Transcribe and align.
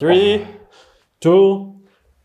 3 0.00 0.46
2 1.22 1.74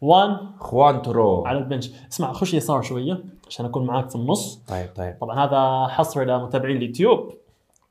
1 0.01 0.37
خوان 0.59 1.01
ترو 1.01 1.45
على 1.45 1.57
البنش. 1.57 1.91
اسمع 2.11 2.33
خش 2.33 2.53
يسار 2.53 2.81
شوية 2.81 3.23
عشان 3.47 3.65
أكون 3.65 3.85
معاك 3.85 4.09
في 4.09 4.15
النص. 4.15 4.61
طيب 4.67 4.89
طيب. 4.95 5.17
طبعا 5.21 5.45
هذا 5.45 5.87
حصر 5.87 6.23
لمتابعين 6.23 6.77
اليوتيوب. 6.77 7.33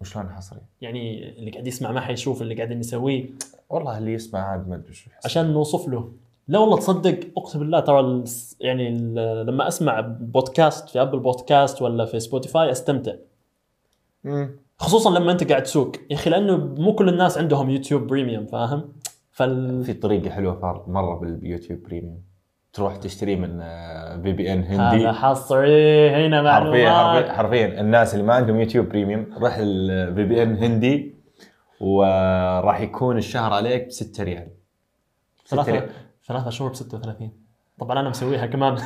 وشلون 0.01 0.29
حصري؟ 0.31 0.61
يعني 0.81 1.29
اللي 1.39 1.51
قاعد 1.51 1.67
يسمع 1.67 1.93
ما 1.93 2.01
حيشوف 2.01 2.43
اللي 2.43 2.55
قاعدين 2.55 2.79
نسويه. 2.79 3.31
والله 3.71 3.99
اللي 3.99 4.13
يسمع 4.13 4.41
عاد 4.41 4.69
ما 4.69 4.75
أدري 4.75 4.93
شو. 4.95 5.11
عشان 5.25 5.53
نوصف 5.53 5.89
له. 5.89 6.13
لا 6.49 6.59
والله 6.59 6.77
تصدق 6.77 7.21
أقسم 7.37 7.59
بالله 7.59 7.81
ترى 7.81 8.25
يعني 8.61 8.91
لما 9.45 9.69
أسمع 9.69 10.01
بودكاست 10.01 10.89
في 10.89 11.03
Apple 11.03 11.19
Podcast 11.19 11.83
ولا 11.83 12.05
في 12.05 12.21
Spotify 12.21 12.71
أستمتع. 12.71 13.15
مم. 14.25 14.51
خصوصا 14.79 15.19
لما 15.19 15.33
أنت 15.33 15.49
قاعد 15.51 15.63
تسوق. 15.63 15.93
يا 16.11 16.17
أخي 16.17 16.31
لأنه 16.31 16.57
مو 16.57 16.95
كل 16.95 17.09
الناس 17.09 17.39
عندهم 17.39 17.71
YouTube 17.71 18.07
Premium 18.07 18.47
فاهم؟ 18.47 18.93
فال 19.33 19.85
في 19.85 19.93
طريقة 19.93 20.31
حلوة 20.31 20.85
مرة 20.87 21.15
بال 21.19 21.33
YouTube 21.33 21.83
Premium. 21.83 22.23
تروح 22.73 22.97
تشتري 22.97 23.37
من 23.37 23.59
VPN 24.23 24.65
هندي. 24.65 25.05
هذا 25.05 25.13
حصري 25.13 26.11
هنا 26.11 26.43
معلومات. 26.43 26.89
حرفيا 26.89 27.33
حرفيا 27.33 27.81
الناس 27.81 28.15
اللي 28.15 28.25
ما 28.27 28.35
عندهم 28.35 28.61
YouTube 28.61 28.89
Premium 28.89 29.27
روح 29.39 29.57
ال 29.59 30.25
VPN 30.25 30.57
هندي 30.57 31.15
وراح 31.81 32.81
يكون 32.81 33.19
الشهر 33.19 33.53
عليك 33.53 33.87
ب 33.87 33.91
6 33.91 34.25
ريال. 34.25 34.49
6 35.45 35.63
ثلاثة 35.63 35.87
ثلاثة 36.27 36.51
شهور 36.51 36.71
ب 36.71 36.75
36 36.75 37.31
طبعا 37.79 38.01
أنا 38.01 38.09
مسويها 38.09 38.47
كمان. 38.47 38.77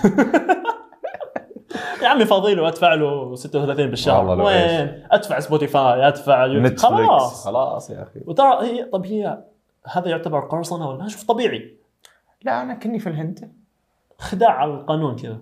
يا 2.03 2.09
عمي 2.09 2.25
فاضي 2.25 2.55
له 2.55 2.69
ادفع 2.69 2.95
له 2.95 3.35
36 3.35 3.91
بالشهر 3.91 4.41
وين؟ 4.41 5.03
أدفع 5.11 5.41
Spotify 5.41 6.09
أدفع 6.09 6.47
يوتيوب 6.47 6.77
خلاص. 6.77 7.45
خلاص 7.45 7.91
يا 7.91 8.03
أخي. 8.03 8.21
وترى 8.27 8.59
هي 8.63 8.85
طب 8.85 9.07
هي 9.07 9.39
هذا 9.93 10.09
يعتبر 10.09 10.41
قرصنه 10.41 10.89
ولا 10.89 11.09
شوف 11.09 11.25
طبيعي. 11.25 11.77
لا 12.43 12.63
أنا 12.63 12.75
كني 12.75 12.99
في 12.99 13.09
الهند 13.09 13.53
خداع 14.19 14.51
على 14.51 14.71
القانون 14.75 15.17
كذا. 15.17 15.39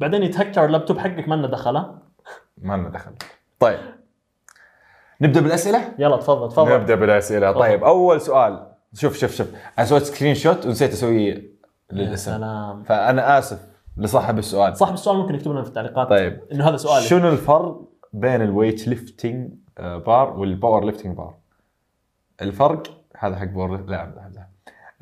بعدين 0.00 0.22
يتهكر 0.22 0.64
اللابتوب 0.64 0.98
حقك 0.98 1.28
ما 1.28 1.34
لنا 1.34 1.46
دخل؟ 1.46 1.72
ما 2.58 2.76
لنا 2.76 2.88
دخل. 2.88 3.12
طيب. 3.58 3.78
نبدأ 5.20 5.40
بالأسئلة؟ 5.40 5.94
يلا 5.98 6.16
تفضل 6.16 6.48
تفضل. 6.48 6.74
نبدأ 6.74 6.94
بالأسئلة. 6.94 7.52
طيب 7.52 7.84
أول 7.84 8.20
سؤال. 8.20 8.66
شوف 8.94 9.16
شوف 9.16 9.34
شوف. 9.34 9.48
أنا 9.78 9.86
سويت 9.86 10.02
screenshot 10.02 10.66
ونسيت 10.66 10.92
أسويه 10.92 11.50
للاسم 11.92 12.32
سلام. 12.32 12.82
فأنا 12.82 13.38
آسف 13.38 13.66
لصاحب 13.96 14.38
السؤال. 14.38 14.76
صاحب 14.76 14.94
السؤال 14.94 15.16
ممكن 15.16 15.34
يكتب 15.34 15.50
لنا 15.50 15.62
في 15.62 15.68
التعليقات 15.68 16.08
طيب. 16.08 16.40
إنه 16.52 16.68
هذا 16.68 16.76
سؤالي. 16.76 17.04
شنو 17.06 17.28
الفرق 17.28 17.80
بين 18.12 18.42
ال 18.42 18.88
weightlifting 18.88 19.52
bar 19.78 20.38
وال 20.38 20.84
powerlifting 20.84 21.16
bar؟ 21.16 21.34
الفرق 22.42 22.99
هذا 23.18 23.36
حق 23.36 23.44
power 23.44 23.80
لا. 23.86 24.46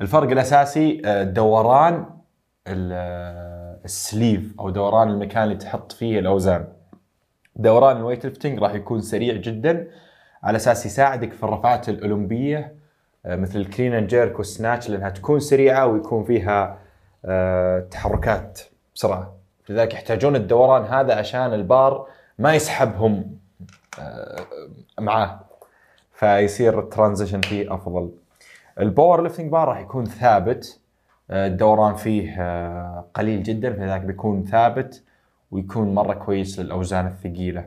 الفرق 0.01 0.29
الأساسي 0.31 1.01
آه، 1.05 1.23
دوران 1.23 2.05
آه، 2.67 3.79
ال 3.85 3.95
sleeve 3.95 4.53
أو 4.59 4.69
دوران 4.69 5.09
المكان 5.09 5.43
اللي 5.43 5.55
تحط 5.55 5.91
فيه 5.91 6.19
الأوزان. 6.19 6.67
دوران 7.55 7.97
ال 7.97 8.25
weightlifting 8.25 8.59
راح 8.59 8.73
يكون 8.73 9.01
سريع 9.01 9.35
جدا 9.35 9.87
على 10.43 10.55
أساس 10.55 10.85
يساعدك 10.85 11.33
في 11.33 11.43
الرفعات 11.43 11.89
الأولمبية 11.89 12.75
آه، 13.25 13.35
مثل 13.35 13.59
ال 13.59 13.65
clean 13.65 13.93
and 13.93 14.07
jerk 14.07 14.37
وال 14.37 14.50
snatch 14.50 14.89
لأنها 14.89 15.09
تكون 15.09 15.39
سريعة 15.39 15.87
ويكون 15.87 16.23
فيها 16.23 16.79
تحركات 17.91 18.59
بسرعة 18.95 19.35
لذلك 19.69 19.93
يحتاجون 19.93 20.35
الدوران 20.35 20.83
هذا 20.85 21.15
عشان 21.15 21.53
البار 21.53 22.07
ما 22.39 22.53
يسحبهم 22.53 23.37
معاه 24.99 25.48
فيصير 26.19 26.79
ال 26.79 26.85
transition 26.85 27.41
فيه 27.41 27.73
أفضل. 27.73 28.11
ال 28.79 29.23
powerlifting 29.23 29.51
bar 29.51 29.67
راح 29.67 29.79
يكون 29.79 30.05
ثابت. 30.05 30.79
آه، 31.31 31.47
الدوران 31.47 31.95
فيه 31.95 32.41
آه، 32.41 33.05
قليل 33.13 33.43
جدا 33.43 33.73
فلذلك 33.73 34.01
بيكون 34.01 34.43
ثابت 34.43 35.03
ويكون 35.51 35.93
مرة 35.95 36.13
كويس 36.13 36.59
للأوزان 36.59 37.07
الثقيلة. 37.07 37.65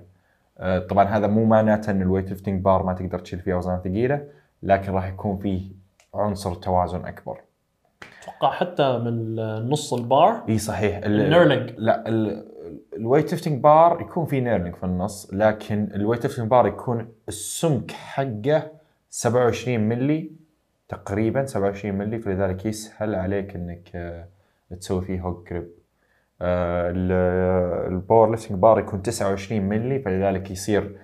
آه، 0.59 0.79
طبعا 0.79 1.05
هذا 1.05 1.27
مو 1.27 1.45
معناته 1.45 1.91
إن 1.91 2.03
ال 2.03 2.29
weightlifting 2.31 2.63
bar 2.65 2.83
ما 2.83 2.93
تقدر 2.93 3.19
تشيل 3.19 3.39
فيه 3.41 3.55
أوزان 3.55 3.79
ثقيلة 3.85 4.25
لكن 4.63 4.93
راح 4.93 5.09
يكون 5.09 5.39
فيه 5.39 5.63
عنصر 6.15 6.55
توازن 6.55 7.05
أكبر. 7.07 7.39
أتوقع 8.23 8.51
حتى 8.55 8.99
من 8.99 9.37
نص 9.71 9.95
البار 9.95 10.43
إي 10.49 10.59
صحيح. 10.59 10.97
ال- 10.97 11.21
ال 11.21 11.26
knurling. 11.26 11.71
لا 11.77 12.09
ال- 12.09 12.52
ال 12.97 13.33
weightlifting 13.33 13.61
bar 13.63 14.01
يكون 14.01 14.27
في 14.27 14.41
knurling 14.41 14.75
في 14.75 14.85
النص 14.85 15.31
لكن 15.33 15.89
ال 15.95 16.23
weightlifting 16.23 16.49
bar 16.49 16.67
يكون 16.67 17.13
السمك 17.29 17.91
حقه 17.91 18.71
27 19.11 19.81
ملي 19.81 20.33
تقريبا 20.89 21.47
27 21.47 21.95
ملي 21.95 22.19
فلذلك 22.19 22.67
يسهل 22.67 23.15
عليك 23.15 23.55
إنك 23.57 23.91
آه، 23.95 24.29
تسوي 24.81 25.03
فيه 25.03 25.21
hook 25.21 25.49
grip 25.51 25.69
ال 26.43 28.31
powerlifting 28.31 28.59
bar 28.59 28.79
يكون 28.79 29.03
29 29.03 29.63
ملي 29.63 29.99
فلذلك 29.99 30.51
يصير 30.51 30.99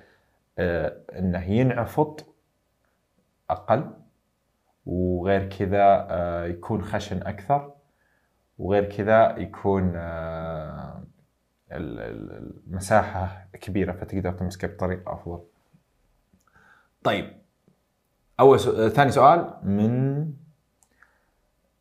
آه، 0.59 0.97
إنه 1.19 1.45
ينعفط 1.51 2.27
أقل 3.51 3.91
وغير 4.87 5.49
كذا 5.49 6.07
آه، 6.11 6.45
يكون 6.45 6.83
خشن 6.83 7.17
أكثر 7.23 7.73
وغير 8.59 8.85
كذا 8.85 9.39
يكون 9.39 9.93
ال- 11.73 12.01
ال- 12.01 12.53
المساحة 12.67 13.47
كبيرة 13.53 13.93
فتقدر 13.93 14.33
تمسكه 14.33 14.69
بطريقة 14.69 15.13
أفضل. 15.13 15.41
طيب 17.05 17.33
أول 18.41 18.61
سؤال 18.61 18.93
ثاني 18.93 19.11
سؤال 19.11 19.55
من 19.63 20.27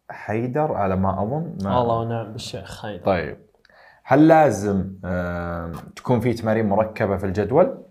حيدر 0.09 0.73
على 0.73 0.95
ما 0.95 1.23
أظن 1.23 1.57
ما 1.63 1.81
الله 1.81 1.99
ونعم 1.99 2.31
بالشيخ 2.31 2.85
هيدا 2.85 3.03
طيب 3.05 3.37
هل 4.03 4.27
لازم 4.27 4.93
تكون 5.95 6.19
في 6.19 6.33
تمارين 6.33 6.69
مركبة 6.69 7.17
في 7.17 7.25
الجدول؟ 7.25 7.83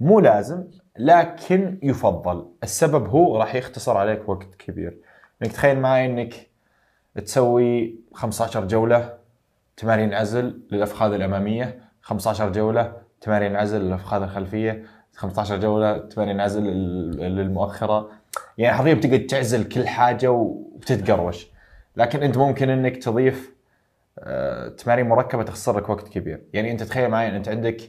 مو 0.00 0.20
لازم 0.20 0.64
لكن 0.98 1.78
يفضل 1.82 2.46
السبب 2.62 3.08
هو 3.08 3.36
راح 3.38 3.54
يختصر 3.54 3.96
عليك 3.96 4.28
وقت 4.28 4.54
كبير 4.54 4.98
انك 5.42 5.52
تخيل 5.52 5.80
معي 5.80 6.06
إنك 6.06 6.34
تسوي 7.14 7.98
15 8.14 8.64
جولة 8.66 9.18
تمارين 9.76 10.14
عزل 10.14 10.60
للأفخاذ 10.70 11.12
الأمامية 11.12 11.78
15 12.02 12.52
جولة 12.52 12.92
تمارين 13.20 13.56
عزل 13.56 13.80
للأفخاذ 13.80 14.22
الخلفية 14.22 14.84
15 15.16 15.56
جولة 15.60 15.98
تمارين 15.98 16.40
عزل 16.40 16.62
لل- 16.62 17.36
للمؤخرة. 17.36 18.08
يعني 18.58 18.76
حرفيا 18.76 18.94
بتقعد 18.94 19.26
تعزل 19.26 19.64
كل 19.68 19.88
حاجة 19.88 20.30
وبتتقروش. 20.30 21.46
لكن 21.96 22.22
أنت 22.22 22.36
ممكن 22.38 22.70
إنك 22.70 22.96
تضيف 22.96 23.56
آه، 24.18 24.68
تمارين 24.68 25.08
مركبة 25.08 25.42
تخسر 25.42 25.76
لك 25.78 25.88
وقت 25.88 26.08
كبير. 26.08 26.42
يعني 26.52 26.72
أنت 26.72 26.82
تخيل 26.82 27.08
معي 27.10 27.36
أنت 27.36 27.48
عندك 27.48 27.80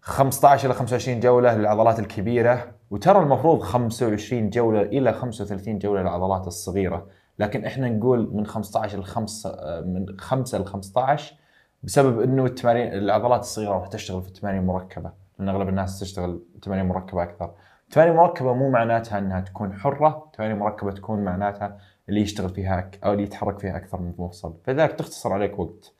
15 0.00 0.66
إلى 0.66 0.74
25 0.74 1.20
جولة 1.20 1.56
للعضلات 1.56 1.98
الكبيرة 1.98 2.72
وترى 2.90 3.18
المفروض 3.18 3.60
25 3.60 4.50
جولة 4.50 4.82
إلى 4.82 5.12
35 5.12 5.78
جولة 5.78 6.02
للعضلات 6.02 6.46
الصغيرة. 6.46 7.06
لكن 7.40 7.64
إحنا 7.64 7.88
نقول 7.88 8.30
من 8.34 8.46
15 8.46 8.98
ل 8.98 9.04
5 9.04 9.82
من 9.86 10.18
5 10.18 10.58
ل 10.58 10.64
15 10.64 11.34
بسبب 11.82 12.20
إنه 12.20 12.44
التمارين 12.44 12.92
العضلات 12.92 13.40
الصغيرة 13.40 13.70
راح 13.70 13.86
تشتغل 13.86 14.22
في 14.22 14.28
التمارين 14.28 14.60
المركبه 14.60 15.10
لأن 15.38 15.48
أغلب 15.48 15.68
الناس 15.68 16.00
تشتغل 16.00 16.42
تمارين 16.62 16.84
مركبة 16.84 17.22
أكثر. 17.22 17.50
تمارين 17.90 18.14
مركبة 18.14 18.54
مو 18.54 18.70
معناتها 18.70 19.18
إنها 19.18 19.40
تكون 19.40 19.72
حرة 19.72 20.30
تمارين 20.32 20.56
مركبة 20.56 20.92
تكون 20.92 21.24
معناتها 21.24 21.78
اللي 22.08 22.20
يشتغل 22.20 22.50
فيها 22.50 22.90
أو 23.04 23.12
اللي 23.12 23.22
يتحرك 23.22 23.58
فيها 23.58 23.76
أكثر 23.76 24.00
من 24.00 24.14
مفصل. 24.18 24.54
فلذلك 24.64 24.92
تختصر 24.92 25.32
عليك 25.32 25.58
وقت. 25.58 25.92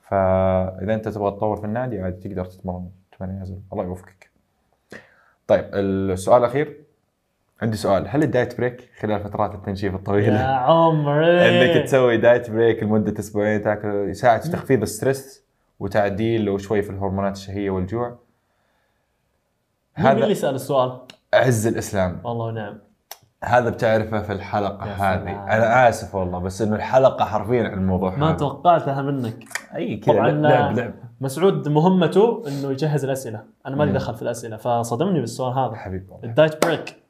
فإذا 0.00 0.94
أنت 0.94 1.08
تبغى 1.08 1.30
تطور 1.30 1.56
في 1.56 1.64
النادي 1.64 2.00
عادي 2.00 2.28
تقدر 2.28 2.44
تتمرن 2.44 2.90
تمارين 3.18 3.40
عزل 3.40 3.60
الله 3.72 3.84
يوفقك. 3.84 4.30
طيب 5.46 5.64
السؤال 5.74 6.40
الأخير. 6.40 6.91
عندي 7.62 7.76
سؤال 7.76 8.08
هل 8.08 8.22
ال 8.22 8.29
diet 8.29 8.58
break 8.58 8.90
خلال 9.00 9.20
فترات 9.20 9.54
التنشيف 9.54 9.92
يا 9.92 9.98
الطويله 9.98 10.38
عمري. 10.40 11.40
إنك 11.48 11.84
تسوي 11.84 12.16
diet 12.16 12.50
break 12.50 12.82
لمدة 12.82 13.18
أسبوعين 13.18 13.62
تاكل 13.62 13.88
يساعد 13.88 14.42
في 14.42 14.48
تخفيض 14.48 14.82
ال 14.82 14.91
stress 14.91 15.44
وتعديل 15.80 16.48
وشوي 16.48 16.82
في 16.82 16.90
الهرمونات 16.90 17.36
الشهية 17.36 17.70
والجوع. 17.70 18.18
مين 19.98 20.06
اللي 20.06 20.26
هذا 20.26 20.34
سال 20.34 20.54
السؤال؟ 20.54 20.98
عز 21.34 21.66
الإسلام. 21.66 22.20
والله 22.24 22.46
ونعم 22.46 22.78
هذا 23.44 23.70
بتعرفه 23.70 24.22
في 24.22 24.32
الحلقة 24.32 24.88
يا 24.88 24.94
هذه. 24.94 25.30
أنا 25.30 25.88
آسف 25.88 26.14
والله 26.14 26.38
بس 26.38 26.62
إنه 26.62 26.76
الحلقة 26.76 27.24
حرفيا 27.24 27.62
عن 27.62 27.78
الموضوع 27.78 28.16
ما 28.16 28.28
هذا. 28.28 28.36
توقعتها 28.36 29.02
منك. 29.02 29.44
أي 29.74 29.96
كذا 29.96 30.14
طبعاً 30.14 30.30
لعب 30.30 30.78
لعب 30.78 30.94
مسعود 31.20 31.68
مهمته 31.68 32.42
إنه 32.48 32.70
يجهز 32.70 33.04
الأسئلة. 33.04 33.42
أنا 33.66 33.76
مالي 33.76 33.90
مم. 33.90 33.96
دخل 33.96 34.14
في 34.14 34.22
الأسئلة 34.22 34.56
فصدمني 34.56 35.20
بالسؤال 35.20 35.52
هذا. 35.52 35.74
حبيبي 35.74 36.06
ال 36.24 36.32
diet 36.32 36.66
break. 36.66 37.01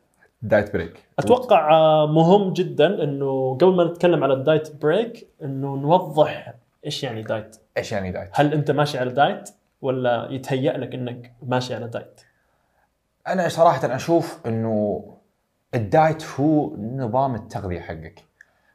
diet 0.43 0.73
break. 0.73 1.03
أتوقع 1.19 1.71
آه، 1.71 2.07
مهم 2.07 2.53
جدا 2.53 3.05
إنه 3.05 3.59
قبل 3.61 3.75
ما 3.75 3.85
نتكلم 3.85 4.25
على 4.25 4.35
ال 4.35 4.44
diet 4.44 4.83
break 4.83 5.29
إنه 5.43 5.77
نوضح 5.77 6.55
إيش 6.87 7.03
يعني 7.03 7.23
diet. 7.23 7.57
إيش 7.77 7.93
يعني 7.93 8.13
diet؟ 8.13 8.29
هل 8.33 8.53
أنت 8.53 8.71
ماشي 8.71 8.99
على 8.99 9.11
diet 9.11 9.51
ولا 9.83 10.29
يتهيأ 10.31 10.79
لك 10.79 10.95
إنك 10.95 11.33
ماشي 11.43 11.75
على 11.75 11.89
diet؟ 11.89 12.21
أنا 13.29 13.49
صراحة 13.49 13.97
أشوف 13.97 14.47
إنه 14.47 15.05
ال 15.75 15.85
diet 15.85 16.25
هو 16.41 16.77
نظام 16.77 17.35
التغذية 17.35 17.81
حقك. 17.81 18.23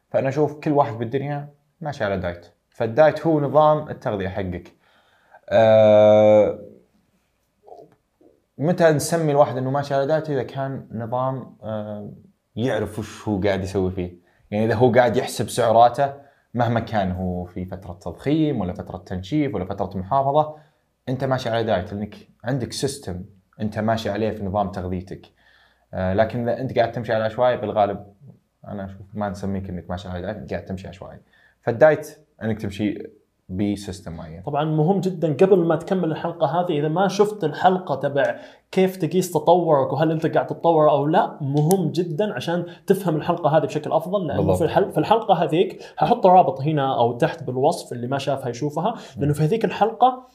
فأنا 0.10 0.30
أشوف 0.30 0.60
كل 0.60 0.72
واحد 0.72 0.98
بالدنيا 0.98 1.48
ماشي 1.81 2.04
على 2.04 2.18
diet. 2.18 2.45
فال 2.69 2.89
diet 2.89 3.27
هو 3.28 3.40
نظام 3.40 3.90
التغذية 3.90 4.28
حقك. 4.28 4.74
أه 5.50 6.60
متى 8.57 8.92
نسمي 8.92 9.31
الواحد 9.31 9.57
إنه 9.57 9.71
ماشي 9.71 9.94
على 9.94 10.07
diet 10.07 10.30
إذا 10.30 10.44
كان 10.44 10.88
نظام 10.92 11.57
أه 11.63 12.13
يعرف 12.56 13.00
وش 13.00 13.27
هو 13.27 13.42
قاعد 13.42 13.63
يسوي 13.63 13.92
فيه. 13.92 14.18
يعني 14.51 14.65
إذا 14.65 14.75
هو 14.75 14.92
قاعد 14.92 15.18
يحسب 15.18 15.50
سعراته 15.50 16.13
مهما 16.54 16.80
كان 16.80 17.12
هو 17.12 17.45
في 17.45 17.65
فترة 17.65 17.94
تضخيم 17.94 18.62
ولا 18.62 18.74
فترة 18.74 18.98
تنشيف 18.98 19.56
ولا 19.56 19.65
فترة 19.65 19.98
محافظة 19.98 20.56
أنت 21.09 21.24
ماشي 21.24 21.50
على 21.50 21.63
diet 21.63 21.94
لأنك 21.94 22.15
عندك 22.44 22.74
system 22.74 23.25
أنت 23.62 23.80
ماشي 23.80 24.09
عليه 24.09 24.31
في 24.31 24.44
نظام 24.44 24.71
تغذيتك. 24.71 25.25
آه، 25.94 26.13
لكن 26.13 26.50
إذا 26.50 26.62
أنت 26.62 26.77
قاعد 26.77 26.92
تمشي 26.92 27.13
على 27.13 27.24
عشوائي 27.24 27.57
بالغالب 27.57 28.13
أنا 28.68 28.86
أشوف 28.86 29.06
ما 29.13 29.30
نسميك 29.30 29.69
إنك 29.69 29.89
ماشي 29.89 30.07
على 30.07 30.21
diet 30.21 30.51
قاعد 30.51 30.65
تمشي 30.65 30.88
عشوائي 30.88 31.19
فال 31.62 31.80
diet 31.80 32.18
إنك 32.44 32.62
تمشي 32.62 33.04
ب 33.50 33.58
system 33.58 34.12
معين 34.13 34.41
طبعا 34.41 34.63
مهم 34.63 34.99
جدا 34.99 35.33
قبل 35.33 35.59
ما 35.59 35.75
تكمل 35.75 36.11
الحلقة 36.11 36.47
هذه 36.47 36.79
إذا 36.79 36.88
ما 36.88 37.07
شفت 37.07 37.44
الحلقة 37.44 37.95
تبع 37.95 38.39
كيف 38.71 38.95
تقيس 38.97 39.31
تطورك 39.31 39.94
وهل 39.94 40.11
أنت 40.11 40.25
قاعد 40.25 40.47
تتطور 40.47 40.89
أو 40.89 41.05
لا 41.07 41.38
مهم 41.41 41.91
جدا 41.91 42.33
عشان 42.33 42.65
تفهم 42.88 43.15
الحلقة 43.15 43.57
هذه 43.57 43.65
بشكل 43.65 43.91
أفضل 43.91 44.27
لأنه 44.27 44.38
بالضبط. 44.38 44.57
في 44.57 44.63
الحل... 44.63 44.91
في 44.91 44.97
الحلقة 44.97 45.33
هذيك 45.33 45.81
ححط 45.97 46.25
رابط 46.25 46.61
هنا 46.61 46.99
أو 46.99 47.17
تحت 47.17 47.44
بالوصف 47.44 47.94
اللي 47.94 48.07
ما 48.07 48.17
شافها 48.17 48.49
يشوفها 48.49 48.95
لأنه 49.17 49.33
في 49.33 49.44
هذيك 49.44 49.65
الحلقة 49.65 50.27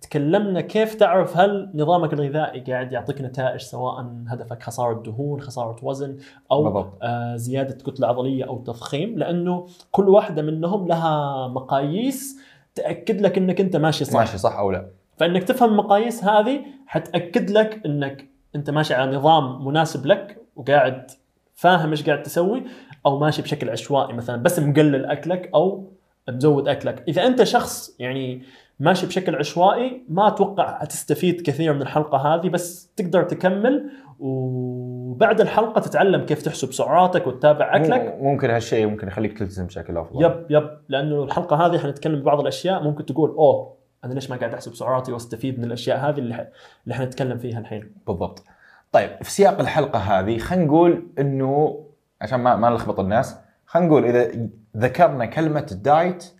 تكلمنا 0.00 0.60
كيف 0.60 0.94
تعرف 0.94 1.36
هل 1.36 1.70
نظامك 1.74 2.12
الغذائي 2.12 2.60
قاعد 2.60 2.92
يعطيك 2.92 3.20
نتائج 3.20 3.60
سواء 3.60 4.06
هدفك 4.28 4.62
خسارة 4.62 5.02
دهون، 5.02 5.40
خسارة 5.40 5.76
وزن 5.82 6.16
أو 6.52 6.64
بالضبط. 6.64 6.98
آه 7.02 7.36
زيادة 7.36 7.74
كتلة 7.74 8.08
عضلية 8.08 8.44
أو 8.44 8.58
تضخيم 8.58 9.18
لأنه 9.18 9.66
كل 9.90 10.08
واحدة 10.08 10.42
منهم 10.42 10.88
لها 10.88 11.48
مقاييس 11.48 12.40
تأكد 12.74 13.20
لك 13.20 13.38
إنك 13.38 13.60
أنت 13.60 13.76
ماشي 13.76 14.04
صح. 14.04 14.18
ماشي 14.18 14.38
صح 14.38 14.56
أو 14.56 14.70
لا. 14.70 14.90
فإنك 15.16 15.44
تفهم 15.44 15.70
المقاييس 15.70 16.24
هذه 16.24 16.60
حتأكد 16.86 17.50
لك 17.50 17.80
إنك 17.86 18.28
أنت 18.56 18.70
ماشي 18.70 18.94
على 18.94 19.16
نظام 19.16 19.66
مناسب 19.66 20.06
لك 20.06 20.36
وقاعد 20.56 21.10
فاهم 21.54 21.90
إيش 21.90 22.06
قاعد 22.06 22.22
تسوي 22.22 22.62
أو 23.06 23.18
ماشي 23.18 23.42
بشكل 23.42 23.70
عشوائي 23.70 24.12
مثلا 24.12 24.42
بس 24.42 24.58
مقلل 24.58 25.04
أكلك 25.04 25.50
أو 25.54 25.92
مزود 26.28 26.68
أكلك. 26.68 27.04
إذا 27.08 27.26
أنت 27.26 27.42
شخص 27.42 27.96
يعني 27.98 28.42
ماشي 28.80 29.06
بشكل 29.06 29.36
عشوائي 29.36 30.04
ما 30.08 30.28
أتوقع 30.28 30.78
حتستفيد 30.78 31.40
كثير 31.40 31.72
من 31.72 31.82
الحلقة 31.82 32.18
هذه 32.18 32.48
بس 32.48 32.92
تقدر 32.96 33.22
تكمل 33.22 33.90
وبعد 34.18 35.40
الحلقة 35.40 35.80
تتعلم 35.80 36.26
كيف 36.26 36.42
تحسب 36.42 36.72
سعراتك 36.72 37.26
وتتابع 37.26 37.76
أكلك. 37.76 38.18
ممكن 38.20 38.50
هالشيء 38.50 38.86
ممكن 38.86 39.08
يخليك 39.08 39.38
تلتزم 39.38 39.66
بشكل 39.66 39.96
أفضل. 39.96 40.24
yep 40.24 40.46
yep 40.50 40.70
لأنه 40.88 41.24
الحلقة 41.24 41.66
هذه 41.66 41.78
حنتكلم 41.78 42.20
ببعض 42.20 42.40
الأشياء 42.40 42.82
ممكن 42.82 43.06
تقول 43.06 43.30
أوه 43.30 43.76
أنا 44.04 44.14
ليش 44.14 44.30
ما 44.30 44.36
قاعد 44.36 44.54
أحسب 44.54 44.74
سعراتي 44.74 45.12
وأستفيد 45.12 45.58
من 45.58 45.64
الأشياء 45.64 45.98
هذه 45.98 46.18
اللي 46.18 46.34
ح... 46.34 46.46
اللي 46.84 46.94
حنتكلم 46.94 47.38
فيها 47.38 47.58
الحين؟ 47.58 47.92
بالضبط. 48.06 48.44
طيب 48.92 49.10
في 49.22 49.30
سياق 49.30 49.60
الحلقة 49.60 49.98
هذه 49.98 50.38
خلينا 50.38 50.64
نقول 50.64 51.06
إنه 51.18 51.84
عشان 52.20 52.40
ما 52.40 52.56
ما 52.56 52.70
نلخبط 52.70 53.00
الناس 53.00 53.36
خلينا 53.66 53.88
نقول 53.88 54.04
إذا 54.04 54.48
ذكرنا 54.76 55.26
كلمة 55.26 55.66
ال 55.72 55.84
diet 55.84 56.32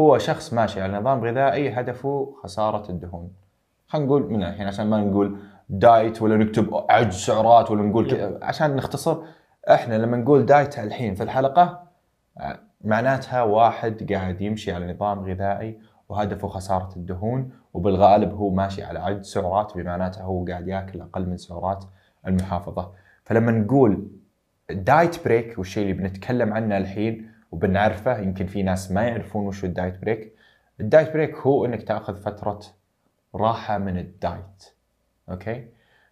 هو 0.00 0.18
شخص 0.18 0.52
ماشي 0.52 0.80
على 0.80 0.98
نظام 0.98 1.24
غذائي 1.24 1.70
هدفه 1.70 2.34
خسارة 2.42 2.90
الدهون 2.90 3.30
خلينا 3.86 4.06
نقول 4.06 4.32
من 4.32 4.42
الحين 4.42 4.66
عشان 4.66 4.86
ما 4.86 5.00
نقول 5.00 5.38
diet 5.68 6.22
ولا 6.22 6.36
نكتب 6.36 6.84
عجز 6.90 7.14
سعرات 7.14 7.70
ولا 7.70 7.82
نقول. 7.82 8.38
عشان 8.42 8.76
نختصر 8.76 9.22
إحنا 9.70 9.94
لما 9.94 10.16
نقول 10.16 10.46
diet 10.46 10.78
الحين 10.78 11.14
في 11.14 11.22
الحلقة 11.22 11.82
آه، 12.38 12.58
معناتها 12.84 13.42
واحد 13.42 14.12
قاعد 14.12 14.40
يمشي 14.40 14.72
على 14.72 14.92
نظام 14.92 15.30
غذائي 15.30 15.78
وهدفه 16.08 16.48
خسارة 16.48 16.88
الدهون 16.96 17.50
وبالغالب 17.74 18.34
هو 18.34 18.50
ماشي 18.50 18.82
على 18.82 18.98
عد 18.98 19.22
سعرات 19.22 19.76
بمعناتها 19.76 20.22
هو 20.22 20.44
قاعد 20.44 20.68
ياكل 20.68 21.00
أقل 21.00 21.26
من 21.26 21.36
سعرات 21.36 21.84
المحافظة 22.26 22.92
فلما 23.24 23.52
نقول 23.52 24.08
diet 24.70 25.24
break 25.24 25.58
والشيء 25.58 25.82
اللي 25.82 25.94
بنتكلم 26.02 26.52
عنه 26.52 26.76
الحين 26.78 27.30
وبنعرفه. 27.52 28.18
يمكن 28.18 28.46
في 28.46 28.62
ناس 28.62 28.90
ما 28.90 29.02
يعرفون 29.02 29.46
وش 29.46 29.64
ال 29.64 29.71
diet 29.71 29.98
break. 29.98 30.36
ال 30.80 30.86
diet 30.86 31.12
break 31.12 31.34
هو 31.36 31.64
إنك 31.64 31.82
تأخذ 31.82 32.16
فترة 32.16 32.60
راحة 33.34 33.78
من 33.78 33.98
ال 33.98 34.09
diet. 34.09 34.64
okay؟ 35.30 35.68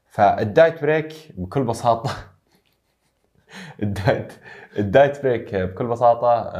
فال 0.06 0.32
diet 0.32 0.82
break 0.82 1.32
بكل 1.36 1.64
بساطة 1.64 2.10
ال 3.82 3.92
diet 3.92 4.32
ال 4.78 4.87
diet 4.87 5.22
break 5.22 5.54
بكل 5.54 5.86
بساطة 5.86 6.52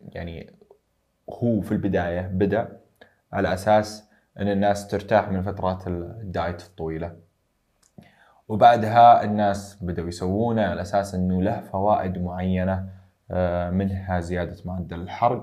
يعني 0.00 0.52
هو 1.30 1.60
في 1.60 1.72
البداية 1.72 2.20
بدأ 2.20 2.80
على 3.32 3.54
أساس 3.54 4.04
إن 4.40 4.48
الناس 4.48 4.88
ترتاح 4.88 5.28
من 5.28 5.42
فترات 5.42 5.86
ال 5.86 6.01
diet 6.01 6.62
الطويلة. 6.62 7.16
وبعدها 8.48 9.24
الناس 9.24 9.78
بدأوا 9.82 10.08
يسوونه 10.08 10.62
على 10.62 10.82
أساس 10.82 11.14
إنه 11.14 11.42
له 11.42 11.60
فوائد 11.60 12.18
معينة 12.18 12.88
منها 13.70 14.20
زيادة 14.20 14.56
معدل 14.64 15.00
الحرق. 15.00 15.42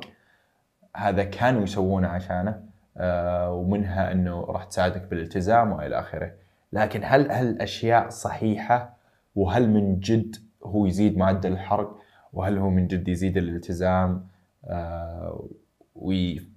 هذا 0.97 1.23
كانوا 1.23 1.63
يسوونه 1.63 2.07
عشانه 2.07 2.63
آه، 2.97 3.51
ومنها 3.51 4.11
إنه 4.11 4.41
راح 4.45 4.63
تساعدك 4.63 5.01
بالالتزام 5.01 5.71
وإلى 5.71 5.99
آخره. 5.99 6.31
لكن 6.73 7.01
هل 7.03 7.31
هالأشياء 7.31 8.09
صحيحة؟ 8.09 8.97
وهل 9.35 9.69
من 9.69 9.99
جد 9.99 10.35
هو 10.63 10.85
يزيد 10.85 11.17
معدل 11.17 11.51
الحرق؟ 11.51 11.99
وهل 12.33 12.57
هو 12.57 12.69
من 12.69 12.87
جد 12.87 13.07
يزيد 13.07 13.37
الالتزام 13.37 14.27
آه، 14.65 15.45
وي- 15.95 16.47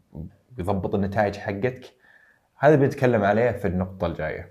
ويضبط 0.58 0.94
النتائج 0.94 1.36
حقتك؟ 1.36 1.92
هذا 2.58 2.76
بنتكلم 2.76 3.24
عليه 3.24 3.50
في 3.50 3.68
النقطة 3.68 4.06
الجاية. 4.06 4.48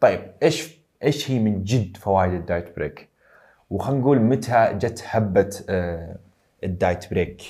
طيب 0.00 0.20
إيش 0.42 0.78
إيش 1.02 1.30
هي 1.30 1.38
من 1.38 1.64
جد 1.64 1.96
فوائد 1.96 2.32
ال 2.32 2.41
diet 2.41 2.76
break؟ 2.76 3.08
وخلينا 3.70 4.00
نقول 4.00 4.20
متى 4.20 4.74
جت 4.74 5.00
حبه 5.00 5.50
آه، 5.68 6.16
ال 6.64 6.73
diet 6.73 7.10
break. 7.10 7.42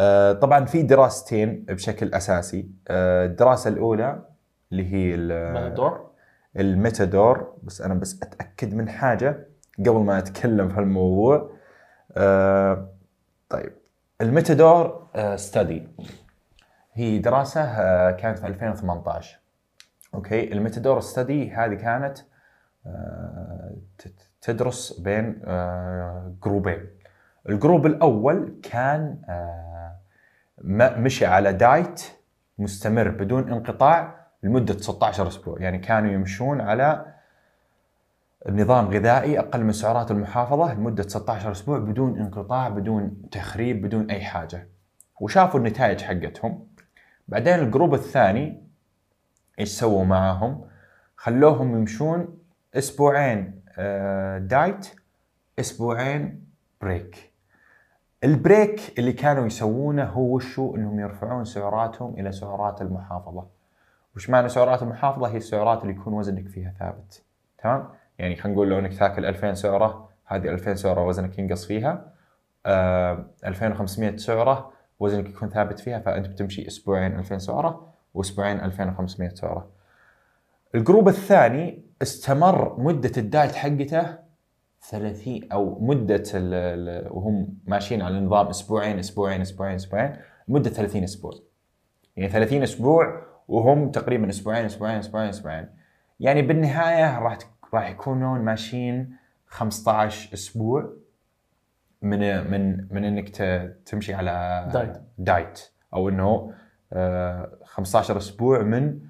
آه، 0.00 0.32
طبعا 0.32 0.64
في 0.64 0.82
دراستين 0.82 1.64
بشكل 1.64 2.14
أساسي. 2.14 2.70
آه، 2.88 3.26
الدراسة 3.26 3.68
الأولى 3.70 4.22
اللي 4.72 4.92
هي 4.92 5.14
ال- 5.14 5.74
دور 5.74 6.10
ال 6.56 6.67
MATADOR. 6.67 7.54
بس 7.62 7.80
أنا 7.82 7.94
بس 7.94 8.22
أتأكد 8.22 8.74
من 8.74 8.88
حاجة 8.88 9.46
قبل 9.78 9.92
ما 9.98 10.18
أتكلم 10.18 10.68
في 10.68 10.74
هالموضوع 10.74 11.50
طيب. 13.50 13.72
ال 14.20 14.31
MATADOR 14.31 15.06
study 15.36 15.88
هي 16.92 17.18
دراسة 17.18 17.60
آه 17.60 18.10
كانت 18.10 18.38
في 18.38 18.46
2018 18.46 19.38
أوكي. 20.14 20.52
ال 20.52 20.58
MATADOR 20.58 21.00
study 21.00 21.50
هذه 21.50 21.74
كانت 21.74 22.18
تدرس 24.40 25.00
بين 25.00 25.42
آه 25.44 26.34
group 26.44 26.70
ين. 26.70 26.86
ال 27.48 27.54
group 27.54 27.86
الأول 27.86 28.54
كان 28.62 29.18
آه 29.28 29.96
مشي 30.98 31.26
على 31.26 31.52
diet 31.52 32.02
مستمر 32.58 33.08
بدون 33.08 33.52
انقطاع 33.52 34.26
لمدة 34.42 34.78
16 34.78 35.28
أسبوع. 35.28 35.60
يعني 35.60 35.78
كانوا 35.78 36.10
يمشون 36.10 36.60
على 36.60 37.06
نظام 38.48 38.88
غذائي 38.88 39.38
أقل 39.38 39.64
من 39.64 39.72
سعرات 39.72 40.10
المحافظة 40.10 40.74
لمدة 40.74 41.02
16 41.02 41.52
أسبوع 41.52 41.78
بدون 41.78 42.18
انقطاع 42.18 42.68
بدون 42.68 43.22
تخريب 43.30 43.86
بدون 43.86 44.10
أي 44.10 44.20
حاجة. 44.20 44.68
وشافوا 45.20 45.60
النتائج 45.60 46.00
حقتهم. 46.00 46.66
بعدين 47.28 47.54
ال 47.54 47.61
group 47.61 47.94
الثاني 47.94 48.62
إيش 49.58 49.68
سووا 49.68 50.04
معاهم؟ 50.04 50.64
خلوهم 51.16 51.76
يمشون 51.76 52.38
أسبوعين. 52.74 53.59
diet 54.38 54.90
أسبوعين 55.58 56.44
break 56.80 57.30
ال 58.24 58.36
break 58.36 58.98
اللي 58.98 59.12
كانوا 59.12 59.46
يسوونه 59.46 60.04
هو 60.04 60.34
وشو؟ 60.34 60.76
إنهم 60.76 61.00
يرفعون 61.00 61.44
سعراتهم 61.44 62.14
إلى 62.18 62.32
سعرات 62.32 62.82
المحافظة. 62.82 63.46
وش 64.16 64.30
معنى 64.30 64.48
سعرات 64.48 64.82
المحافظة؟ 64.82 65.28
هي 65.28 65.36
السعرات 65.36 65.82
اللي 65.82 65.94
يكون 65.94 66.12
وزنك 66.12 66.48
فيها 66.48 66.74
ثابت. 66.78 67.22
تمام؟ 67.62 67.88
يعني 68.18 68.36
خلينا 68.36 68.54
نقول 68.54 68.70
لو 68.70 68.78
إنك 68.78 68.94
تاكل 68.98 69.24
2000 69.24 69.54
سعرة 69.54 70.08
هذه 70.26 70.48
2000 70.48 70.74
سعرة 70.74 71.06
وزنك 71.06 71.38
ينقص 71.38 71.66
فيها. 71.66 72.12
آه 72.66 73.26
2500 73.44 74.16
سعرة 74.16 74.72
وزنك 75.00 75.28
يكون 75.28 75.48
ثابت 75.48 75.78
فيها 75.80 75.98
فأنت 75.98 76.26
بتمشي 76.26 76.66
أسبوعين 76.66 77.18
2000 77.18 77.38
سعرة 77.38 77.86
وأسبوعين 78.14 78.60
2500 78.60 79.28
سعرة. 79.34 79.68
الجروب 80.74 81.08
الثاني 81.08 81.89
استمر 82.02 82.80
مدة 82.80 83.12
الدايت 83.16 83.54
حقته 83.54 84.18
30 84.90 85.40
أو 85.52 85.78
مدة 85.80 86.22
ال- 86.34 86.54
ال- 86.54 87.12
وهم 87.12 87.58
ماشيين 87.66 88.02
على 88.02 88.20
نظام 88.20 88.46
أسبوعين 88.46 88.98
أسبوعين 88.98 89.40
أسبوعين 89.40 89.74
أسبوعين 89.74 90.16
مدة 90.48 90.70
30 90.70 91.02
أسبوع. 91.04 91.32
يعني 92.16 92.30
30 92.32 92.62
أسبوع 92.62 93.22
وهم 93.48 93.90
تقريبا 93.90 94.28
أسبوعين 94.28 94.64
أسبوعين 94.64 94.98
أسبوعين 94.98 95.28
أسبوعين. 95.28 95.66
يعني 96.20 96.42
بالنهاية 96.42 97.18
راح 97.18 97.38
راح 97.74 97.90
يكونون 97.90 98.40
ماشيين 98.40 99.16
15 99.46 100.34
أسبوع 100.34 100.92
من 102.02 102.50
من 102.50 102.86
من 102.90 103.04
إنك 103.04 103.28
تمشي 103.86 104.14
على 104.14 104.68
diet. 104.72 104.96
diet. 105.18 105.60
أو 105.94 106.08
إنه 106.08 106.52
آه، 106.92 107.58
15 107.64 108.16
أسبوع 108.18 108.62
من 108.62 109.00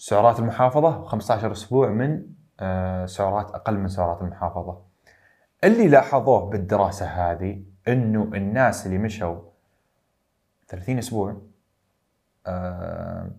سعرات 0.00 0.38
المحافظة 0.38 1.04
و15 1.08 1.44
أسبوع 1.44 1.88
من 1.88 2.26
آه، 2.60 3.06
سعرات 3.06 3.50
أقل 3.50 3.78
من 3.78 3.88
سعرات 3.88 4.22
المحافظة. 4.22 4.82
اللي 5.64 5.88
لاحظوه 5.88 6.50
بالدراسة 6.50 7.06
هذه 7.06 7.62
إنه 7.88 8.22
الناس 8.22 8.86
اللي 8.86 8.98
مشوا 8.98 9.40
30 10.68 10.98
أسبوع 10.98 11.36
آه، 12.46 13.30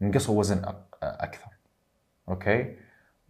نقصوا 0.00 0.38
وزن 0.38 0.62
أكثر. 1.02 1.50
أوكي؟ 2.28 2.76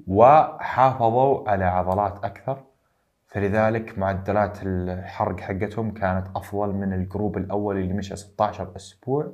وحافظوا 0.06 1.50
على 1.50 1.64
عضلات 1.64 2.25
أكثر 2.25 2.62
فلذلك 3.26 3.99
معدلات 3.99 4.59
الحرق 4.62 5.40
حقتهم 5.40 5.90
كانت 5.95 6.26
أفضل 6.37 6.73
من 6.73 6.92
ال 6.93 7.00
group 7.00 7.37
الأول 7.37 7.76
اللي 7.76 7.95
مشى 7.95 8.16
16 8.16 8.76
أسبوع 8.76 9.33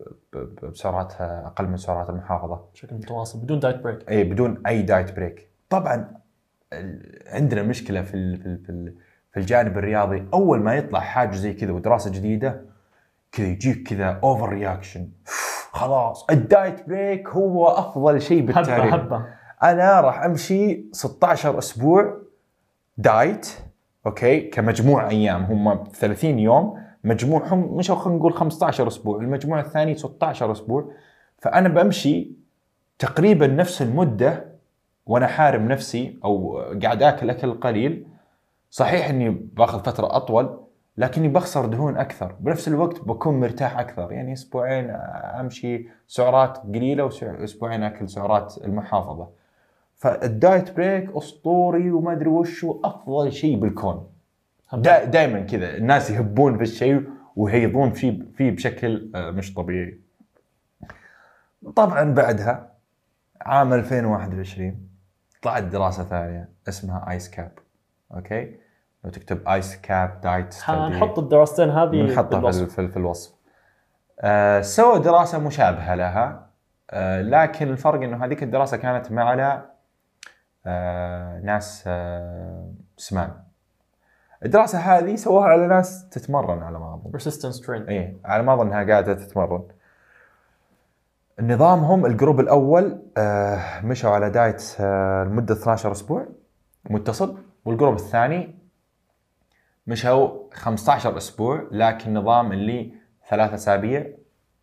آه، 0.00 0.04
ب- 0.32 0.38
ب- 0.38 0.70
بسعرات 0.70 1.12
أقل 1.20 1.66
من 1.68 1.76
سعرات 1.76 2.10
المحافظة. 2.10 2.60
بشكل 2.74 2.94
متواصل 2.96 3.38
بدون 3.40 3.58
دايت 3.60 3.76
بريك 3.82 4.10
اي 4.10 4.24
بدون 4.24 4.62
أي 4.66 4.82
دايت 4.82 5.16
بريك 5.16 5.48
طبعا 5.70 6.18
عندنا 7.26 7.62
مشكلة 7.62 8.02
في 8.02 8.36
في 8.36 8.56
في 8.64 8.70
ال- 8.70 8.94
في 9.32 9.40
الجانب 9.40 9.78
الرياضي. 9.78 10.28
أول 10.34 10.60
ما 10.62 10.74
يطلع 10.74 11.00
حاجة 11.00 11.36
زي 11.36 11.52
كذا 11.52 11.72
ودراسة 11.72 12.10
جديدة 12.10 12.60
كذا 13.32 13.46
يجيك 13.46 13.88
كذا 13.88 14.20
overreaction 14.22 15.08
خلاص 15.72 16.26
ال 16.30 16.42
diet 16.42 16.88
break 16.88 17.28
هو 17.28 17.66
أفضل 17.68 18.20
شيء 18.22 18.42
بالتاريخ 18.46 18.94
هبه 18.94 19.26
أنا 19.62 20.00
راح 20.00 20.22
أمشي 20.24 20.84
16 20.92 21.58
أسبوع 21.58 22.16
دايت 22.98 23.48
أوكي 24.06 24.40
كمجموع 24.40 25.08
أيام. 25.10 25.42
هم 25.44 25.84
30 25.84 26.38
يوم. 26.38 26.80
مجموعهم 27.04 27.76
مش 27.76 27.90
خلينا 27.90 28.18
نقول 28.18 28.32
15 28.32 28.88
أسبوع 28.88 29.20
المجموع 29.20 29.60
الثاني 29.60 29.94
16 29.94 30.52
أسبوع. 30.52 30.92
فأنا 31.38 31.68
بمشي 31.68 32.30
تقريبا 32.98 33.46
نفس 33.46 33.82
المدة 33.82 34.44
وأنا 35.06 35.26
حارم 35.26 35.68
نفسي 35.68 36.18
أو 36.24 36.60
قاعد 36.82 37.02
آكل 37.02 37.30
أكل 37.30 37.52
قليل. 37.52 38.06
صحيح 38.70 39.08
إني 39.08 39.30
باخذ 39.30 39.78
فترة 39.84 40.16
أطول 40.16 40.60
لكني 40.96 41.28
بخسر 41.28 41.66
دهون 41.66 41.96
أكثر. 41.96 42.34
بنفس 42.40 42.68
الوقت 42.68 43.00
بكون 43.00 43.40
مرتاح 43.40 43.78
أكثر 43.78 44.12
يعني 44.12 44.32
أسبوعين 44.32 44.90
أمشي 45.40 45.88
سعرات 46.06 46.58
قليلة 46.58 47.04
وأسبوعين 47.04 47.82
أكل 47.82 48.08
سعرات 48.08 48.54
المحافظة. 48.64 49.28
فال 49.94 50.21
diet 50.21 50.76
break 50.76 51.16
أسطوري 51.16 51.90
وما 51.90 52.12
أدري 52.12 52.28
وش 52.28 52.66
أفضل 52.84 53.32
شيء 53.32 53.58
بالكون. 53.58 54.06
دا 54.72 55.04
دائما 55.04 55.40
كذا 55.40 55.76
الناس 55.76 56.10
يهبون 56.10 56.56
في 56.56 56.62
الشيء 56.62 57.02
ويهيضون 57.36 57.90
فيه 57.90 58.22
فيه 58.34 58.50
بشكل 58.50 59.10
آه، 59.14 59.30
مش 59.30 59.54
طبيعي. 59.54 60.00
طبعا 61.76 62.14
بعدها 62.14 62.72
عام 63.40 63.72
2021 63.72 64.88
طلعت 65.42 65.62
دراسة 65.62 66.04
ثانية 66.04 66.48
اسمها 66.68 67.10
ICECAP 67.10 67.52
أوكي؟ 68.14 68.54
لو 69.04 69.10
تكتب 69.10 69.48
ICECAP 69.48 70.20
diet 70.20 70.54
حنحط 70.54 71.18
الدراستين 71.18 71.70
هذه 71.70 71.90
بنحطها 71.90 72.50
في, 72.50 72.66
في, 72.66 72.88
في 72.88 72.96
الوصف. 72.96 73.34
آه 74.20 74.60
سووا 74.60 74.98
دراسة 74.98 75.38
مشابهة 75.38 75.94
لها 75.94 76.46
آه 76.90 77.22
لكن 77.22 77.68
الفرق 77.68 78.02
إنه 78.02 78.24
هذيك 78.24 78.42
الدراسة 78.42 78.76
كانت 78.76 79.12
مع 79.12 79.24
على 79.24 79.64
آه 80.66 81.40
ناس 81.40 81.84
آه 81.86 82.72
سمان. 82.96 83.47
الدراسة 84.44 84.78
هذه 84.78 85.16
سووها 85.16 85.44
على 85.44 85.66
ناس 85.66 86.08
تتمرن 86.08 86.62
على 86.62 86.78
ما 86.78 86.94
أظن. 86.94 87.18
Resistance 87.18 87.64
training 87.66 87.88
إيه 87.88 88.16
على 88.24 88.42
ما 88.42 88.54
أظن 88.54 88.66
إنها 88.66 88.84
قاعدة 88.84 89.14
تتمرن. 89.14 89.62
نظامهم 91.40 92.06
ال 92.06 92.12
group 92.12 92.40
الأول 92.40 93.02
آه 93.16 93.80
مشوا 93.84 94.10
على 94.10 94.30
diet 94.30 94.76
آه 94.80 95.24
لمدة 95.24 95.54
12 95.54 95.92
أسبوع 95.92 96.26
متصل. 96.90 97.38
وال 97.64 97.73
group 97.73 97.94
الثاني 97.94 98.54
مشوا 99.86 100.50
15 100.52 101.16
أسبوع 101.16 101.64
لكن 101.70 102.14
نظام 102.14 102.52
اللي 102.52 102.94
ثلاث 103.28 103.52
أسابيع 103.52 104.06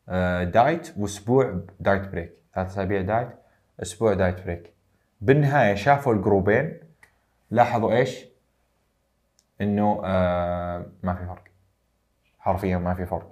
آه 0.09 0.43
diet 0.43 0.93
وأسبوع 0.97 1.59
diet 1.79 2.07
break. 2.11 2.33
ثلاث 2.55 2.67
أسابيع 2.67 3.01
diet 3.01 3.29
أسبوع 3.81 4.13
diet 4.13 4.43
break. 4.43 4.73
بالنهاية 5.21 5.75
شافوا 5.75 6.13
ال 6.13 6.21
group 6.21 6.63
ين 6.63 6.79
لاحظوا 7.51 7.91
إيش؟ 7.91 8.34
إنه 9.61 10.01
آه 10.05 10.85
ما 11.03 11.13
في 11.13 11.25
فرق. 11.25 11.43
حرفيا 12.39 12.77
ما 12.77 12.93
في 12.93 13.05
فرق. 13.05 13.29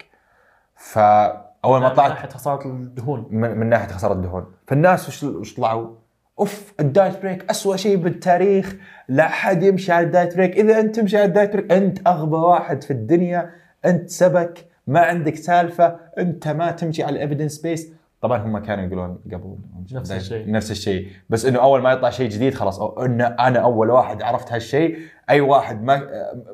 فاول 0.75 1.81
ما 1.81 1.89
من 1.89 1.95
طلعت 1.95 2.09
ناحية 2.09 2.29
خسارة 2.29 2.67
الدهون. 2.67 3.27
من, 3.31 3.57
من 3.57 3.69
ناحية 3.69 3.87
خسارة 3.87 4.13
الدهون. 4.13 4.53
فالناس 4.67 5.07
وش 5.07 5.23
وش 5.23 5.55
طلعوا؟ 5.55 5.95
أوف 6.39 6.73
ال 6.79 6.88
diet 6.88 7.21
break 7.21 7.49
اسوء 7.49 7.75
شيء 7.75 7.97
بالتاريخ. 7.97 8.75
لا 9.07 9.25
أحد 9.25 9.63
يمشي 9.63 9.91
على 9.91 10.05
ال 10.05 10.12
diet 10.12 10.37
break. 10.37 10.57
إذا 10.57 10.79
أنت 10.79 10.95
تمشي 10.95 11.17
على 11.17 11.25
ال 11.25 11.31
diet 11.31 11.53
break 11.53 11.71
أنت 11.71 12.07
أغبى 12.07 12.35
واحد 12.35 12.83
في 12.83 12.91
الدنيا. 12.91 13.51
أنت 13.85 14.09
سبك 14.09 14.65
ما 14.87 14.99
عندك 14.99 15.35
سالفة. 15.35 15.99
أنت 16.17 16.47
ما 16.47 16.71
تمشي 16.71 17.03
على 17.03 17.15
ال 17.15 17.61
evidence-based 17.61 17.93
طبعا 18.23 18.37
هم 18.37 18.57
كانوا 18.57 18.85
يقولون 18.85 19.19
قبل 19.33 19.57
نفس 19.91 20.11
الشيء. 20.11 20.51
نفس 20.51 20.71
الشيء. 20.71 21.07
بس 21.29 21.45
إنه 21.45 21.59
أول 21.59 21.81
ما 21.81 21.91
يطلع 21.91 22.09
شيء 22.09 22.29
جديد 22.29 22.53
خلاص 22.53 22.79
أو 22.79 23.05
إن 23.05 23.21
أنا 23.21 23.59
أول 23.59 23.89
واحد 23.89 24.21
عرفت 24.21 24.51
هالشيء 24.53 24.97
أي 25.29 25.41
واحد 25.41 25.83
ما 25.83 26.01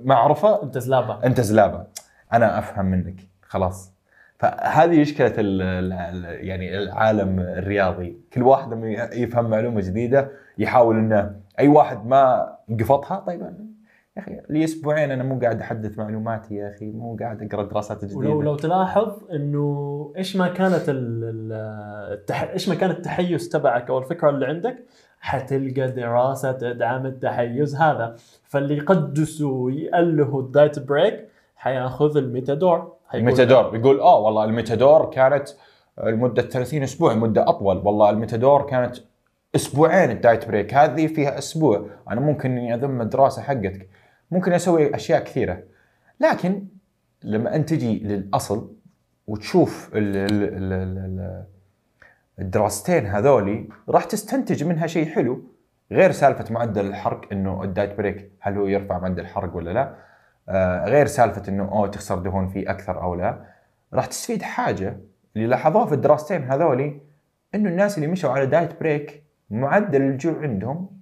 ما 0.01 0.15
عرفه 0.15 0.63
أنت 0.63 0.77
زلابة. 0.77 1.23
أنت 1.23 1.41
زلابة. 1.41 1.83
أنا 2.33 2.59
أفهم 2.59 2.85
منك. 2.85 3.15
خلاص. 3.41 3.93
فهذه 4.39 5.01
مشكلة 5.01 5.33
يعني 6.25 6.77
العالم 6.77 7.39
الرياضي. 7.39 8.17
كل 8.33 8.43
واحد 8.43 8.73
لما 8.73 8.87
يفهم 9.13 9.49
معلومة 9.49 9.81
جديدة 9.81 10.31
يحاول 10.57 10.97
إنه 10.97 11.35
أي 11.59 11.67
واحد 11.67 12.05
ما 12.05 12.53
قفطها 12.79 13.19
طيب 13.19 13.68
يا 14.27 14.39
أخي 14.39 14.41
لي 14.49 14.63
أسبوعين 14.63 15.11
أنا 15.11 15.23
مو 15.23 15.39
قاعد 15.39 15.61
أحدث 15.61 15.97
معلوماتي 15.97 16.55
يا 16.55 16.69
أخي 16.75 16.85
مو 16.91 17.17
قاعد 17.19 17.43
أقرأ 17.43 17.63
دراسات 17.63 18.05
جديدة. 18.05 18.19
ولو 18.19 18.41
لو 18.41 18.55
تلاحظ 18.55 19.11
إنه 19.33 20.13
إيش 20.17 20.35
ما 20.35 20.47
كانت 20.47 20.89
ال- 20.89 21.23
ال- 21.23 22.13
التح... 22.13 22.43
إيش 22.43 22.69
ما 22.69 22.75
كان 22.75 22.89
التحيز 22.89 23.49
تبعك 23.49 23.89
أو 23.89 23.97
الفكرة 23.97 24.29
اللي 24.29 24.45
عندك 24.45 24.75
حتلقى 25.19 25.91
دراسة 25.91 26.51
تدعم 26.51 27.05
التحيز 27.05 27.75
هذا. 27.75 28.15
فاللي 28.43 28.77
يقدسوا 28.77 29.65
ويألهوا 29.65 30.41
الدايت 30.41 30.79
بريك 30.79 31.27
حياخذ 31.55 32.17
الميتادور. 32.17 32.91
الميتادور 33.13 33.75
يقول 33.75 33.99
آه 33.99 34.19
والله 34.19 34.43
الميتادور 34.43 35.09
كانت 35.09 35.49
لمدة 36.03 36.41
30 36.41 36.83
أسبوع 36.83 37.13
مدة 37.13 37.49
أطول. 37.49 37.77
والله 37.77 38.09
ال 38.09 38.16
MATADOR 38.16 38.61
كانت 38.61 38.95
أسبوعين 39.55 40.11
ال 40.11 40.19
diet 40.19 40.47
break 40.47 40.73
هذه 40.73 41.07
فيها 41.07 41.37
أسبوع. 41.37 41.85
أنا 42.11 42.21
ممكن 42.21 42.51
إني 42.51 42.73
أذم 42.75 43.01
الدراسة 43.01 43.41
حقتك. 43.41 43.88
ممكن 44.31 44.53
أسوي 44.53 44.95
أشياء 44.95 45.23
كثيرة. 45.23 45.63
لكن 46.19 46.65
لما 47.23 47.55
أنت 47.55 47.69
تجي 47.69 47.99
للأصل 47.99 48.75
وتشوف 49.27 49.91
ال 49.93 50.17
ال 50.17 50.43
ال 50.43 50.73
ال 50.73 50.97
ال 50.97 51.45
الدراستين 52.39 53.05
هذولي 53.05 53.69
راح 53.89 54.03
تستنتج 54.03 54.63
منها 54.63 54.87
شيء 54.87 55.05
حلو 55.09 55.43
غير 55.91 56.11
سالفة 56.11 56.53
معدل 56.53 56.85
الحرق 56.85 57.21
إنه 57.31 57.63
ال 57.63 57.70
diet 57.70 57.97
break 57.97 58.31
هل 58.39 58.57
هو 58.57 58.67
يرفع 58.67 58.99
معدل 58.99 59.19
الحرق 59.19 59.55
ولا 59.55 59.71
لا؟ 59.71 59.95
آه 60.49 60.85
غير 60.85 61.05
سالفة 61.05 61.43
إنه 61.49 61.63
أوه 61.63 61.87
تخسر 61.87 62.19
دهون 62.19 62.47
فيه 62.47 62.71
أكثر 62.71 63.01
أو 63.01 63.15
لا. 63.15 63.45
راح 63.93 64.05
تستفيد 64.05 64.41
حاجة 64.41 64.97
اللي 65.35 65.47
لاحظوها 65.47 65.85
في 65.85 65.93
الدراستين 65.93 66.43
هذولي 66.43 67.01
إنه 67.55 67.69
الناس 67.69 67.97
اللي 67.97 68.07
مشوا 68.07 68.29
على 68.29 68.45
diet 68.45 68.79
break 68.79 69.23
معدل 69.49 70.01
الجوع 70.01 70.41
عندهم 70.41 70.98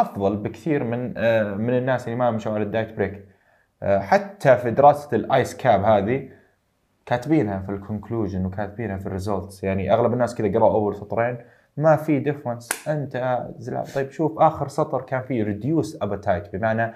أفضل 0.00 0.36
بكثير 0.36 0.84
من 0.84 1.14
آه 1.16 1.54
من 1.54 1.78
الناس 1.78 2.04
اللي 2.04 2.16
ما 2.16 2.30
مشوا 2.30 2.52
على 2.52 2.62
ال 2.62 2.69
diet 2.69 2.96
break. 2.96 3.24
آه 3.82 3.98
حتى 3.98 4.56
في 4.56 4.70
دراسة 4.70 5.16
ال 5.16 5.56
ICECAP 5.56 5.84
هذه 5.84 6.28
كاتبينها 7.06 7.58
في 7.58 7.72
ال 7.72 7.79
conclusion 7.79 8.46
وكاتبينها 8.46 8.96
في 8.96 9.06
ال 9.06 9.13
results 9.13 9.64
يعني 9.64 9.92
أغلب 9.92 10.12
الناس 10.12 10.34
كذا 10.34 10.52
قرأوا 10.52 10.74
أول 10.74 10.96
سطرين 10.96 11.38
ما 11.76 11.96
في 11.96 12.18
difference 12.18 12.88
أنت 12.88 13.46
زلابة 13.58 13.84
طيب 13.94 14.10
شوف 14.10 14.38
آخر 14.38 14.68
سطر 14.68 15.02
كان 15.02 15.22
فيه 15.22 15.44
reduced 15.44 15.98
appetite 16.02 16.56
بمعنى 16.56 16.92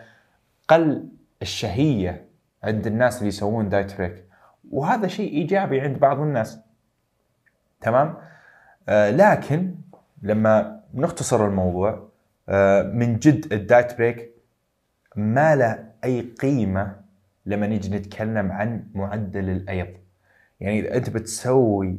تقل 0.68 1.08
الشهية 1.42 2.24
عند 2.64 2.86
الناس 2.86 3.18
اللي 3.18 3.28
يسوون 3.28 3.68
diet 3.68 3.98
break. 3.98 4.24
وهذا 4.70 5.06
شيء 5.06 5.32
إيجابي 5.32 5.80
عند 5.80 5.98
بعض 5.98 6.20
الناس. 6.20 6.60
تمام؟ 7.80 8.14
آه 8.88 9.10
لكن 9.10 9.74
لما 10.22 10.80
نختصر 10.94 11.46
الموضوع 11.46 12.08
من 12.92 13.18
جد 13.18 13.52
ال 13.52 13.61
diet 13.61 13.98
break 13.98 14.30
ما 15.16 15.56
له 15.56 15.84
أي 16.04 16.20
قيمة 16.20 16.96
لما 17.46 17.66
نيجي 17.66 17.96
نتكلم 17.96 18.52
عن 18.52 18.86
معدل 18.94 19.50
الأيض. 19.50 19.88
يعني 20.60 20.80
إذا 20.80 20.96
أنت 20.96 21.10
بتسوي 21.10 21.98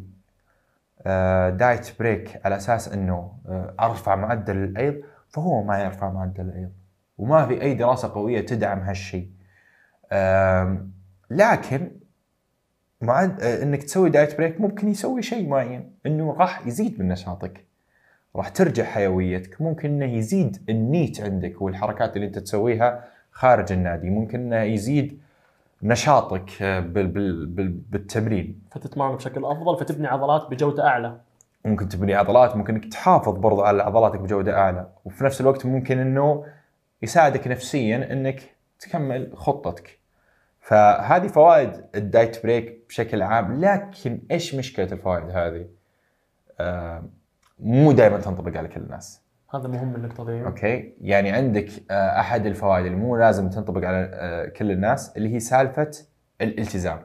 آه، 1.07 1.49
diet 1.49 1.99
break 1.99 2.41
على 2.45 2.55
أساس 2.55 2.87
إنه 2.93 3.33
آه، 3.47 3.73
أرفع 3.79 4.15
معدل 4.15 4.57
الأيض 4.57 5.01
فهو 5.29 5.63
ما 5.63 5.83
يرفع 5.83 6.11
معدل 6.11 6.43
الأيض 6.43 6.71
وما 7.17 7.47
في 7.47 7.61
أي 7.61 7.73
دراسة 7.73 8.13
قوية 8.13 8.41
تدعم 8.41 8.79
هالشيء. 8.79 9.29
لكن 11.29 11.91
معد... 13.01 13.41
آه، 13.41 13.63
إنك 13.63 13.83
تسوي 13.83 14.09
diet 14.09 14.37
break 14.37 14.61
ممكن 14.61 14.87
يسوي 14.89 15.21
شيء 15.21 15.49
معين 15.49 15.91
إنه 16.05 16.35
راح 16.39 16.67
يزيد 16.67 16.99
من 16.99 17.07
نشاطك. 17.07 17.65
راح 18.35 18.49
ترجع 18.49 18.83
حيويتك. 18.83 19.61
ممكن 19.61 19.89
إنه 19.89 20.17
يزيد 20.17 20.57
ال 20.69 20.79
NEAT 20.79 21.21
عندك 21.21 21.61
والحركات 21.61 22.15
اللي 22.15 22.27
أنت 22.27 22.39
تسويها 22.39 23.03
خارج 23.31 23.71
النادي. 23.71 24.09
ممكن 24.09 24.39
إنه 24.39 24.61
يزيد 24.61 25.19
نشاطك 25.83 26.63
بال... 26.63 27.07
بال... 27.07 27.45
بال... 27.45 27.69
بالتمرين. 27.69 28.61
فتتمرن 28.71 29.15
بشكل 29.15 29.45
أفضل 29.45 29.77
فتبني 29.79 30.07
عضلات 30.07 30.47
بجودة 30.51 30.87
أعلى. 30.87 31.19
ممكن 31.65 31.89
تبني 31.89 32.13
عضلات 32.13 32.55
ممكن 32.55 32.75
إنك 32.75 32.85
تحافظ 32.85 33.37
برضو 33.37 33.61
على 33.61 33.83
عضلاتك 33.83 34.19
بجودة 34.19 34.57
أعلى. 34.57 34.87
وفي 35.05 35.23
نفس 35.23 35.41
الوقت 35.41 35.65
ممكن 35.65 35.99
إنه 35.99 36.45
يساعدك 37.01 37.47
نفسيا 37.47 38.11
إنك 38.13 38.41
تكمل 38.79 39.31
خطتك. 39.35 39.99
فهذه 40.59 41.27
فوائد 41.27 41.85
ال 41.95 42.05
diet 42.05 42.43
break 42.43 42.85
بشكل 42.89 43.21
عام. 43.21 43.65
لكن 43.65 44.19
إيش 44.31 44.55
مشكلة 44.55 44.91
الفوائد 44.91 45.29
هذه؟ 45.29 45.65
آه 46.59 47.03
مو 47.59 47.91
دائما 47.91 48.17
تنطبق 48.17 48.57
على 48.57 48.67
كل 48.67 48.81
الناس. 48.81 49.21
هذا 49.53 49.67
مهم 49.67 49.95
النقطه 49.95 50.25
دي 50.25 50.45
okay؟ 50.45 50.93
يعني 51.01 51.31
عندك 51.31 51.69
آه 51.91 52.19
أحد 52.19 52.45
الفوائد 52.45 52.85
اللي 52.85 52.97
مو 52.97 53.15
لازم 53.15 53.49
تنطبق 53.49 53.87
على 53.87 54.09
آه 54.13 54.45
كل 54.45 54.71
الناس 54.71 55.17
اللي 55.17 55.33
هي 55.33 55.39
سالفة 55.39 55.91
الالتزام. 56.41 57.01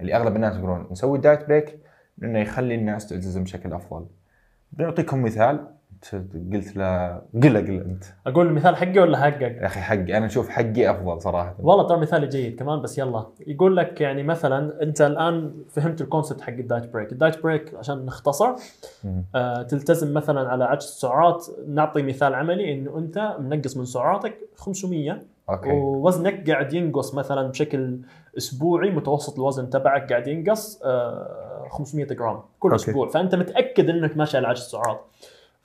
اللي 0.00 0.16
أغلب 0.16 0.36
الناس 0.36 0.56
يقولون 0.56 0.88
نسوي 0.90 1.18
diet 1.18 1.46
break 1.48 1.78
لأنه 2.18 2.38
يخلي 2.38 2.74
الناس 2.74 3.06
تلتزم 3.06 3.42
بشكل 3.42 3.72
أفضل. 3.72 4.06
بنعطيكم 4.72 5.22
مثال. 5.22 5.66
قلت 6.52 6.76
له 6.76 7.20
قله 7.42 7.60
قله 7.60 7.80
أنت. 7.80 8.04
أقول 8.26 8.46
المثال 8.46 8.76
حقي 8.76 8.98
ولا 8.98 9.18
حقك؟ 9.18 9.42
يا 9.42 9.66
أخي 9.66 9.80
حقي 9.80 10.16
أنا 10.16 10.26
أشوف 10.26 10.48
حقي 10.48 10.90
أفضل 10.90 11.20
صراحة. 11.22 11.56
والله 11.58 11.86
ترى 11.86 11.98
مثال 11.98 12.28
جيد 12.28 12.58
كمان 12.58 12.82
بس 12.82 12.98
يلا. 12.98 13.26
يقول 13.46 13.76
لك 13.76 14.00
يعني 14.00 14.22
مثلا 14.22 14.82
أنت 14.82 15.00
الآن 15.00 15.54
فهمت 15.70 16.00
ال 16.00 16.05
concept 16.05 16.40
حق 16.40 16.52
ال 16.52 16.60
diet 16.60 16.92
break، 16.92 17.12
ال 17.12 17.18
diet 17.18 17.42
break 17.42 17.74
عشان 17.74 18.06
نختصر. 18.06 18.48
آه 19.34 19.62
تلتزم 19.62 20.14
مثلا 20.14 20.48
على 20.48 20.64
عدد 20.64 20.80
السعرات 20.80 21.46
نعطي 21.68 22.02
مثال 22.02 22.34
عملي 22.34 22.72
إنه 22.72 22.98
أنت 22.98 23.36
منقص 23.40 23.76
من 23.76 23.84
سعراتك 23.84 24.34
500 24.56 25.18
okay. 25.50 25.68
ووزنك 25.70 26.50
قاعد 26.50 26.72
ينقص 26.72 27.14
مثلا 27.14 27.48
بشكل 27.48 27.98
أسبوعي 28.38 28.90
متوسط 28.90 29.38
الوزن 29.38 29.70
تبعك 29.70 30.10
قاعد 30.10 30.26
ينقص 30.26 30.82
آه 30.84 31.66
500 31.70 32.06
جرام 32.06 32.40
كل 32.60 32.70
okay. 32.70 32.82
أسبوع. 32.90 33.08
فأنت 33.08 33.34
متأكد 33.34 33.90
إنك 33.90 34.16
ماشي 34.16 34.36
على 34.36 34.46
عدد 34.46 34.56
السعرات 34.56 35.00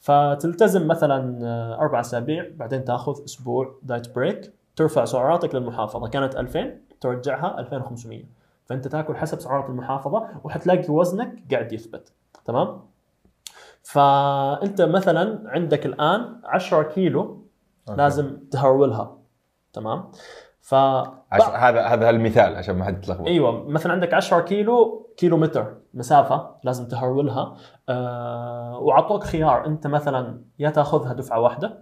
فتلتزم 0.07 0.87
مثلا 0.87 1.39
آه، 1.43 1.79
أربع 1.81 1.99
أسابيع 1.99 2.45
بعدين 2.55 2.85
تأخذ 2.85 3.23
أسبوع 3.23 3.75
diet 3.83 4.15
break 4.15 4.53
ترفع 4.75 5.05
سعراتك 5.05 5.55
للمحافظة. 5.55 6.07
كانت 6.07 6.35
2000 6.35 6.81
ترجعها 7.01 7.59
2500 7.59 8.23
فأنت 8.65 8.87
تأكل 8.87 9.15
حسب 9.15 9.39
سعرات 9.39 9.69
المحافظة 9.69 10.27
وحتلاقي 10.43 10.89
وزنك 10.89 11.43
قاعد 11.51 11.73
يثبت. 11.73 12.11
تمام؟ 12.45 12.81
فأنت 13.83 14.81
مثلا 14.81 15.43
عندك 15.45 15.85
الآن 15.85 16.41
10 16.43 16.83
كيلو 16.83 17.21
okay. 17.21 18.01
لازم 18.01 18.37
تهرولها 18.51 19.17
تمام؟ 19.73 20.11
ف 20.61 20.75
عش... 20.75 21.41
هذا 21.41 21.81
هذا 21.81 22.09
المثال 22.09 22.55
عشان 22.55 22.75
ما 22.75 22.85
حد 22.85 22.97
يتلخبط. 22.97 23.27
إيوه 23.27 23.69
مثلا 23.69 23.91
عندك 23.91 24.13
10 24.13 24.41
كيلو 24.41 25.06
كيلو 25.17 25.37
متر 25.37 25.77
مسافة 25.93 26.49
لازم 26.63 26.87
تهرولها 26.87 27.55
آه 27.89 28.79
وعطوك 28.79 29.23
خيار 29.23 29.65
انت 29.65 29.87
مثلا 29.87 30.41
يا 30.59 30.69
تاخذها 30.69 31.13
دفعة 31.13 31.39
واحدة. 31.39 31.77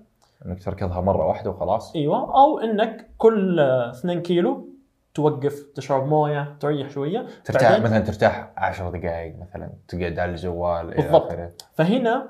إنك 0.45 0.63
تركضها 0.63 1.01
مرة 1.01 1.25
واحدة 1.27 1.49
وخلاص. 1.49 1.95
أيوه. 1.95 2.17
أو 2.43 2.59
إنك 2.59 3.09
كل 3.17 3.59
آه، 3.59 3.91
2 3.91 4.21
كيلو 4.21 4.69
توقف 5.13 5.65
تشرب 5.75 6.07
موية 6.07 6.57
تريح 6.59 6.89
شوية. 6.89 7.25
ترتاح 7.45 7.81
مثلا 7.81 7.99
ترتاح 7.99 8.51
10 8.57 8.89
دقائق 8.89 9.35
مثلا 9.39 9.69
تقعد 9.87 10.19
على 10.19 10.31
الجوال 10.31 10.87
بالضبط. 10.95 11.25
آخره. 11.31 11.51
فهنا 11.73 12.29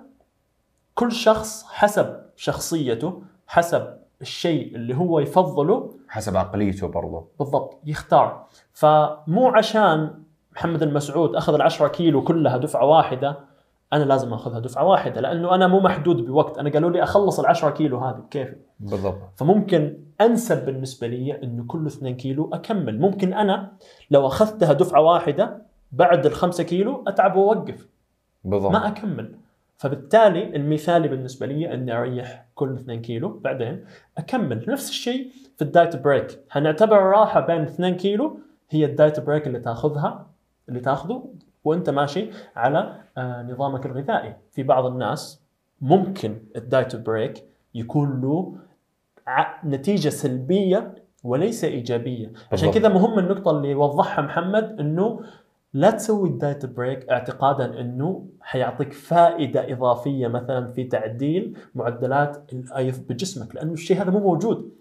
كل 0.95 1.12
شخص 1.12 1.65
حسب 1.67 2.21
شخصيته 2.36 3.21
حسب 3.47 3.88
الشيء 4.21 4.75
اللي 4.75 4.95
هو 4.97 5.19
يفضله. 5.19 5.95
حسب 6.10 6.38
عقليته 6.38 6.88
برضو. 6.88 7.27
بالضبط. 7.39 7.79
يختار. 7.86 8.45
فمو 8.73 9.47
عشان 9.47 10.24
محمد 10.55 10.83
المسعود 10.83 11.35
أخذ 11.35 11.53
العشرة 11.53 11.87
كيلو 11.87 12.23
كلها 12.23 12.57
دفعة 12.57 12.85
واحدة 12.85 13.39
أنا 13.93 14.03
لازم 14.03 14.33
أخذها 14.33 14.59
دفعة 14.59 14.85
واحدة 14.85 15.21
لأنه 15.21 15.55
أنا 15.55 15.67
مو 15.67 15.79
محدود 15.79 16.25
بوقت 16.25 16.57
أنا 16.57 16.69
قالوا 16.69 16.89
لي 16.89 17.03
أخلص 17.03 17.39
العشرة 17.39 17.69
كيلو 17.69 17.97
هذه 17.97 18.23
كيف 18.31 18.55
بالضبط. 18.79 19.17
فممكن 19.35 19.97
أنسب 20.21 20.65
بالنسبة 20.65 21.07
لي 21.07 21.43
إنه 21.43 21.65
كل 21.67 21.85
2 21.87 22.15
كيلو 22.15 22.49
أكمل. 22.53 22.99
ممكن 22.99 23.33
أنا 23.33 23.71
لو 24.11 24.27
أخذتها 24.27 24.73
دفعة 24.73 25.01
واحدة 25.01 25.61
بعد 25.91 26.25
الخمسة 26.25 26.63
كيلو 26.63 27.03
أتعب 27.07 27.35
وأوقف. 27.35 27.87
بالضبط. 28.43 28.71
ما 28.71 28.87
أكمل. 28.87 29.35
فبالتالي 29.77 30.55
المثالي 30.55 31.07
بالنسبة 31.07 31.45
لي 31.45 31.73
إني 31.73 31.97
أريح 31.97 32.45
كل 32.55 32.73
2 32.73 33.01
كيلو 33.01 33.39
بعدين 33.43 33.85
أكمل. 34.17 34.65
نفس 34.67 34.89
الشيء 34.89 35.31
في 35.55 35.61
ال 35.62 35.68
diet 35.68 35.95
break. 35.95 36.39
حنعتبر 36.49 36.97
الراحة 36.97 37.39
بين 37.39 37.61
2 37.61 37.95
كيلو 37.95 38.39
هي 38.69 38.85
ال 38.86 38.92
diet 38.92 39.19
break 39.19 39.47
اللي 39.47 39.59
تأخذها. 39.59 40.35
اللي 40.69 40.80
تاخذه 40.80 41.23
وانت 41.63 41.89
ماشي 41.89 42.30
على 42.56 42.95
آه، 43.17 43.43
نظامك 43.43 43.86
الغذائي. 43.86 44.36
في 44.51 44.63
بعض 44.63 44.86
الناس 44.86 45.41
ممكن 45.82 46.38
ال 46.55 46.63
diet 46.63 46.95
break 46.95 47.43
يكون 47.75 48.21
له 48.21 48.56
نتيجة 49.65 50.10
سلبية 50.10 50.95
وليس 51.23 51.63
إيجابية. 51.63 52.28
عشان 52.51 52.67
بالضبط. 52.69 52.73
كذا 52.73 52.88
مهم 52.89 53.19
النقطة 53.19 53.51
اللي 53.51 53.75
وضحها 53.75 54.21
محمد 54.21 54.80
إنه 54.80 55.19
لا 55.73 55.91
تسوي 55.91 56.30
ال 56.29 56.37
diet 56.37 56.65
break 56.65 57.10
اعتقادا 57.10 57.82
إنه 57.82 58.25
حيعطيك 58.41 58.93
فائدة 58.93 59.73
إضافية 59.73 60.28
مثلا 60.28 60.71
في 60.71 60.84
تعديل 60.84 61.58
معدلات 61.75 62.54
الأيض 62.54 63.08
بجسمك 63.10 63.56
لأنه 63.56 63.73
الشيء 63.73 64.01
هذا 64.01 64.12
مو 64.12 64.19
موجود. 64.19 64.71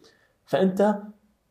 فأنت 0.46 0.94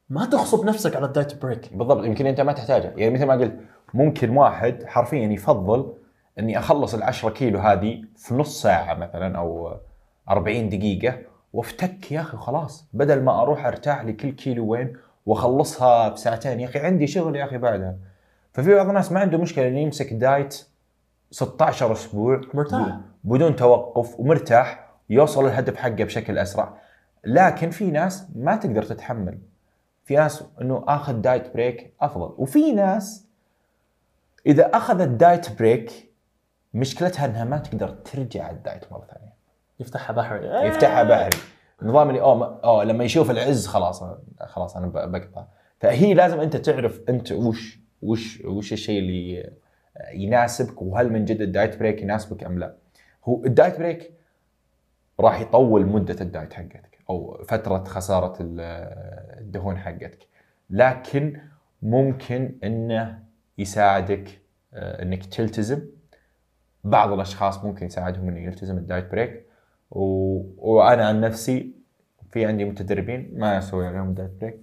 ما 0.09 0.25
تغصب 0.25 0.65
نفسك 0.65 0.95
على 0.95 1.05
ال 1.05 1.12
diet 1.12 1.41
break 1.41 1.69
بالضبط. 1.73 2.05
يمكن 2.05 2.27
أنت 2.27 2.41
ما 2.41 2.51
تحتاجها 2.53 2.93
يعني 2.97 3.13
مثل 3.13 3.25
ما 3.25 3.33
قلت 3.33 3.59
ممكن 3.93 4.37
واحد 4.37 4.83
حرفيا 4.83 5.27
يفضل 5.27 5.93
إني 6.39 6.59
أخلص 6.59 6.93
ال 6.93 7.03
10 7.03 7.29
كيلو 7.29 7.59
هذه 7.59 8.01
في 8.17 8.33
نص 8.35 8.61
ساعة 8.61 8.93
مثلا 8.93 9.37
أو 9.37 9.77
40 10.29 10.69
دقيقة 10.69 11.17
وافتك 11.53 12.11
يا 12.11 12.21
أخي 12.21 12.37
خلاص 12.37 12.89
بدل 12.93 13.21
ما 13.21 13.41
أروح 13.41 13.65
أرتاح 13.65 14.03
لي 14.03 14.13
كل 14.13 14.31
كيلو 14.31 14.65
وين 14.65 14.97
وأخلصها 15.25 16.09
بساعتين 16.09 16.59
يا 16.59 16.65
أخي 16.65 16.79
عندي 16.79 17.07
شغل 17.07 17.35
يا 17.35 17.45
أخي 17.45 17.57
بعدها. 17.57 17.95
ففي 18.53 18.75
بعض 18.75 18.87
الناس 18.87 19.11
ما 19.11 19.19
عنده 19.19 19.37
مشكلة 19.37 19.67
إنه 19.67 19.79
يمسك 19.79 20.13
diet 20.13 20.65
16 21.31 21.91
أسبوع 21.91 22.41
مرتاح. 22.53 22.97
بدون 23.23 23.55
توقف 23.55 24.19
ومرتاح 24.19 24.89
يوصل 25.09 25.45
الهدف 25.45 25.75
حقه 25.75 26.03
بشكل 26.03 26.37
أسرع. 26.37 26.73
لكن 27.25 27.69
في 27.69 27.91
ناس 27.91 28.27
ما 28.35 28.55
تقدر 28.55 28.83
تتحمل. 28.83 29.39
في 30.03 30.15
ناس 30.15 30.43
إنه 30.61 30.83
آخذ 30.87 31.13
diet 31.13 31.53
break 31.53 31.93
أفضل. 32.01 32.33
وفي 32.37 32.71
ناس 32.71 33.27
إذا 34.47 34.65
أخذت 34.77 35.07
diet 35.07 35.59
break 35.59 36.13
مشكلتها 36.73 37.25
إنها 37.25 37.43
ما 37.45 37.57
تقدر 37.57 37.89
ترجع 37.89 38.51
ال 38.51 38.59
diet 38.59 38.91
مرة 38.91 39.05
ثانية. 39.13 39.33
يفتحها 39.79 40.13
بحري. 40.13 40.67
يفتحها 40.67 41.03
بحري. 41.03 41.37
نظام 41.81 42.09
اللي 42.09 42.21
أوه 42.21 42.59
أوه 42.63 42.83
لما 42.83 43.03
يشوف 43.03 43.31
العز 43.31 43.67
خلاص 43.67 44.03
خلاص 44.41 44.77
أنا 44.77 44.87
بقطع. 44.87 45.45
فهي 45.79 46.13
لازم 46.13 46.39
أنت 46.39 46.55
تعرف 46.57 47.01
أنت 47.09 47.31
وش 47.31 47.79
وش 48.01 48.41
وش 48.45 48.73
الشيء 48.73 48.99
اللي 48.99 49.49
يناسبك 50.13 50.81
وهل 50.81 51.11
من 51.13 51.25
جد 51.25 51.41
ال 51.41 51.49
diet 51.49 51.79
break 51.79 52.01
يناسبك 52.01 52.43
أم 52.43 52.59
لا. 52.59 52.75
هو 53.25 53.45
ال 53.45 53.52
diet 53.52 53.77
break 53.79 54.13
راح 55.19 55.39
يطول 55.41 55.85
مدة 55.85 56.15
ال 56.21 56.28
diet 56.28 56.53
حقتك 56.53 56.99
أو 57.09 57.43
فترة 57.47 57.83
خسارة 57.83 58.33
ال- 58.41 58.59
الدهون 59.39 59.77
حقتك. 59.77 60.27
لكن 60.69 61.39
ممكن 61.81 62.55
إنه 62.63 63.23
يساعدك 63.57 64.41
آه، 64.73 65.03
إنك 65.03 65.25
تلتزم. 65.25 65.81
بعض 66.83 67.11
الأشخاص 67.11 67.63
ممكن 67.63 67.85
يساعدهم 67.85 68.27
إنه 68.27 68.39
يلتزم 68.39 68.77
ال 68.77 68.84
diet 68.84 69.11
break. 69.11 69.45
و... 69.91 70.03
وأنا 70.57 71.07
عن 71.07 71.21
نفسي 71.21 71.73
في 72.31 72.45
عندي 72.45 72.65
متدربين 72.65 73.33
ما 73.33 73.57
أسوي 73.57 73.87
عليهم 73.87 74.09
ال 74.09 74.13
diet 74.13 74.31
break 74.41 74.59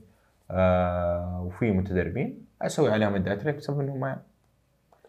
آه 0.51 1.43
وفي 1.47 1.71
متدربين 1.71 2.47
أسوي 2.63 2.91
عليهم 2.91 3.15
ال 3.15 3.20
diet 3.20 3.43
break 3.43 3.57
بسبب 3.57 3.81
انه 3.81 3.97
ما 3.97 4.19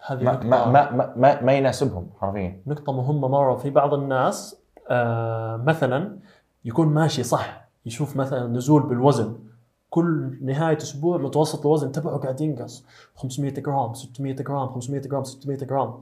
هذه 0.07 0.23
ما 0.23 0.31
نقطة 0.31 0.47
ما 0.47 0.65
ما, 0.65 0.91
ما, 0.91 1.13
ما, 1.15 1.41
ما 1.41 1.53
يناسبهم 1.53 2.09
حرفيا 2.21 2.61
نقطة 2.67 2.93
مهمة 2.93 3.27
مرة 3.27 3.55
في 3.55 3.69
بعض 3.69 3.93
الناس 3.93 4.61
آه 4.89 5.57
مثلا 5.57 6.17
يكون 6.65 6.87
ماشي 6.87 7.23
صح 7.23 7.67
يشوف 7.85 8.15
مثلا 8.15 8.47
نزول 8.47 8.83
بالوزن 8.83 9.39
كل 9.91 10.37
نهاية 10.41 10.77
أسبوع 10.77 11.17
متوسط 11.17 11.65
الوزن 11.65 11.91
تبعه 11.91 12.17
قاعد 12.17 12.41
ينقص. 12.41 12.85
500 13.15 13.51
جرام 13.53 13.93
600 13.93 14.33
جرام 14.33 14.69
500 14.69 15.01
جرام 15.01 15.23
600 15.23 15.57
جرام. 15.57 15.93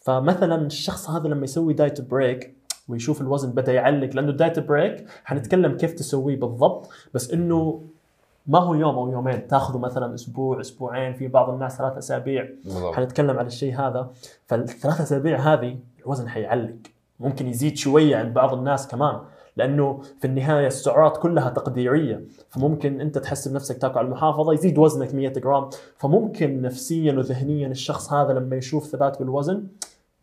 فمثلا 0.00 0.66
الشخص 0.66 1.10
هذا 1.10 1.28
لما 1.28 1.44
يسوي 1.44 1.74
diet 1.74 2.00
break 2.00 2.54
ويشوف 2.88 3.20
الوزن 3.20 3.50
بدأ 3.50 3.72
يعلق 3.72 4.16
لأنه 4.16 4.30
ال 4.30 4.36
diet 4.36 4.58
break 4.58 5.06
حنتكلم 5.24 5.76
كيف 5.76 5.92
تسويه 5.92 6.40
بالضبط 6.40 6.88
بس 7.14 7.30
إنه 7.30 7.82
ما 8.46 8.58
هو 8.58 8.74
يوم 8.74 8.94
أو 8.94 9.12
يومين. 9.12 9.46
تاخذه 9.46 9.78
مثلا 9.78 10.14
أسبوع 10.14 10.60
أسبوعين 10.60 11.14
في 11.14 11.28
بعض 11.28 11.50
الناس 11.50 11.78
ثلاث 11.78 11.96
أسابيع. 11.96 12.48
بالضبط. 12.64 12.94
حنتكلم 12.94 13.38
على 13.38 13.46
الشيء 13.46 13.80
هذا. 13.80 14.10
فالثلاث 14.46 15.00
أسابيع 15.00 15.52
هذه 15.52 15.78
الوزن 16.00 16.28
حيعلق. 16.28 16.76
ممكن 17.20 17.46
يزيد 17.46 17.76
شوية 17.76 18.16
عند 18.16 18.34
بعض 18.34 18.54
الناس 18.54 18.88
كمان. 18.88 19.20
لأنه 19.56 20.00
في 20.20 20.26
النهاية 20.26 20.66
السعرات 20.66 21.16
كلها 21.16 21.50
تقديرية. 21.50 22.24
فممكن 22.48 23.00
أنت 23.00 23.18
تحسب 23.18 23.54
نفسك 23.54 23.78
تاكل 23.78 23.98
على 23.98 24.06
المحافظة 24.06 24.52
يزيد 24.52 24.78
وزنك 24.78 25.14
100 25.14 25.28
جرام. 25.28 25.70
فممكن 25.96 26.62
نفسيا 26.62 27.12
وذهنيا 27.12 27.68
الشخص 27.68 28.12
هذا 28.12 28.32
لما 28.32 28.56
يشوف 28.56 28.86
ثبات 28.86 29.18
بالوزن 29.18 29.66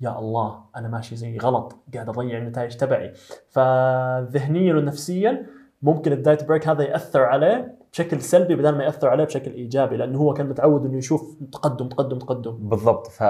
يا 0.02 0.20
الله 0.20 0.60
أنا 0.76 0.88
ماشي 0.88 1.16
زي 1.16 1.38
غلط 1.38 1.76
قاعد 1.94 2.10
أضيع 2.10 2.38
النتائج 2.38 2.76
تبعي. 2.76 3.14
فذهنيا 3.50 4.76
ونفسيا 4.76 5.46
ممكن 5.82 6.12
ال 6.12 6.19
diet 6.19 6.48
break 6.48 6.68
هذا 6.68 6.84
يأثر 6.84 7.22
عليه 7.22 7.76
بشكل 7.92 8.22
سلبي 8.22 8.56
بدل 8.56 8.76
ما 8.76 8.84
يأثر 8.84 9.08
عليه 9.10 9.24
بشكل 9.24 9.52
إيجابي 9.52 9.98
لأنه 9.98 10.20
هو 10.20 10.34
كان 10.34 10.50
متعود 10.50 10.86
إنه 10.86 10.98
يشوف 10.98 11.38
تقدم 11.52 11.88
تقدم 11.88 12.18
تقدم. 12.18 12.58
بالضبط. 12.60 13.08
ف 13.08 13.24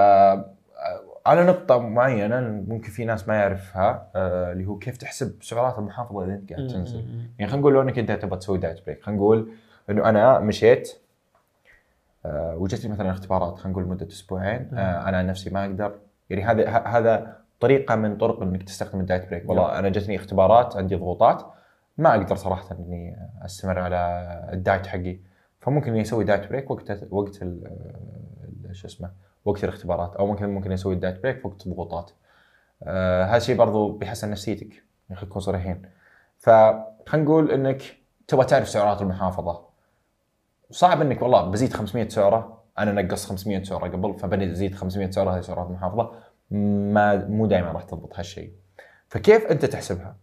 على 1.25 1.43
نقطة 1.45 1.79
معينة 1.79 2.39
ممكن 2.41 2.89
في 2.89 3.05
ناس 3.05 3.27
ما 3.27 3.35
يعرفها 3.35 4.11
آه، 4.15 4.51
اللي 4.51 4.65
هو 4.65 4.77
كيف 4.77 4.97
تحسب 4.97 5.43
سعرات 5.43 5.77
المحافظة 5.79 6.25
إذا 6.25 6.33
أنت 6.33 6.53
قاعد 6.53 6.67
تنزل. 6.67 6.99
يعني 7.39 7.51
خلينا 7.51 7.55
نقول 7.55 7.73
لو 7.73 7.81
أنك 7.81 7.99
أنت 7.99 8.11
تبغى 8.11 8.39
تسوي 8.39 8.57
diet 8.57 8.85
break 8.85 9.03
خلينا 9.03 9.21
نقول 9.21 9.51
إنه 9.89 10.09
أنا 10.09 10.39
مشيت 10.39 10.93
آه 12.25 12.55
وجتني 12.57 12.91
مثلا 12.91 13.11
اختبارات 13.11 13.57
خلينا 13.57 13.79
نقول 13.79 13.87
مدة 13.89 14.07
أسبوعين 14.07 14.69
آه 14.73 15.09
أنا 15.09 15.17
عن 15.17 15.27
نفسي 15.27 15.49
ما 15.49 15.65
أقدر. 15.65 15.95
يعني 16.29 16.43
هذا 16.43 16.69
هذا 16.69 17.37
طريقة 17.59 17.95
من 17.95 18.17
طرق 18.17 18.41
إنك 18.41 18.63
تستخدم 18.63 18.99
ال 18.99 19.05
diet 19.05 19.29
break 19.29 19.49
والله 19.49 19.79
أنا 19.79 19.89
جتني 19.89 20.15
اختبارات 20.15 20.77
عندي 20.77 20.95
ضغوطات 20.95 21.45
ما 21.97 22.15
أقدر 22.15 22.35
صراحة 22.35 22.75
إني 22.75 23.17
أستمر 23.45 23.79
على 23.79 24.49
ال 24.53 24.60
diet 24.60 24.87
حقي. 24.87 25.19
فممكن 25.59 25.91
إني 25.91 26.01
أسوي 26.01 26.23
diet 26.23 26.49
break 26.49 26.71
وقت 26.71 27.07
وقت 27.11 27.39
شو 28.71 28.87
اسمه 28.87 29.11
وقت 29.45 29.63
الاختبارات 29.63 30.15
أو 30.15 30.27
ممكن 30.27 30.49
ممكن 30.49 30.71
أسوي 30.71 30.93
ال 30.93 30.99
diet 30.99 31.23
break 31.23 31.45
وقت 31.45 31.67
الضغوطات. 31.67 32.11
آه 32.83 33.25
هذا 33.25 33.37
الشيء 33.37 33.55
برضو 33.55 33.91
بيحسن 33.91 34.31
نفسيتك 34.31 34.83
خلينا 35.09 35.23
نكون 35.23 35.41
صريحين. 35.41 35.81
فخلينا 36.37 37.25
نقول 37.25 37.51
إنك 37.51 37.83
تبغى 38.27 38.45
تعرف 38.45 38.69
سعرات 38.69 39.01
المحافظة. 39.01 39.65
صعب 40.71 41.01
إنك 41.01 41.21
والله 41.21 41.41
بزيد 41.41 41.73
500 41.73 42.09
سعرة 42.09 42.63
أنا 42.79 43.01
نقص 43.01 43.25
500 43.25 43.63
سعرة 43.63 43.87
قبل 43.87 44.19
فبني 44.19 44.51
أزيد 44.51 44.75
500 44.75 45.11
سعرة 45.11 45.35
هذه 45.35 45.41
سعرات 45.41 45.67
المحافظة. 45.67 46.11
ما 46.49 47.15
مو 47.15 47.45
دائما 47.45 47.71
راح 47.71 47.83
تضبط 47.83 48.17
هالشيء. 48.19 48.53
فكيف 49.07 49.45
أنت 49.45 49.65
تحسبها؟ 49.65 50.17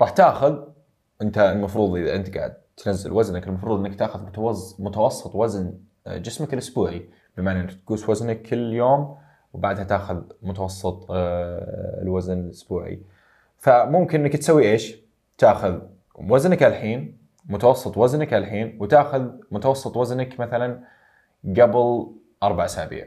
راح 0.00 0.10
تاخذ 0.10 0.58
أنت 1.22 1.38
المفروض 1.38 1.96
إذا 1.96 2.14
أنت 2.14 2.36
قاعد 2.36 2.54
تنزل 2.76 3.12
وزنك 3.12 3.46
المفروض 3.48 3.78
إنك 3.78 3.94
تاخذ 3.94 4.26
متوسط 4.78 5.34
وزن 5.34 5.78
جسمك 6.08 6.54
الأسبوعي. 6.54 7.10
بمعنى 7.36 7.60
انك 7.60 7.72
تقوس 7.72 8.08
وزنك 8.08 8.42
كل 8.42 8.72
يوم 8.72 9.16
وبعدها 9.52 9.84
تاخذ 9.84 10.22
متوسط 10.42 11.06
آه، 11.10 12.02
الوزن 12.02 12.40
الأسبوعي 12.40 13.02
فممكن 13.58 14.20
إنك 14.20 14.36
تسوي 14.36 14.70
إيش؟ 14.70 14.96
تاخذ 15.38 15.80
وزنك 16.14 16.62
الحين 16.62 17.18
متوسط 17.46 17.96
وزنك 17.96 18.34
الحين 18.34 18.76
وتاخذ 18.80 19.30
متوسط 19.50 19.96
وزنك 19.96 20.40
مثلا 20.40 20.80
قبل 21.58 22.12
أربع 22.42 22.64
أسابيع 22.64 23.06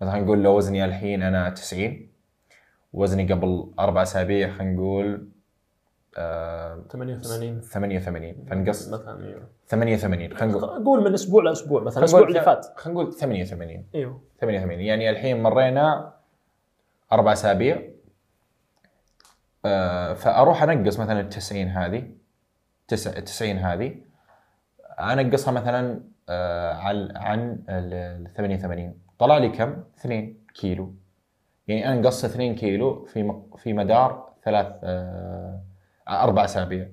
مثلا 0.00 0.20
نقول 0.20 0.42
لو 0.42 0.56
وزني 0.56 0.84
الحين 0.84 1.22
أنا 1.22 1.50
90 1.50 2.08
وزني 2.92 3.32
قبل 3.32 3.72
أربع 3.78 4.02
أسابيع 4.02 4.50
خلينا 4.50 4.72
نقول 4.74 5.28
88 6.14 7.60
88 7.60 8.44
فنقص 8.50 8.88
مثلا 8.88 9.24
أيوه. 9.26 9.48
88 9.66 10.36
خلينا 10.36 10.54
نقول 10.54 10.84
قول 10.84 11.04
من 11.04 11.14
أسبوع 11.14 11.42
لأسبوع 11.42 11.82
مثلا 11.82 11.98
الأسبوع 11.98 12.28
اللي 12.28 12.40
فات. 12.40 12.66
خلينا 12.76 13.00
نقول 13.00 13.14
88 13.14 13.86
أيوه. 13.94 14.20
88 14.40 14.80
يعني 14.80 15.10
الحين 15.10 15.42
مرينا 15.42 16.12
أربع 17.12 17.32
أسابيع. 17.32 17.82
آه، 19.64 20.14
فأروح 20.14 20.62
أنقص 20.62 21.00
مثلا 21.00 21.20
ال 21.20 21.28
90 21.28 21.68
هذه. 21.68 22.10
تسع 22.88 23.10
90 23.10 23.58
هذه. 23.58 23.94
أنقصها 25.00 25.52
مثلا 25.52 26.00
آه، 26.28 26.72
عن 26.72 27.16
عن 27.16 27.64
ال 27.68 28.32
88 28.34 28.94
طلع 29.18 29.38
لي 29.38 29.48
كم؟ 29.48 29.84
2 29.98 30.36
كيلو. 30.54 30.94
يعني 31.68 31.88
أنا 31.88 32.00
نقصت 32.00 32.24
2 32.24 32.54
كيلو 32.54 33.04
في 33.04 33.42
في 33.56 33.72
مدار 33.72 34.32
ثلاث 34.44 34.66
آه، 34.82 35.60
أربع 36.08 36.44
أسابيع. 36.44 36.88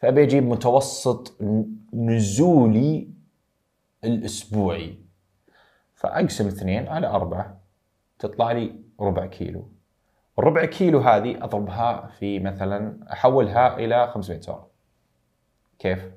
فأبي 0.00 0.22
أجيب 0.22 0.44
متوسط 0.44 1.36
نزولي 1.94 3.08
الأسبوعي. 4.04 4.98
فأقسم 5.94 6.46
اثنين 6.46 6.88
على 6.88 7.06
أربعة 7.06 7.60
تطلع 8.18 8.52
لي 8.52 8.74
ربع 9.00 9.26
كيلو. 9.26 9.68
الربع 10.38 10.64
كيلو 10.64 10.98
هذه 11.00 11.44
أضربها 11.44 12.06
في 12.18 12.38
مثلا 12.40 12.98
أحولها 13.12 13.76
إلى 13.76 14.08
500 14.14 14.40
سعر 14.40 14.66
كيف؟ 15.78 16.10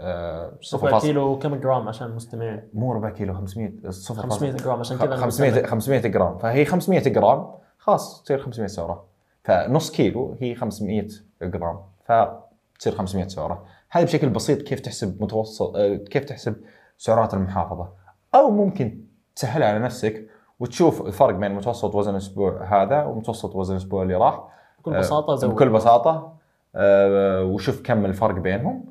آه 0.00 0.52
صفر 0.60 0.86
ربع 0.88 0.98
كيلو 1.00 1.38
كم 1.38 1.54
جرام 1.54 1.88
عشان 1.88 2.06
المستمعين 2.06 2.68
مو 2.74 2.92
ربع 2.92 3.10
كيلو 3.10 3.34
500 3.34 3.90
صفر 3.90 4.22
500 4.22 4.52
فاصل- 4.52 4.64
جرام 4.64 4.80
عشان 4.80 4.96
كذا 4.98 5.06
أنا 5.06 5.16
500 5.16 5.50
بسألك. 5.50 5.66
500 5.66 6.00
جرام. 6.00 6.38
فهي 6.38 6.64
500 6.64 7.00
جرام 7.00 7.54
خلاص 7.78 8.22
تصير 8.22 8.38
500 8.38 8.66
سعره 8.68 9.04
فنص 9.44 9.90
كيلو 9.90 10.36
هي 10.40 10.54
500 10.54 11.08
جرام 11.42 11.80
فتصير 12.04 12.92
500 12.92 13.28
سعرة. 13.28 13.64
هذه 13.90 14.04
بشكل 14.04 14.28
بسيط 14.28 14.62
كيف 14.62 14.80
تحسب 14.80 15.22
متوسط 15.22 15.76
آه، 15.76 15.94
كيف 15.94 16.24
تحسب 16.24 16.56
سعرات 16.98 17.34
المحافظة. 17.34 17.88
أو 18.34 18.50
ممكن 18.50 19.00
تسهلها 19.36 19.68
على 19.68 19.78
نفسك 19.78 20.26
وتشوف 20.60 21.06
الفرق 21.06 21.34
بين 21.34 21.52
متوسط 21.54 21.94
وزن 21.94 22.10
الأسبوع 22.10 22.64
هذا 22.64 23.04
ومتوسط 23.04 23.56
وزن 23.56 23.74
الأسبوع 23.74 24.02
اللي 24.02 24.14
راح. 24.14 24.40
بكل 24.78 24.98
بساطة 24.98 25.34
زود. 25.34 25.50
بكل 25.50 25.68
بساطة 25.68 26.32
آه، 26.74 27.44
وشوف 27.44 27.82
كم 27.82 28.04
الفرق 28.04 28.34
بينهم. 28.34 28.84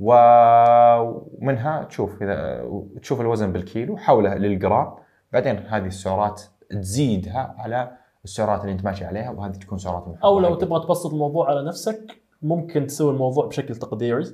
ومنها 0.00 1.84
تشوف 1.84 2.22
إذا 2.22 2.64
تشوف 3.02 3.20
الوزن 3.20 3.52
بالكيلو 3.52 3.96
حوله 3.96 4.34
للجرام. 4.34 4.94
بعدين 5.32 5.56
هذه 5.56 5.86
السعرات 5.86 6.42
تزيدها 6.70 7.54
على 7.58 8.01
السعرات 8.24 8.60
اللي 8.60 8.72
انت 8.72 8.84
ماشي 8.84 9.04
عليها 9.04 9.30
وهذه 9.30 9.52
تكون 9.52 9.78
سعرات 9.78 10.02
المحافظه 10.06 10.28
أو 10.28 10.40
لو. 10.40 10.54
تبغى 10.54 10.80
تبسط 10.80 11.10
الموضوع 11.12 11.50
على 11.50 11.62
نفسك 11.64 12.22
ممكن 12.42 12.86
تسوي 12.86 13.10
الموضوع 13.12 13.46
بشكل 13.46 13.76
تقديري 13.76 14.24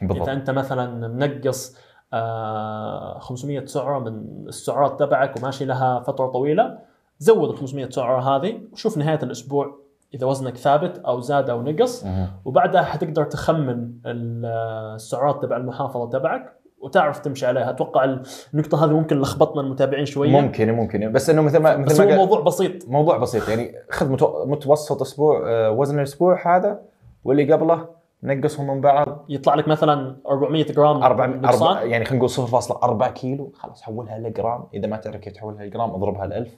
بالضبط 0.00 0.22
إذا 0.22 0.32
أنت 0.32 0.50
مثلا 0.50 1.08
منقص 1.08 1.76
آه 2.12 3.18
500 3.18 3.64
سعرة 3.66 3.98
من 3.98 4.44
السعرات 4.48 5.00
تبعك 5.00 5.36
وماشي 5.36 5.64
لها 5.64 6.00
فترة 6.00 6.26
طويلة 6.26 6.78
زود 7.18 7.50
ال 7.50 7.56
500 7.56 7.90
سعرة 7.90 8.36
هذه 8.36 8.60
وشوف 8.72 8.96
نهاية 8.98 9.18
الأسبوع 9.22 9.78
إذا 10.14 10.26
وزنك 10.26 10.56
ثابت 10.56 10.98
أو 10.98 11.20
زاد 11.20 11.50
أو 11.50 11.62
نقص. 11.62 12.04
وبعدها 12.44 12.82
حتقدر 12.82 13.24
تخمن 13.24 13.92
ال- 14.06 14.46
السعرات 14.94 15.42
تبع 15.42 15.56
المحافظة 15.56 16.08
تبعك 16.10 16.56
وتعرف 16.80 17.18
تمشي 17.18 17.46
عليها. 17.46 17.70
أتوقع 17.70 18.16
النقطة 18.54 18.84
هذه 18.84 18.90
ممكن 18.90 19.20
لخبطنا 19.20 19.60
المتابعين 19.62 20.06
شوية. 20.06 20.30
ممكن 20.30 20.72
ممكن. 20.72 21.12
بس 21.12 21.30
إنه 21.30 21.42
مثل 21.42 21.58
ما 21.58 21.76
بس 21.76 21.92
مثل 21.92 22.02
هو 22.02 22.08
ما 22.08 22.14
قال- 22.14 22.20
موضوع 22.26 22.40
بسيط. 22.40 22.88
موضوع 22.88 23.16
بسيط. 23.16 23.48
يعني 23.48 23.74
خذ 23.90 24.16
متو- 24.16 24.46
متوسط 24.46 25.00
أسبوع 25.02 25.42
آه، 25.46 25.70
وزن 25.70 25.98
الأسبوع 25.98 26.56
هذا 26.56 26.80
واللي 27.24 27.52
قبله 27.52 27.88
نقصهم 28.22 28.66
من 28.66 28.80
بعض. 28.80 29.24
يطلع 29.28 29.54
لك 29.54 29.68
مثلا 29.68 30.16
400 30.28 30.64
جرام 30.64 31.02
4 31.02 31.26
نقصان. 31.26 31.90
يعني 31.90 32.04
خلينا 32.04 32.24
نقول 32.24 32.30
0.4 32.30 33.08
كيلو. 33.10 33.52
خلاص 33.54 33.82
حولها 33.82 34.18
لجرام. 34.18 34.64
إذا 34.74 34.86
ما 34.86 34.96
تعرف 34.96 35.16
كيف 35.16 35.32
تحولها 35.32 35.64
لجرام 35.64 35.90
اضربها 35.90 36.26
ل 36.26 36.32
1000 36.32 36.56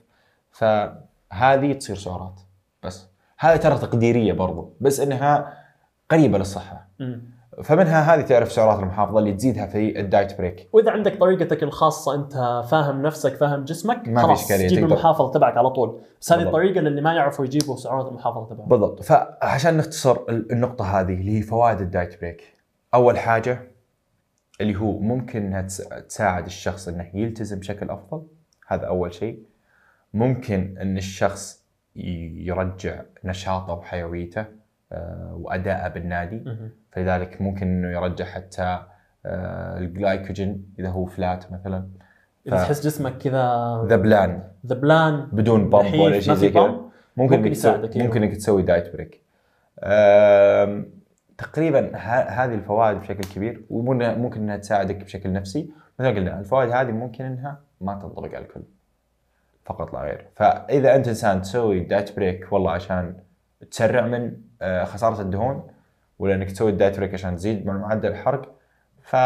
فهذه 0.50 1.72
تصير 1.72 1.96
سعرات. 1.96 2.40
بس. 2.83 3.09
هذه 3.38 3.57
ترى 3.57 3.78
تقديرية 3.78 4.33
برضو. 4.33 4.72
بس 4.81 5.00
إنها 5.00 5.52
قريبة 6.11 6.38
للصحة. 6.38 6.87
مم. 7.00 7.38
فمنها 7.62 8.14
هذه 8.14 8.21
تعرف 8.21 8.53
سعرات 8.53 8.79
المحافظة 8.79 9.18
اللي 9.18 9.33
تزيدها 9.33 9.66
في 9.66 10.01
ال 10.00 10.08
diet 10.08 10.38
break. 10.38 10.68
وإذا 10.73 10.90
عندك 10.90 11.21
طريقتك 11.21 11.62
الخاصة 11.62 12.14
أنت 12.14 12.33
فاهم 12.71 13.03
نفسك 13.03 13.35
فاهم 13.37 13.64
جسمك 13.64 14.09
ما 14.09 14.21
في 14.21 14.27
خلاص 14.27 14.42
إشكالية، 14.42 14.68
جيب 14.68 14.79
تقدر. 14.79 14.92
المحافظة 14.94 15.31
تبعك 15.33 15.57
على 15.57 15.71
طول. 15.71 16.01
بس 16.21 16.33
هذه. 16.33 16.42
الطريقة 16.42 16.81
للي 16.81 17.01
ما 17.01 17.12
يعرفوا 17.14 17.44
يجيبوا 17.44 17.77
سعرات 17.77 18.07
المحافظة 18.07 18.47
تبعهم. 18.55 18.68
بالضبط. 18.68 19.03
فعشان 19.03 19.77
نختصر 19.77 20.18
ال- 20.29 20.53
النقطة 20.53 21.01
هذه 21.01 21.14
اللي 21.14 21.38
هي 21.38 21.42
فوائد 21.42 21.81
ال 21.81 21.88
diet 21.88 22.20
break 22.20 22.42
أول 22.94 23.18
حاجة 23.18 23.71
اللي 24.61 24.77
هو 24.77 24.99
ممكن 24.99 25.47
إنها 25.47 25.62
تس- 25.62 25.88
تساعد 26.09 26.47
الشخص 26.47 26.88
إنه 26.88 27.11
يلتزم 27.14 27.59
بشكل 27.59 27.90
أفضل. 27.90 28.23
هذا 28.68 28.87
أول 28.87 29.14
شيء. 29.14 29.42
ممكن 30.14 30.75
إن 30.81 30.97
الشخص 30.97 31.64
يرجع 31.97 33.01
نشاطه 33.25 33.73
وحيويته. 33.73 34.44
آه، 34.92 35.38
واداءه 35.40 35.88
بالنادي. 35.88 36.44
فلذلك 36.92 37.42
ممكن 37.42 37.66
إنه 37.66 37.88
يرجع 37.88 38.24
حتى 38.24 38.83
آه، 39.27 39.79
الجلايكوجين 39.79 40.74
إذا 40.79 40.88
هو 40.88 41.05
flat 41.04 41.52
مثلا. 41.53 41.88
إذا 42.46 42.57
تحس 42.57 42.87
جسمك 42.87 43.18
كذا 43.18 43.77
ذبلان 43.85 44.42
ذبلان 44.66 45.29
بدون 45.33 45.70
pump 45.70 45.94
ولا 45.94 46.20
شيء 46.20 46.35
زي 46.35 46.51
كذا. 46.51 46.81
ممكن, 47.16 47.35
إنك 47.35 47.53
تسوي 47.53 47.72
يساعدك، 47.72 47.96
أيوه. 47.96 48.07
ممكن 48.07 48.22
إنك 48.22 48.37
تسوي 48.37 48.62
diet 48.62 48.92
break 48.92 49.22
تقريبا 51.38 51.96
هذه 51.96 52.55
الفوائد 52.55 52.98
بشكل 52.98 53.35
كبير 53.35 53.64
وممكن 53.70 54.40
إنها 54.40 54.57
تساعدك 54.57 54.96
بشكل 54.96 55.33
نفسي. 55.33 55.70
مثل 55.98 56.09
ما 56.09 56.16
قلنا 56.16 56.38
الفوائد 56.38 56.70
هذه 56.70 56.90
ممكن 56.90 57.24
إنها 57.24 57.61
ما 57.81 57.94
تنطبق 57.94 58.35
على 58.35 58.38
الكل 58.38 58.62
فقط 59.64 59.92
لا 59.92 60.01
غير. 60.01 60.27
فإذا 60.35 60.96
أنت 60.96 61.09
إنسان 61.09 61.42
تسوي 61.42 61.81
diet 61.81 62.16
break 62.16 62.52
والله 62.53 62.70
عشان 62.70 63.14
تسرع 63.71 64.07
من 64.07 64.33
آه، 64.62 64.85
خسارة 64.85 65.21
الدهون 65.21 65.62
ولا 66.18 66.35
انك 66.35 66.51
تسوي 66.51 66.71
ال 66.70 66.76
diet 66.76 66.96
break 66.98 67.14
عشان 67.14 67.37
تزيد 67.37 67.66
من 67.66 67.75
معدل 67.75 68.09
الحرق. 68.09 68.55
ف 69.03 69.16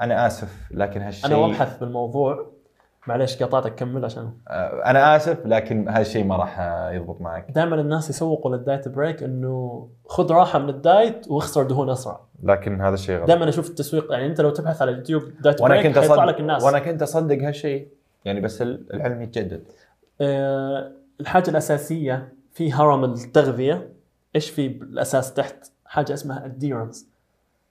أنا 0.00 0.26
آسف 0.26 0.68
لكن 0.70 1.02
هالشيء 1.02 1.26
أنا 1.26 1.36
وأبحث 1.36 1.78
بالموضوع. 1.78 2.50
معليش 3.06 3.42
قاطعتك 3.42 3.74
كمل 3.74 4.04
عشان. 4.04 4.32
آه، 4.48 4.82
أنا 4.90 5.16
آسف 5.16 5.46
لكن 5.46 5.88
هالشيء 5.88 6.24
ما 6.24 6.36
راح 6.36 6.60
آه، 6.60 6.90
يضبط 6.90 7.20
معك. 7.20 7.50
دائما 7.50 7.80
الناس 7.80 8.10
يسوقوا 8.10 8.56
لل 8.56 8.67
diet 8.67 8.88
break 8.88 9.22
إنه 9.22 9.88
خذ 10.06 10.32
راحة 10.32 10.58
من 10.58 10.68
ال 10.68 10.80
diet 10.80 11.28
واخسر 11.30 11.62
دهون 11.62 11.90
أسرع. 11.90 12.20
لكن 12.42 12.80
هذا 12.80 12.94
الشيء 12.94 13.16
غلط. 13.18 13.26
دائما 13.28 13.48
أشوف 13.48 13.68
التسويق 13.70 14.12
يعني 14.12 14.26
أنت 14.26 14.40
لو 14.40 14.50
تبحث 14.50 14.82
على 14.82 14.90
اليوتيوب 14.90 15.22
diet 15.40 15.60
وأنا 15.60 15.74
break 15.74 15.86
كنت 15.86 15.96
اصدق 15.98 16.24
لك 16.24 16.40
الناس. 16.40 16.62
وأنا 16.64 16.78
كنت 16.78 17.02
أصدق 17.02 17.38
هالشيء 17.42 17.88
يعني 18.24 18.40
بس 18.40 18.62
ال- 18.62 18.94
العلم 18.94 19.22
يتجدد. 19.22 19.64
آه، 20.20 20.92
الحاجة 21.20 21.50
الأساسية 21.50 22.32
في 22.52 22.72
هرم 22.72 23.04
التغذية. 23.04 23.92
إيش 24.36 24.50
في 24.50 24.68
بالاساس 24.68 25.34
تحت؟ 25.34 25.70
حاجة 25.84 26.14
اسمها 26.14 26.46
adherence 26.46 27.08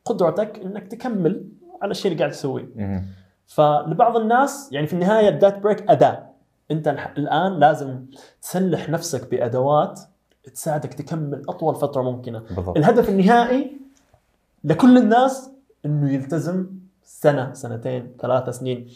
قدرتك 0.06 0.60
إنك 0.60 0.88
تكمل 0.88 1.46
على 1.82 1.92
الشيء 1.92 2.12
اللي 2.12 2.20
قاعد 2.24 2.32
تسويه. 2.32 3.04
فلبعض 3.48 4.18
الناس 4.18 4.70
يعني 4.72 4.88
في 4.88 4.94
النهاية 4.94 5.30
ال 5.30 5.35
diet 5.35 5.58
break 5.58 5.90
أداة. 5.90 6.30
أنت 6.72 6.88
الآن 7.18 7.60
لازم 7.60 8.06
تسلح 8.42 8.90
نفسك 8.90 9.32
بأدوات 9.32 10.00
تساعدك 10.54 10.94
تكمل 10.94 11.44
أطول 11.50 11.76
فترة 11.76 12.02
ممكنة. 12.02 12.40
بالضبط. 12.40 12.78
الهدف 12.78 13.10
النهائي 13.10 13.78
لكل 14.64 14.98
الناس 14.98 15.52
إنه 15.86 16.14
يلتزم 16.14 16.68
سنة 17.04 17.54
سنتين 17.54 18.12
ثلاث 18.22 18.50
سنين. 18.50 18.88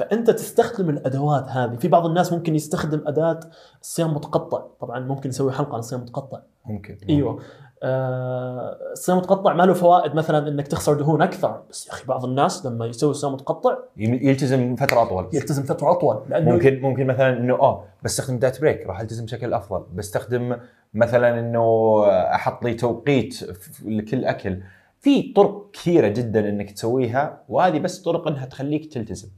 فأنت 0.00 0.30
تستخدم 0.30 0.90
الأدوات 0.90 1.48
هذه. 1.48 1.76
في 1.76 1.88
بعض 1.88 2.06
الناس 2.06 2.32
ممكن 2.32 2.54
يستخدم 2.54 3.02
أداة 3.06 3.40
الصيام 3.82 4.14
متقطع. 4.14 4.62
طبعا 4.80 5.00
ممكن 5.00 5.28
نسوي 5.28 5.52
حلقة 5.52 5.72
عن 5.72 5.78
الصيام 5.78 6.00
متقطع. 6.00 6.40
ممكن. 6.66 6.96
أيوه. 7.08 7.40
آه، 7.82 8.78
الصيام 8.92 9.18
متقطع 9.18 9.52
ما 9.52 9.62
له 9.62 9.72
فوائد 9.72 10.14
مثلا 10.14 10.48
إنك 10.48 10.68
تخسر 10.68 10.94
دهون 10.94 11.22
أكثر. 11.22 11.62
بس 11.70 11.86
يا 11.86 11.92
أخي 11.92 12.06
بعض 12.06 12.24
الناس 12.24 12.66
لما 12.66 12.86
يسوي 12.86 13.14
صيام 13.14 13.32
متقطع 13.32 13.76
يلتزم 13.96 14.76
فترة 14.76 15.02
أطول. 15.02 15.28
يلتزم 15.32 15.62
فترة 15.62 15.92
أطول. 15.92 16.22
لأنه 16.28 16.52
ممكن 16.52 16.80
ممكن 16.80 17.06
مثلا 17.06 17.38
إنه 17.38 17.54
آه 17.54 17.84
بستخدم 18.04 18.38
دايت 18.38 18.60
بريك 18.60 18.86
راح 18.86 19.00
ألتزم 19.00 19.24
بشكل 19.24 19.54
أفضل. 19.54 19.84
بستخدم 19.94 20.56
مثلا 20.94 21.40
إنه 21.40 22.04
أحط 22.08 22.64
لي 22.64 22.74
توقيت 22.74 23.38
لكل 23.84 24.24
أكل. 24.24 24.60
في 25.00 25.32
طرق 25.32 25.70
كثيرة 25.72 26.08
جدا 26.08 26.48
إنك 26.48 26.70
تسويها 26.70 27.42
وهذه 27.48 27.78
بس 27.78 28.02
طرق 28.02 28.28
إنها 28.28 28.46
تخليك 28.46 28.92
تلتزم. 28.92 29.28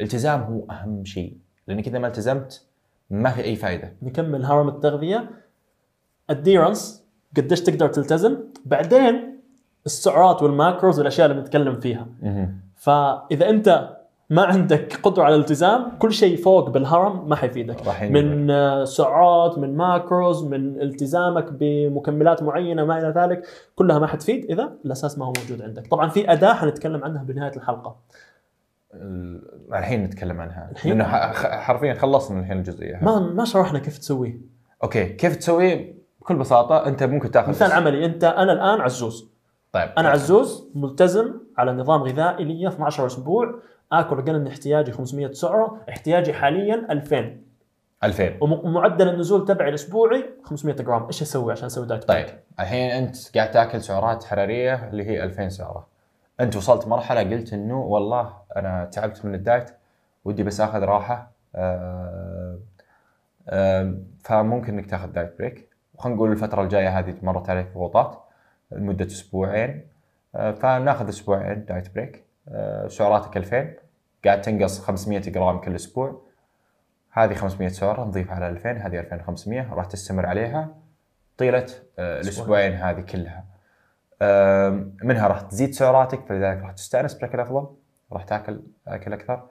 الالتزام 0.00 0.40
هو 0.40 0.64
أهم 0.70 1.04
شيء. 1.04 1.36
لأنك 1.68 1.88
إذا 1.88 1.98
ما 1.98 2.06
التزمت 2.06 2.66
ما 3.10 3.30
في 3.30 3.44
أي 3.44 3.56
فائده 3.56 3.92
نكمل 4.02 4.44
هرم 4.44 4.68
التغذية. 4.68 5.30
adherence 6.30 7.04
قديش 7.36 7.60
تقدر 7.60 7.88
تلتزم. 7.88 8.36
بعدين 8.64 9.40
السعرات 9.86 10.42
وال 10.42 10.56
macros 10.56 10.98
والأشياء 10.98 11.30
اللي 11.30 11.40
بنتكلم 11.42 11.80
فيها. 11.80 12.06
فإذا 12.76 13.50
أنت 13.50 13.96
ما 14.30 14.42
عندك 14.44 15.00
قدرة 15.02 15.22
على 15.22 15.34
الالتزام 15.34 15.98
كل 15.98 16.12
شيء 16.12 16.36
فوق 16.36 16.70
بالهرم 16.70 17.28
ما 17.28 17.36
حيفيدك. 17.36 17.86
من 18.12 18.50
آه، 18.50 18.84
سعرات 18.84 19.58
من 19.58 19.76
macros 19.76 20.44
من 20.44 20.80
التزامك 20.82 21.52
بمكملات 21.52 22.42
معينة 22.42 22.84
ما 22.84 22.98
إلى 22.98 23.08
ذلك 23.16 23.46
كلها 23.76 23.98
ما 23.98 24.06
حتفيد. 24.06 24.44
إذا 24.50 24.72
الأساس 24.84 25.18
ما 25.18 25.26
هو 25.26 25.32
موجود 25.38 25.62
عندك. 25.62 25.86
طبعا 25.86 26.08
في 26.08 26.32
أداة 26.32 26.54
حنتكلم 26.54 27.04
عنها 27.04 27.22
بنهاية 27.22 27.56
الحلقة. 27.56 27.88
ال- 27.88 28.29
الحين 29.74 30.04
نتكلم 30.04 30.40
عنها. 30.40 30.70
الحين؟ 30.72 30.98
لأنه 30.98 31.04
حرفيا 31.42 31.94
خلصنا 31.94 32.40
الحين 32.40 32.58
الجزئية. 32.58 32.98
ما 33.02 33.18
ما 33.18 33.44
شرحنا 33.44 33.78
كيف 33.78 33.98
تسويه. 33.98 34.40
okay 34.82 35.04
كيف 35.04 35.36
تسوي 35.36 35.94
بكل 36.20 36.36
بساطة 36.36 36.86
أنت 36.86 37.02
ممكن 37.02 37.30
تأخذ 37.30 37.48
مثال 37.48 37.72
عملي 37.72 38.06
أنت 38.06 38.24
أنا 38.24 38.52
الآن 38.52 38.80
عزوز. 38.80 39.30
طيب 39.72 39.88
أنا 39.98 40.08
عزوز 40.08 40.70
ملتزم 40.74 41.34
على 41.58 41.72
نظام 41.72 42.02
غذائي 42.02 42.44
لي 42.44 42.68
12 42.68 43.06
أسبوع 43.06 43.54
آكل 43.92 44.18
أقل 44.18 44.40
من 44.40 44.46
احتياجي 44.46 44.92
500 44.92 45.32
سعرة 45.32 45.80
احتياجي 45.88 46.32
حاليا 46.32 46.86
2000 46.90 47.36
2000 48.04 48.36
ومعدل 48.40 49.08
النزول 49.08 49.44
تبعي 49.44 49.68
الأسبوعي 49.68 50.24
500 50.44 50.76
جرام. 50.76 51.06
إيش 51.06 51.22
أسوي 51.22 51.52
عشان 51.52 51.66
أسوي 51.66 51.86
diet 51.86 52.04
طيب 52.04 52.26
الحين 52.60 52.90
أنت 52.90 53.16
قاعد 53.36 53.50
تأكل 53.50 53.82
سعرات 53.82 54.24
حرارية 54.24 54.88
اللي 54.88 55.04
هي 55.06 55.24
2000 55.24 55.48
سعرة. 55.48 55.89
أنت 56.40 56.56
وصلت 56.56 56.88
مرحلة 56.88 57.20
قلت 57.20 57.52
إنه 57.52 57.80
والله 57.80 58.32
أنا 58.56 58.84
تعبت 58.84 59.24
من 59.24 59.34
ال 59.34 59.41
diet 59.41 59.70
ودي 60.24 60.42
بس 60.42 60.60
آخذ 60.60 60.82
راحة 60.82 61.30
آه، 61.54 62.58
آه، 63.48 63.94
فممكن 64.24 64.72
إنك 64.78 64.86
تاخذ 64.86 65.12
diet 65.12 65.38
break. 65.38 65.68
وخلينا 65.94 66.16
نقول 66.16 66.32
الفترة 66.32 66.62
الجاية 66.62 66.98
هذه 66.98 67.14
مرت 67.22 67.50
عليك 67.50 67.66
ضغوطات 67.74 68.24
لمدة 68.72 69.06
أسبوعين 69.06 69.86
آه، 70.34 70.52
فناخذ 70.52 71.08
أسبوعين 71.08 71.64
diet 71.64 71.94
break. 71.94 72.24
آه، 72.48 72.88
سعراتك 72.88 73.36
2000 73.36 73.74
قاعد 74.24 74.40
تنقص 74.40 74.80
500 74.80 75.20
جرام 75.20 75.58
كل 75.58 75.74
أسبوع. 75.74 76.22
هذه 77.10 77.34
500 77.34 77.68
سعره 77.68 78.04
نضيف 78.04 78.30
على 78.30 78.48
2000 78.48 78.70
هذه 78.70 79.00
2500 79.00 79.74
راح 79.74 79.86
تستمر 79.86 80.26
عليها 80.26 80.74
طيلة 81.38 81.66
آه، 81.98 82.20
الأسبوعين 82.20 82.72
هذه 82.72 83.00
كلها. 83.00 83.49
منها 85.02 85.26
راح 85.28 85.40
تزيد 85.40 85.74
سعراتك 85.74 86.26
فلذلك 86.28 86.62
راح 86.62 86.72
تستأنس 86.72 87.14
بشكل 87.14 87.40
أفضل 87.40 87.66
راح 88.12 88.24
تأكل 88.24 88.60
أكل 88.88 89.12
أكثر. 89.12 89.42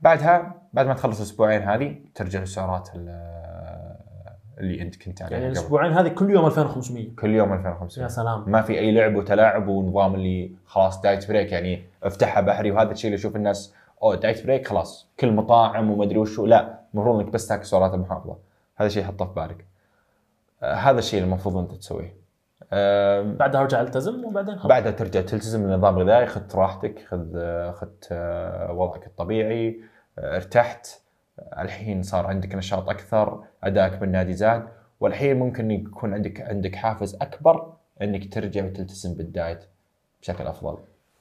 بعدها 0.00 0.54
بعد 0.72 0.86
ما 0.86 0.94
تخلص 0.94 1.16
الأسبوعين 1.18 1.62
هذه 1.62 1.96
ترجع 2.14 2.40
للسعرات 2.40 2.88
ال- 2.94 3.96
اللي 4.58 4.82
أنت 4.82 5.02
كنت 5.02 5.22
عليها 5.22 5.38
يعني. 5.38 5.48
الأسبوعين 5.52 5.92
هذه 5.92 6.08
كل 6.08 6.30
يوم 6.30 6.46
2500 6.46 7.16
كل 7.16 7.30
يوم 7.34 7.48
يا 7.52 7.54
2500 7.56 8.08
سلام. 8.08 8.44
ما 8.50 8.62
في 8.62 8.78
أي 8.78 8.92
لعب 8.92 9.14
وتلاعب 9.16 9.68
ونظام 9.68 10.14
اللي 10.14 10.52
خلاص 10.66 11.00
دايت 11.00 11.28
بريك 11.28 11.52
يعني 11.52 11.82
افتحها 12.02 12.40
بحري 12.40 12.70
وهذا 12.70 12.90
الشيء 12.92 13.08
اللي 13.08 13.18
أشوف 13.18 13.36
الناس 13.36 13.74
أو 14.02 14.14
diet 14.14 14.44
break 14.46 14.68
خلاص 14.68 15.08
كل 15.20 15.32
مطاعم 15.32 15.90
وما 15.90 16.04
أدري 16.04 16.18
وشو. 16.18 16.46
لا 16.46 16.78
المفروض 16.94 17.20
إنك 17.20 17.32
بس 17.32 17.46
تاكل 17.48 17.64
سعرات 17.66 17.94
محافظه 17.94 18.36
هذا 18.76 18.86
الشيء 18.86 19.04
حطه 19.04 19.24
في 19.24 19.32
بالك. 19.34 19.64
آه، 20.62 20.74
هذا 20.74 20.98
الشيء 20.98 21.22
المفروض 21.22 21.56
أنت 21.56 21.72
تسويه. 21.72 22.25
بعدها 23.38 23.60
ارجع 23.60 23.80
التزم 23.80 24.24
وبعدين 24.24 24.54
خلاص. 24.54 24.66
بعدها 24.66 24.92
ترجع 24.92 25.20
تلتزم 25.20 25.62
بالنظام 25.62 25.98
الغذائي 25.98 26.26
خذ 26.26 26.42
راحتك 26.54 27.06
خذ 27.08 27.32
خذ 27.72 27.88
آه، 28.12 28.72
وضعك 28.72 29.06
الطبيعي 29.06 29.80
آه، 30.18 30.36
ارتحت. 30.36 30.86
الحين 31.58 32.02
صار 32.02 32.26
عندك 32.26 32.54
نشاط 32.54 32.88
أكثر 32.88 33.44
أدائك 33.64 33.98
بالنادي 33.98 34.32
زاد 34.32 34.68
والحين 35.00 35.38
ممكن 35.38 35.70
يكون 35.70 36.14
عندك 36.14 36.40
عندك 36.40 36.74
حافز 36.74 37.14
أكبر 37.14 37.72
إنك 38.02 38.34
ترجع 38.34 38.64
وتلتزم 38.64 39.14
بال 39.14 39.31
diet 39.31 39.64
بشكل 40.22 40.46
أفضل. 40.46 40.78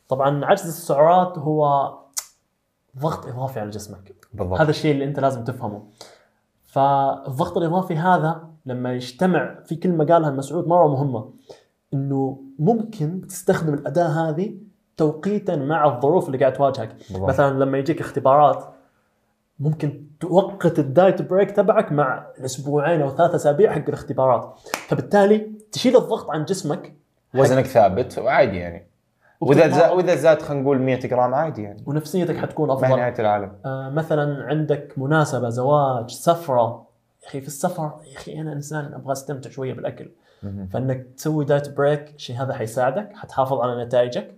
طبعا 0.10 0.46
عجز 0.46 0.68
السعرات 0.68 1.38
هو 1.38 1.94
ضغط 2.98 3.26
إضافي 3.28 3.60
على 3.60 3.70
جسمك. 3.70 4.16
بالضبط. 4.34 4.60
هذا 4.62 4.70
الشيء 4.70 4.92
اللي 4.92 5.06
أنت 5.06 5.20
لازم 5.20 5.44
تفهمه. 5.44 5.84
فالضغط 6.64 7.58
الإضافي 7.58 7.96
هذا 7.96 8.55
لما 8.66 8.94
يجتمع 8.94 9.56
في 9.66 9.76
كلمه 9.76 10.06
قالها 10.06 10.30
المسعود 10.30 10.68
مرة 10.68 10.88
مهمة 10.88 11.30
إنه 11.94 12.42
ممكن 12.60 13.28
تستخدم 13.28 13.74
الأداة 13.74 14.08
هذه 14.08 14.58
توقيتا 14.98 15.56
مع 15.56 15.86
الظروف 15.86 16.28
اللي 16.28 16.38
قاعد 16.38 16.54
تواجهك. 16.54 16.96
بالضبط. 17.10 17.30
مثلا 17.30 17.60
لما 17.60 17.78
يجيك 17.78 18.02
اختبارات 18.02 18.66
ممكن 19.60 20.06
توقت 20.20 20.80
ال 20.80 20.88
diet 20.88 21.22
break 21.22 21.52
تبعك 21.52 21.92
مع 21.92 22.28
الاسبوعين 22.40 23.02
أو 23.02 23.10
ثلاث 23.10 23.36
أسابيع 23.36 23.72
حق 23.74 23.84
الاختبارات. 23.88 24.60
فبالتالي 24.88 25.52
تشيل 25.72 25.98
الضغط 25.98 26.30
عن 26.30 26.46
جسمك. 26.46 26.94
وزنك 27.36 27.66
ثابت 27.66 28.20
وعادي 28.20 28.58
يعني. 28.58 28.88
وإذا 29.42 29.68
زاد 29.68 29.92
وإذا 29.92 30.16
زاد 30.16 30.42
خلينا 30.42 30.64
نقول 30.64 30.82
100 30.82 31.00
جرام 31.00 31.34
عادي 31.34 31.64
يعني. 31.64 31.84
ونفسيتك 31.86 32.38
حتكون 32.38 32.72
أفضل. 32.72 32.90
نهاية 32.90 33.14
العالم. 33.20 33.52
آه، 33.66 33.90
مثلا 33.90 34.44
عندك 34.44 34.94
مناسبة 34.98 35.50
زواج 35.50 36.10
سفرة 36.10 36.85
يا 37.26 37.30
أخي 37.30 37.42
في 37.42 37.48
السفر 37.48 37.92
يا 38.12 38.18
أخي 38.18 38.42
أنا 38.42 38.54
إنسان 38.54 38.94
أبغى 38.94 39.12
أستمتع 39.12 39.50
شوية 39.50 39.74
بالأكل. 39.74 40.12
فإنك 40.74 41.08
تسوي 41.18 41.46
diet 41.46 41.78
break 41.78 42.16
الشيء 42.16 42.36
هذا 42.42 42.54
حيساعدك 42.54 43.10
حتحافظ 43.14 43.60
على 43.60 43.86
نتائجك 43.86 44.36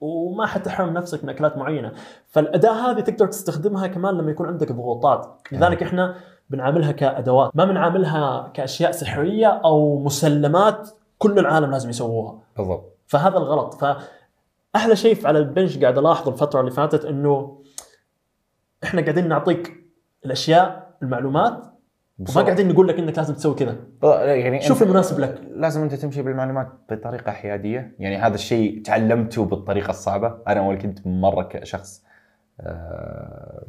وما 0.00 0.46
حتحرم 0.46 0.94
نفسك 0.94 1.24
من 1.24 1.30
أكلات 1.30 1.58
معينة. 1.58 1.92
فالأداة 2.28 2.90
هذه 2.90 3.00
تقدر 3.00 3.26
تستخدمها 3.26 3.86
كمان 3.86 4.18
لما 4.18 4.30
يكون 4.30 4.46
عندك 4.46 4.72
ضغوطات. 4.72 5.40
لذلك 5.52 5.82
إحنا 5.82 6.14
بنعاملها 6.50 6.92
كأدوات. 6.92 7.56
ما 7.56 7.64
بنعاملها 7.64 8.50
كأشياء 8.54 8.90
سحرية 8.90 9.46
أو 9.46 9.98
مسلمات 9.98 10.90
كل 11.18 11.38
العالم 11.38 11.70
لازم 11.70 11.90
يسووها. 11.90 12.38
بالضبط. 12.56 12.96
فهذا 13.06 13.38
الغلط. 13.38 13.74
فاحلى 13.74 14.96
شيء 14.96 15.26
على 15.26 15.38
البنش 15.38 15.78
قاعد 15.78 15.98
الاحظه 15.98 16.30
الفترة 16.30 16.60
اللي 16.60 16.70
فاتت 16.70 17.04
إنه 17.04 17.62
إحنا 18.84 19.02
قاعدين 19.02 19.28
نعطيك 19.28 19.84
الأشياء 20.24 20.94
المعلومات 21.02 21.66
وما. 22.20 22.42
قاعدين 22.42 22.68
نقول 22.68 22.88
لك 22.88 22.98
إنك 22.98 23.18
لازم 23.18 23.34
تسوي 23.34 23.54
كذا. 23.54 23.76
يعني 24.24 24.60
شوف 24.62 24.82
المناسب 24.82 25.20
لك. 25.20 25.40
لازم 25.54 25.82
أنت 25.82 25.94
تمشي 25.94 26.22
بالمعلومات 26.22 26.68
بطريقة 26.90 27.32
حيادية. 27.32 27.94
يعني 27.98 28.16
هذا 28.16 28.34
الشيء 28.34 28.82
تعلمته 28.82 29.44
بالطريقة 29.44 29.90
الصعبة. 29.90 30.38
أنا 30.48 30.60
أول 30.60 30.78
كنت 30.78 31.06
مرة 31.06 31.42
كشخص 31.42 32.04
آه، 32.60 33.64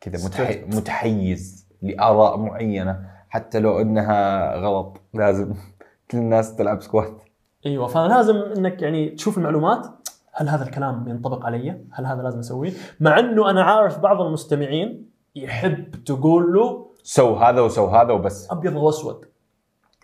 كذا 0.00 0.26
متحي... 0.26 0.64
متحيز 0.64 1.68
لآراء 1.82 2.38
معينة. 2.38 3.00
حتى 3.28 3.60
لو 3.60 3.80
إنها 3.80 4.54
غلط 4.56 5.00
لازم 5.14 5.54
كل 6.10 6.18
الناس 6.18 6.56
تلعب 6.56 6.82
squat. 6.82 7.22
أيوه 7.66 7.86
فلازم 7.86 8.36
إنك 8.36 8.82
يعني 8.82 9.10
تشوف 9.10 9.38
المعلومات. 9.38 9.86
هل 10.34 10.48
هذا 10.48 10.64
الكلام 10.64 11.08
ينطبق 11.08 11.46
علي؟ 11.46 11.84
هل 11.92 12.06
هذا 12.06 12.22
لازم 12.22 12.38
أسويه؟ 12.38 12.72
مع 13.00 13.18
إنه 13.18 13.50
أنا 13.50 13.62
عارف 13.62 13.98
بعض 13.98 14.20
المستمعين 14.20 15.10
يحب 15.36 16.04
تقول 16.04 16.52
له 16.52 16.91
سو 17.02 17.34
هذا 17.34 17.60
وسو 17.60 17.86
هذا 17.86 18.12
وبس. 18.12 18.50
أبيض 18.50 18.76
وأسود. 18.76 19.24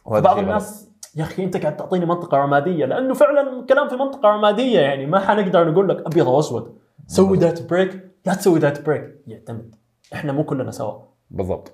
بعض. 0.07 0.39
الناس 0.39 0.89
يا 1.17 1.23
أخي 1.23 1.45
أنت 1.45 1.57
قاعد 1.57 1.77
تعطيني 1.77 2.07
منطقة 2.07 2.39
رمادية 2.39 2.85
لأنه 2.87 3.15
فعلا 3.15 3.67
كلام 3.69 3.89
في 3.89 3.97
منطقة 3.97 4.29
رمادية 4.29 4.81
يعني 4.81 5.07
ما 5.07 5.21
حنقدر 5.21 5.71
نقول 5.71 5.89
لك 5.89 6.07
أبيض 6.07 6.27
وأسود. 6.27 6.79
سوي 7.07 7.37
diet 7.37 7.71
break 7.71 8.11
لا 8.27 8.35
تسوي 8.35 8.59
diet 8.59 8.87
break 8.87 9.23
يعتمد. 9.27 9.75
إحنا 10.15 10.33
مو 10.33 10.45
كلنا 10.45 10.71
سوا. 10.71 11.01
بالضبط. 11.31 11.73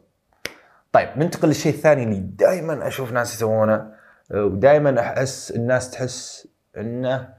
طيب 0.92 1.08
ننتقل 1.16 1.48
للشيء 1.48 1.72
الثاني 1.72 2.02
اللي 2.02 2.18
دائما 2.18 2.86
أشوف 2.86 3.12
ناس 3.12 3.34
يسوونه 3.34 3.92
ودائما 4.34 5.00
أحس 5.00 5.50
الناس 5.50 5.90
تحس 5.90 6.48
إنه 6.76 7.34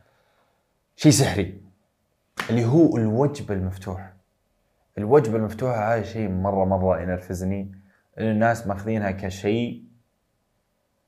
شيء 0.95 1.11
سحري 1.11 1.61
اللي 2.49 2.65
هو 2.65 2.97
الوجبه 2.97 3.53
المفتوح. 3.53 4.14
الوجبة 4.97 5.37
المفتوحة 5.37 5.95
هذا 5.95 6.03
شيء 6.03 6.29
مرة 6.29 6.65
مرة 6.65 7.01
ينرفزني 7.01 7.71
إن 8.19 8.25
الناس 8.25 8.67
ماخذينها 8.67 9.11
كشيء 9.11 9.83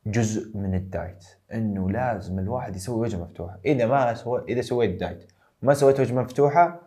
جزء 0.06 0.58
من 0.58 0.76
ال 0.76 0.84
diet. 0.84 1.26
إنه 1.54 1.90
لازم 1.90 2.40
الواحد 2.40 2.76
يسوي 2.76 3.00
وجبة 3.00 3.24
مفتوحة. 3.24 3.60
إذا 3.66 3.86
ما 3.86 4.14
سوى 4.14 4.44
إذا 4.50 4.62
سويت 4.62 5.00
diet 5.00 5.32
وما 5.64 5.74
سويت 5.74 6.00
وجبة 6.00 6.22
مفتوحة 6.22 6.82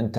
انت 0.00 0.18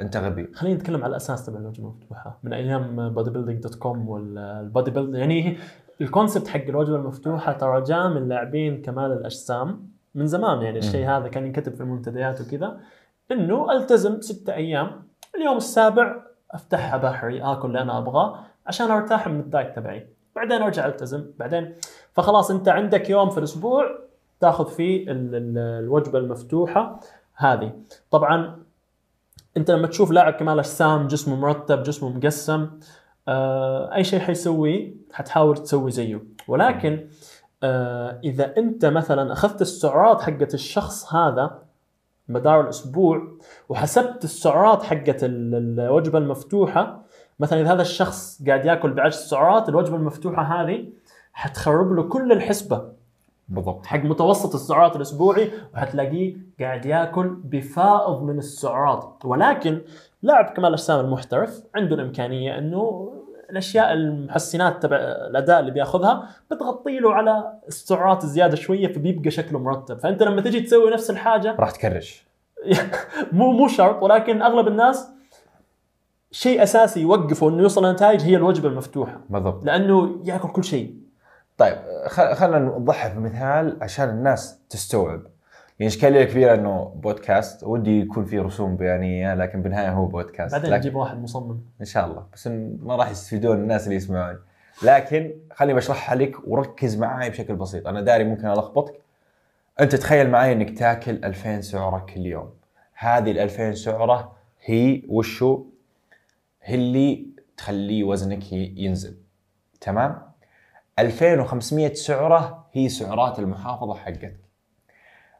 أنت 0.00 0.16
غبي. 0.16 0.48
خلينا 0.54 0.76
نتكلم 0.76 1.04
على 1.04 1.10
الأساس 1.10 1.46
تبع 1.46 1.58
الوجبة 1.58 1.88
المفتوحة. 1.88 2.38
من 2.42 2.52
أيام 2.52 3.14
bodybuilding 3.14 3.62
dot 3.62 3.74
com 3.74 3.94
وال 3.94 4.08
bodybuild 4.08 5.14
يعني 5.14 5.58
ال 6.00 6.06
concept 6.06 6.48
حق 6.48 6.64
الوجبة 6.68 6.96
المفتوحة 6.96 7.52
ترى 7.52 7.82
جاء 7.82 8.08
من 8.08 8.28
لاعبين 8.28 8.82
كمال 8.82 9.12
الأجسام 9.12 9.88
من 10.14 10.26
زمان. 10.26 10.62
يعني 10.62 10.78
الشيء 10.78 11.08
هذا 11.08 11.28
كان 11.28 11.46
ينكتب 11.46 11.74
في 11.74 11.80
المنتديات 11.80 12.40
وكذا. 12.40 12.80
إنه 13.32 13.72
ألتزم 13.72 14.20
ستة 14.20 14.54
أيام 14.54 15.07
اليوم 15.36 15.56
السابع 15.56 16.16
افتحها 16.50 16.96
بحري 16.96 17.42
آكل 17.42 17.68
اللي 17.68 17.80
أنا 17.80 17.98
ابغاه 17.98 18.38
عشان 18.66 18.90
أرتاح 18.90 19.28
من 19.28 19.40
ال 19.40 19.47
diet 19.47 19.76
تبعي. 19.76 20.06
بعدين 20.36 20.62
أرجع 20.62 20.86
ألتزم. 20.86 21.24
بعدين 21.38 21.74
فخلاص 22.12 22.50
أنت 22.50 22.68
عندك 22.68 23.10
يوم 23.10 23.30
في 23.30 23.38
الأسبوع 23.38 23.84
تأخذ 24.40 24.66
فيه 24.70 25.10
ال- 25.10 25.34
ال- 25.34 25.58
الوجبة 25.84 26.18
المفتوحة 26.18 27.00
هذه. 27.34 27.72
طبعا 28.10 28.62
أنت 29.56 29.70
لما 29.70 29.86
تشوف 29.86 30.10
لاعب 30.10 30.32
كمال 30.32 30.58
اجسام 30.58 31.06
جسمه 31.06 31.36
مرتب 31.36 31.82
جسمه 31.82 32.08
مقسم 32.08 32.70
آه 33.28 33.94
أي 33.94 34.04
شيء 34.04 34.20
حيسويه 34.20 34.94
حتحاول 35.12 35.56
تسوي 35.58 35.90
زيه. 35.90 36.22
ولكن 36.48 37.08
آه 37.62 38.20
إذا 38.24 38.56
أنت 38.56 38.84
مثلا 38.84 39.32
أخذت 39.32 39.60
السعرات 39.60 40.20
حقت 40.22 40.54
الشخص 40.54 41.14
هذا 41.14 41.62
مدار 42.28 42.60
الأسبوع 42.60 43.22
وحسبت 43.68 44.24
السعرات 44.24 44.82
حقت 44.82 45.24
ال- 45.24 45.80
الوجبة 45.80 46.18
المفتوحة. 46.18 47.02
مثلا 47.40 47.60
إذا 47.60 47.72
هذا 47.72 47.82
الشخص 47.82 48.42
قاعد 48.46 48.64
يأكل 48.64 48.92
بعشر 48.92 49.16
سعرات 49.18 49.68
الوجبة 49.68 49.96
المفتوحة 49.96 50.42
هذه 50.42 50.84
حتخرب 51.32 51.92
له 51.92 52.02
كل 52.02 52.32
الحسبة. 52.32 52.88
بالضبط. 53.48 53.86
حق 53.86 53.98
متوسط 54.04 54.54
السعرات 54.54 54.96
الأسبوعي 54.96 55.50
وحتلاقيه 55.74 56.36
قاعد 56.60 56.86
يأكل 56.86 57.28
بفائض 57.28 58.22
من 58.22 58.38
السعرات. 58.38 59.14
ولكن 59.24 59.80
لاعب 60.22 60.44
كمال 60.44 60.68
الأجسام 60.68 61.00
المحترف 61.04 61.62
عنده 61.74 61.94
الإمكانية 61.94 62.58
أنه 62.58 63.12
الأشياء 63.50 63.92
المحسنات 63.92 64.82
تبع 64.82 64.96
الأداء 64.96 65.60
اللي 65.60 65.70
بيأخذها 65.70 66.28
بتغطي 66.50 66.98
له 66.98 67.14
على 67.14 67.52
السعرات 67.68 68.24
الزياده 68.24 68.56
شوية 68.56 68.92
فبيبقى 68.92 69.30
شكله 69.30 69.58
مرتب. 69.58 69.98
فأنت 69.98 70.22
لما 70.22 70.40
تجي 70.40 70.60
تسوي 70.60 70.90
نفس 70.90 71.10
الحاجة 71.10 71.56
راح 71.58 71.70
تكرش. 71.70 72.26
مو 73.32 73.52
مو 73.52 73.68
شرط 73.68 74.02
ولكن 74.02 74.42
أغلب 74.42 74.68
الناس 74.68 75.08
شيء 76.30 76.62
أساسي 76.62 77.00
يوقفه 77.00 77.48
إنه 77.48 77.62
يوصل 77.62 77.84
لنتائج 77.84 78.20
هي 78.20 78.36
الوجبة 78.36 78.68
المفتوحة. 78.68 79.20
بالضبط. 79.30 79.64
لأنه 79.64 80.22
يأكل 80.24 80.48
كل 80.48 80.64
شيء. 80.64 80.94
طيب 81.58 81.76
خلينا 82.08 82.58
نوضحها 82.58 83.14
بمثال 83.14 83.78
عشان 83.82 84.08
الناس 84.08 84.58
تستوعب. 84.70 85.22
يعني 85.78 85.88
إشكالية 85.92 86.24
كبيرة 86.24 86.54
إنه 86.54 86.84
بودكاست 86.84 87.64
ودي 87.64 88.00
يكون 88.00 88.24
فيه 88.24 88.40
رسوم 88.40 88.76
بيانيه 88.76 89.34
لكن 89.34 89.62
بالنهاية 89.62 89.92
هو 89.92 90.06
بودكاست. 90.06 90.54
بعدين 90.54 90.74
نجيب 90.74 90.94
واحد 90.94 91.22
مصمم. 91.22 91.60
إن 91.80 91.86
شاء 91.86 92.06
الله. 92.06 92.26
بس 92.32 92.46
ما 92.82 92.96
راح 92.96 93.10
يستفيدون 93.10 93.56
الناس 93.56 93.84
اللي 93.84 93.96
يسمعون. 93.96 94.38
لكن 94.82 95.34
خليني 95.52 95.74
بشرحها 95.74 96.14
لك 96.14 96.36
وركز 96.46 96.96
معي 96.96 97.30
بشكل 97.30 97.56
بسيط. 97.56 97.86
أنا 97.86 98.00
داري 98.00 98.24
ممكن 98.24 98.46
ألخبطك. 98.46 98.94
أنت 99.80 99.94
تخيل 99.94 100.30
معي 100.30 100.52
إنك 100.52 100.78
تاكل 100.78 101.24
2000 101.24 101.60
سعرة 101.60 102.06
كل 102.14 102.26
يوم. 102.26 102.50
هذه 102.94 103.30
ال 103.30 103.38
2000 103.38 103.74
سعرة 103.74 104.32
هي 104.64 105.02
وشو؟ 105.08 105.64
هي 106.62 106.74
اللي 106.74 107.26
تخلي 107.56 108.04
وزنك 108.04 108.52
ينزل. 108.52 109.16
تمام؟ 109.80 110.22
2500 110.98 111.94
سعرة 111.94 112.66
هي 112.72 112.88
سعرات 112.88 113.38
المحافظة 113.38 113.94
حقتك. 113.94 114.47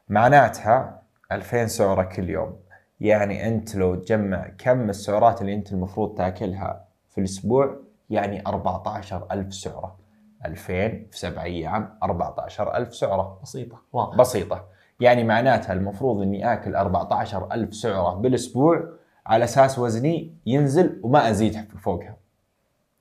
معناتها 0.09 1.01
2000 1.31 1.67
سعرة 1.67 2.03
كل 2.03 2.29
يوم. 2.29 2.59
يعني 2.99 3.47
أنت 3.47 3.75
لو 3.75 3.95
تجمع 3.95 4.47
كم 4.57 4.89
السعرات 4.89 5.41
اللي 5.41 5.53
أنت 5.53 5.71
المفروض 5.71 6.17
تاكلها 6.17 6.85
في 7.09 7.17
الأسبوع 7.17 7.77
يعني 8.09 8.43
14000 8.47 9.53
سعرة. 9.53 9.99
2000 10.45 10.63
في 11.11 11.17
7 11.19 11.43
أيام 11.43 11.97
14000 12.03 12.95
سعرة. 12.95 13.39
بسيطة 13.43 13.81
واضح. 13.93 14.17
بسيطة. 14.17 14.65
يعني 14.99 15.23
معناتها 15.23 15.73
المفروض 15.73 16.21
إني 16.21 16.53
آكل 16.53 16.75
14000 16.75 17.73
سعرة 17.75 18.13
بالأسبوع 18.15 18.89
على 19.25 19.43
أساس 19.43 19.79
وزني 19.79 20.33
ينزل 20.45 20.99
وما 21.03 21.29
أزيد 21.29 21.71
فوقها. 21.79 22.17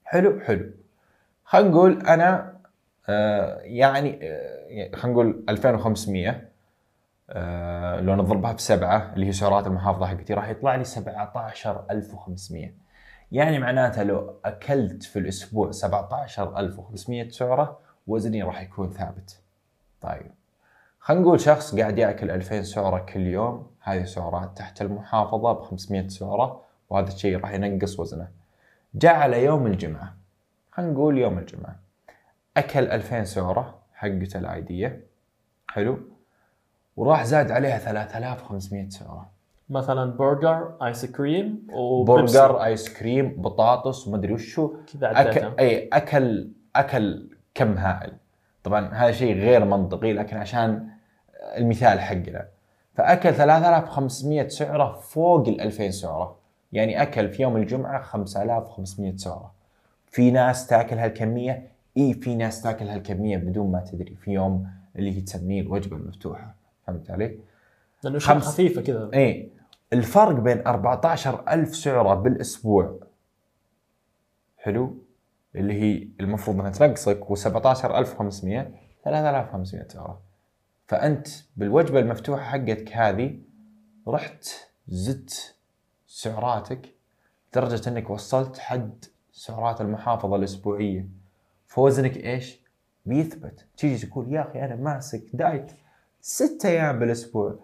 حلو؟ 0.04 0.40
حلو. 0.40 0.70
خلينا 1.44 1.68
نقول 1.68 2.06
أنا 2.06 2.56
آه 3.08 3.58
يعني 3.62 4.18
آه 4.22 4.96
خلينا 4.96 5.12
نقول 5.14 5.44
2500 5.48 6.47
آه 7.30 8.00
لو 8.00 8.14
نضربها 8.14 8.52
بسبعة 8.52 9.12
اللي 9.14 9.26
هي 9.26 9.32
سعرات 9.32 9.66
المحافظة 9.66 10.06
حقتي 10.06 10.34
راح 10.34 10.48
يطلع 10.48 10.74
لي 10.74 10.84
17500 10.84 12.70
يعني 13.32 13.58
معناتها 13.58 14.04
لو 14.04 14.34
أكلت 14.44 15.02
في 15.02 15.18
الأسبوع 15.18 15.70
17500 15.70 17.28
سعرة 17.28 17.78
وزني 18.06 18.42
راح 18.42 18.62
يكون 18.62 18.90
ثابت. 18.90 19.40
طيب. 20.00 20.30
خلينا 21.00 21.22
نقول 21.22 21.40
شخص 21.40 21.74
قاعد 21.74 21.98
يأكل 21.98 22.30
2000 22.30 22.62
سعرة 22.62 22.98
كل 22.98 23.20
يوم 23.20 23.70
هذه 23.80 24.04
سعرات 24.04 24.58
تحت 24.58 24.82
المحافظة 24.82 25.52
ب 25.52 25.62
500 25.62 26.08
سعرة 26.08 26.64
وهذا 26.90 27.08
الشيء 27.08 27.38
راح 27.38 27.52
ينقص 27.52 28.00
وزنه. 28.00 28.28
جاء 28.94 29.14
على 29.14 29.44
يوم 29.44 29.66
الجمعة. 29.66 30.14
خلينا 30.72 30.92
نقول 30.92 31.18
يوم 31.18 31.38
الجمعة. 31.38 31.76
أكل 32.56 32.84
2000 32.84 33.24
سعرة 33.24 33.78
حقته 33.94 34.38
العادية. 34.38 35.06
حلو. 35.68 35.98
وراح 36.98 37.24
زاد 37.24 37.50
عليها 37.50 37.78
3500 37.78 38.88
سعرة. 38.88 39.30
مثلا 39.70 40.16
burger 40.16 40.76
ice 40.82 41.06
cream. 41.06 41.66
burger 42.06 42.64
ice 42.64 42.98
cream 42.98 43.42
بطاطس 43.42 44.08
ومدري 44.08 44.32
وشو. 44.32 44.72
كذا 44.92 45.06
عديتها 45.06 45.54
إي 45.58 45.88
اكل 45.92 46.50
أكل 46.76 47.28
كم 47.54 47.78
هائل. 47.78 48.12
طبعا 48.64 48.94
هذا 48.94 49.12
شيء 49.12 49.34
غير 49.34 49.64
منطقي 49.64 50.12
لكن 50.12 50.36
عشان 50.36 50.88
المثال 51.56 52.00
حقنا. 52.00 52.48
فأكل 52.94 53.34
3500 53.34 54.48
سعرة 54.48 54.92
فوق 54.92 55.48
ال 55.48 55.60
2000 55.60 55.90
سعرة. 55.90 56.36
يعني 56.72 57.02
أكل 57.02 57.28
في 57.28 57.42
يوم 57.42 57.56
الجمعة 57.56 58.02
5500 58.02 59.16
سعرة. 59.16 59.52
في 60.06 60.30
ناس 60.30 60.66
تاكل 60.66 60.98
هالكمية؟ 60.98 61.68
إي 61.96 62.14
في 62.14 62.34
ناس 62.34 62.62
تاكل 62.62 62.88
هالكمية 62.88 63.36
بدون 63.36 63.72
ما 63.72 63.80
تدري. 63.80 64.14
في 64.14 64.30
يوم 64.30 64.66
اللي 64.96 65.16
هي 65.16 65.20
تسميه 65.20 65.60
الوجبة 65.60 65.96
المفتوحة. 65.96 66.57
فهمت 66.88 67.10
علي؟ 67.10 67.38
لأنه 68.04 68.18
خمس- 68.18 68.44
خفيفة 68.48 68.82
كذا. 68.82 69.10
إيه. 69.14 69.48
الفرق 69.92 70.32
بين 70.40 70.66
14000 70.66 71.76
سعرة 71.76 72.14
بالأسبوع. 72.14 72.98
حلو؟ 74.56 75.02
اللي 75.54 75.82
هي 75.82 76.08
المفروض 76.20 76.60
إنها 76.60 76.70
تنقصك 76.70 77.24
و17500 77.24 78.72
3500 79.04 79.88
سعرة. 79.88 80.20
فأنت 80.86 81.28
بالوجبة 81.56 81.98
المفتوحة 82.00 82.42
حقتك 82.42 82.92
هذه 82.92 83.38
رحت 84.08 84.46
زدت 84.88 85.54
سعراتك 86.06 86.94
لدرجة 87.52 87.88
إنك 87.88 88.10
وصلت 88.10 88.58
حد 88.58 89.04
سعرات 89.32 89.80
المحافظة 89.80 90.36
الأسبوعية. 90.36 91.08
فوزنك 91.66 92.16
إيش؟ 92.16 92.60
بيثبت. 93.06 93.66
تيجي 93.76 94.06
تقول 94.06 94.32
يا 94.32 94.40
أخي 94.50 94.64
أنا 94.64 94.76
ماسك 94.76 95.24
diet. 95.34 95.72
ستة 96.20 96.68
أيام 96.68 96.98
بالأسبوع. 96.98 97.54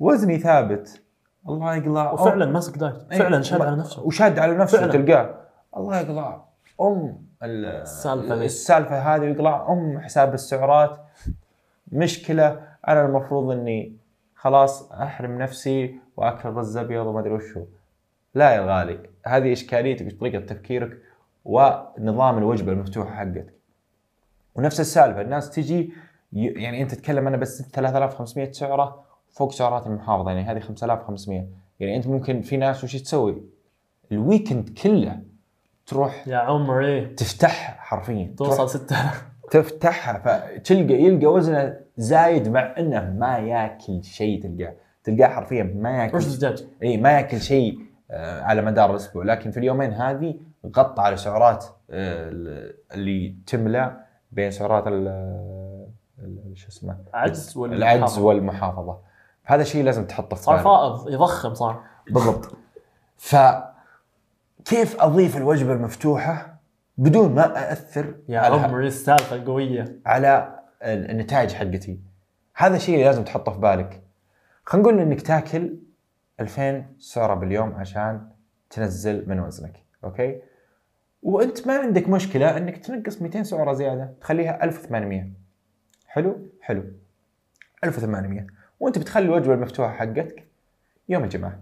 وزني 0.00 0.38
ثابت. 0.38 1.02
الله 1.48 1.74
يقلع 1.76 2.12
وفعلا 2.12 2.46
ماسك 2.46 2.78
دايت. 2.78 2.94
إيه، 3.12 3.18
فعلا 3.18 3.42
شاد 3.42 3.60
على 3.62 3.76
نفسه. 3.76 4.02
وشاد 4.02 4.38
على 4.38 4.54
نفسه 4.56 4.78
فعلا. 4.78 4.92
تلقاه. 4.92 5.34
الله 5.76 6.00
يقلع 6.00 6.44
أم 6.80 7.18
ال- 7.42 7.64
السالفة 7.64 8.34
ذي. 8.34 8.44
السالفة 8.44 8.98
هذه 8.98 9.20
ويقلع 9.20 9.66
أم 9.72 10.00
حساب 10.00 10.34
السعرات. 10.34 10.98
مشكلة 11.92 12.60
أنا 12.88 13.06
المفروض 13.06 13.50
إني 13.50 13.96
خلاص 14.34 14.92
أحرم 14.92 15.38
نفسي 15.38 15.94
وأكل 16.16 16.48
رز 16.48 16.76
أبيض 16.76 17.06
وما 17.06 17.20
أدري 17.20 17.32
وشو. 17.34 17.64
لا 18.34 18.50
يا 18.50 18.60
الغالي 18.64 19.00
هذه 19.26 19.52
اشكاليتك 19.52 20.14
وطريقه 20.14 20.40
تفكيرك 20.46 20.98
ونظام 21.44 22.38
الوجبة 22.38 22.72
المفتوحة 22.72 23.14
حقتك 23.14 23.54
ونفس 24.54 24.80
السالفة 24.80 25.20
الناس 25.20 25.50
تجي 25.50 25.92
يعني 26.32 26.82
أنت 26.82 26.94
تتكلم 26.94 27.26
أنا 27.26 27.36
بس 27.36 27.62
3500 27.62 28.52
سعرة 28.52 29.04
فوق 29.30 29.52
سعرات 29.52 29.86
المحافظة 29.86 30.30
يعني 30.30 30.42
هذه 30.42 30.60
5500 30.60 31.46
يعني 31.80 31.96
أنت 31.96 32.06
ممكن 32.06 32.42
في 32.42 32.56
ناس 32.56 32.84
وش 32.84 32.96
تسوي؟ 32.96 33.42
الويكند 34.12 34.68
كله 34.68 35.20
تروح 35.86 36.28
يا 36.28 36.36
عمري 36.36 37.06
تفتحها 37.06 37.80
حرفيا 37.80 38.34
توصل 38.36 38.56
تروح 38.56 38.68
6000 38.68 39.30
تفتحها 39.50 40.18
فتلقى 40.18 40.94
يلقى 40.94 41.26
وزنه 41.26 41.76
زايد 41.96 42.48
مع 42.48 42.74
إنه 42.78 43.10
ما 43.10 43.38
ياكل 43.38 44.04
شيء 44.04 44.42
تلقاه. 44.42 44.74
تلقاه 45.04 45.28
حرفيا 45.28 45.72
ما 45.76 45.90
ياكل 45.90 46.16
رز 46.16 46.36
دجاج 46.36 46.64
إي 46.82 46.96
ما 46.96 47.10
ياكل 47.12 47.40
شيء 47.40 47.78
آه، 48.10 48.42
على 48.42 48.62
مدار 48.62 48.90
الأسبوع. 48.90 49.24
لكن 49.24 49.50
في 49.50 49.56
اليومين 49.56 49.92
هذه 49.92 50.34
غطى 50.76 51.02
على 51.02 51.16
سعرات 51.16 51.64
آه، 51.90 52.30
اللي 52.94 53.36
تملى 53.46 53.96
بين 54.32 54.50
سعرات 54.50 54.84
شو 56.54 56.68
اسمه؟ 56.68 56.96
عجز 57.14 57.56
ولا 57.56 57.76
العجز 57.76 58.18
والمحافظة. 58.18 58.98
هذا 59.44 59.62
شيء 59.64 59.84
لازم 59.84 60.04
تحطه 60.06 60.36
في 60.36 60.42
صار. 60.42 60.58
فائض 60.58 61.08
يضخم 61.08 61.54
صار. 61.54 61.82
بالضبط. 62.10 62.56
ف 63.16 63.36
كيف 64.64 65.00
أضيف 65.00 65.36
الوجبة 65.36 65.72
المفتوحة 65.72 66.56
بدون 66.98 67.34
ما 67.34 67.58
أأثر 67.70 68.14
يا 68.28 68.40
على 68.40 68.56
عمري 68.56 68.86
السالفة 68.86 69.36
القوية. 69.36 69.96
على 70.06 70.58
ال- 70.82 71.10
النتائج 71.10 71.52
حقتي. 71.52 72.00
هذا 72.54 72.76
اللي 72.76 73.04
لازم 73.04 73.24
تحطه 73.24 73.52
في 73.52 73.58
بالك. 73.58 74.02
خلينا 74.64 74.88
نقول 74.88 75.00
إنك 75.00 75.20
تاكل 75.22 75.76
2000 76.40 76.84
سعرة 76.98 77.34
باليوم 77.34 77.72
عشان 77.74 78.28
تنزل 78.70 79.28
من 79.28 79.40
وزنك 79.40 79.84
أوكي؟ 80.04 80.42
وأنت 81.22 81.66
ما 81.66 81.78
عندك 81.78 82.08
مشكلة 82.08 82.56
إنك 82.56 82.76
تنقص 82.76 83.22
200 83.22 83.42
سعرة 83.42 83.72
زيادة 83.72 84.14
تخليها 84.20 84.64
1800 84.64 85.26
حلو؟ 86.10 86.46
حلو. 86.60 86.84
1800 87.84 88.46
وأنت 88.80 88.98
بتخلي 88.98 89.24
الوجبة 89.24 89.54
المفتوحة 89.54 89.92
حقتك 89.92 90.44
يوم 91.08 91.24
الجمعة. 91.24 91.60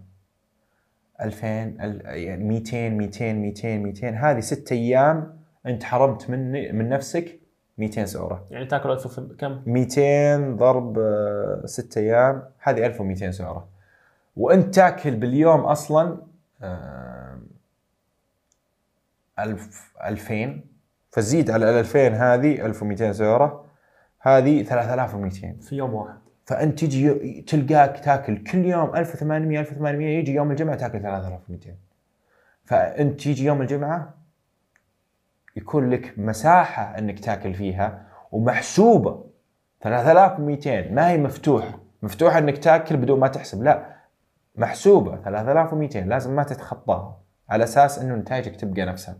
2000 1.20 1.76
أل- 1.78 2.06
يعني 2.06 2.44
200 2.44 2.88
200 2.88 3.32
200 3.32 3.78
200 3.78 4.08
هذه 4.08 4.40
ست 4.40 4.72
أيام 4.72 5.38
أنت 5.66 5.82
حرمت 5.84 6.30
من 6.30 6.52
من 6.78 6.88
نفسك 6.88 7.38
200 7.78 8.04
سعرة. 8.06 8.46
يعني 8.50 8.66
تاكل 8.66 8.90
1000 8.90 9.06
في- 9.20 9.36
كم؟ 9.38 9.62
200 9.66 10.56
ضرب 10.56 10.98
6 11.64 11.98
أيام. 11.98 12.42
هذه 12.58 12.86
1200 12.86 13.30
سعرة. 13.30 13.68
وأنت 14.36 14.74
تاكل 14.74 15.16
باليوم 15.16 15.60
أصلا 15.60 16.18
آه، 16.62 17.38
1000 19.38 19.92
2000 20.04 20.60
فزيد 21.10 21.50
على 21.50 21.70
ال 21.70 21.74
2000 21.74 22.12
هذه 22.14 22.66
1200 22.66 23.12
سعرة. 23.12 23.64
هذه 24.36 24.62
3200 24.62 25.56
في 25.60 25.76
يوم 25.76 25.94
واحد. 25.94 26.18
فأنت 26.44 26.78
تجي 26.84 27.42
تلقاك 27.42 28.00
تاكل 28.00 28.42
كل 28.44 28.64
يوم 28.64 28.96
1800 28.96 29.60
1800 29.60 30.18
يجي 30.18 30.34
يوم 30.34 30.50
الجمعة 30.50 30.76
تاكل 30.76 31.00
3200 31.00 31.74
فأنت 32.64 33.20
تيجي 33.20 33.44
يوم 33.44 33.62
الجمعة 33.62 34.14
يكون 35.56 35.90
لك 35.90 36.18
مساحة 36.18 36.98
إنك 36.98 37.18
تاكل 37.20 37.54
فيها 37.54 38.06
ومحسوبة. 38.32 39.24
3200 39.80 40.90
ما 40.90 41.10
هي 41.10 41.18
مفتوحة. 41.18 41.78
مفتوحة 42.02 42.38
إنك 42.38 42.58
تاكل 42.58 42.96
بدون 42.96 43.20
ما 43.20 43.28
تحسب. 43.28 43.62
لا 43.62 43.96
محسوبة. 44.56 45.16
3200 45.16 46.00
لازم 46.00 46.36
ما 46.36 46.42
تتخطاها 46.42 47.20
على 47.50 47.64
أساس 47.64 47.98
إنه 47.98 48.14
نتائجك 48.14 48.56
تبقى 48.56 48.86
نفسها 48.86 49.16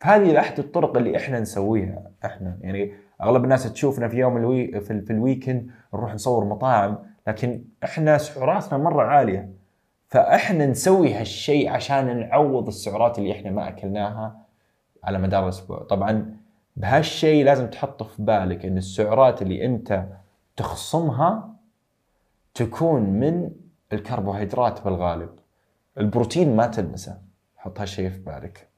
فهذه 0.00 0.38
أحد 0.38 0.58
الطرق 0.58 0.96
اللي 0.96 1.16
إحنا 1.16 1.40
نسويها. 1.40 2.10
إحنا 2.24 2.58
يعني 2.60 2.92
أغلب 3.22 3.44
الناس 3.44 3.72
تشوفنا 3.72 4.08
في 4.08 4.16
يوم 4.16 4.36
الوي 4.36 4.80
في, 4.80 5.00
في 5.00 5.12
الويكند 5.12 5.70
نروح 5.94 6.14
نصور 6.14 6.44
مطاعم 6.44 6.98
لكن 7.26 7.64
إحنا 7.84 8.18
سعراتنا 8.18 8.78
مرة 8.78 9.02
عالية. 9.04 9.50
فإحنا 10.08 10.66
نسوي 10.66 11.14
هالشيء 11.14 11.70
عشان 11.70 12.20
نعوض 12.20 12.66
السعرات 12.66 13.18
اللي 13.18 13.32
إحنا 13.32 13.50
ما 13.50 13.68
أكلناها 13.68 14.36
على 15.04 15.18
مدار 15.18 15.44
الأسبوع. 15.44 15.82
طبعا 15.82 16.36
بهالشيء 16.76 17.44
لازم 17.44 17.66
تحط 17.66 18.02
في 18.02 18.22
بالك 18.22 18.64
إن 18.64 18.78
السعرات 18.78 19.42
اللي 19.42 19.64
أنت 19.66 20.04
تخصمها 20.56 21.50
تكون 22.54 23.02
من 23.02 23.50
الكربوهيدرات 23.92 24.84
بالغالب. 24.84 25.30
البروتين 25.98 26.56
ما 26.56 26.66
تلمسه. 26.66 27.18
حط 27.56 27.80
هالشيء 27.80 28.10
في 28.10 28.18
بالك. 28.18 28.68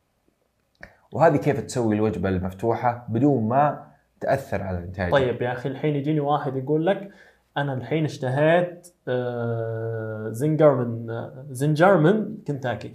وهذه 1.13 1.37
كيف 1.37 1.61
تسوي 1.61 1.95
الوجبة 1.95 2.29
المفتوحة؟ 2.29 3.07
بدون 3.09 3.49
ما 3.49 3.92
تأثر 4.23 4.63
على 4.63 4.79
النتائج. 4.79 5.13
طيب 5.13 5.43
يا 5.43 5.53
أخي 5.53 5.69
الحين 5.69 5.97
يجيني 5.97 6.21
واحد 6.21 6.57
يقول 6.57 6.87
لك 6.87 7.11
أنا 7.57 7.75
الحين 7.75 8.05
اشتهيت 8.05 8.89
آه، 9.09 10.29
zinger 10.31 10.75
من 10.75 11.11
آه، 11.11 11.47
zinger 11.51 11.97
من 11.97 12.37
كنتاكي. 12.47 12.93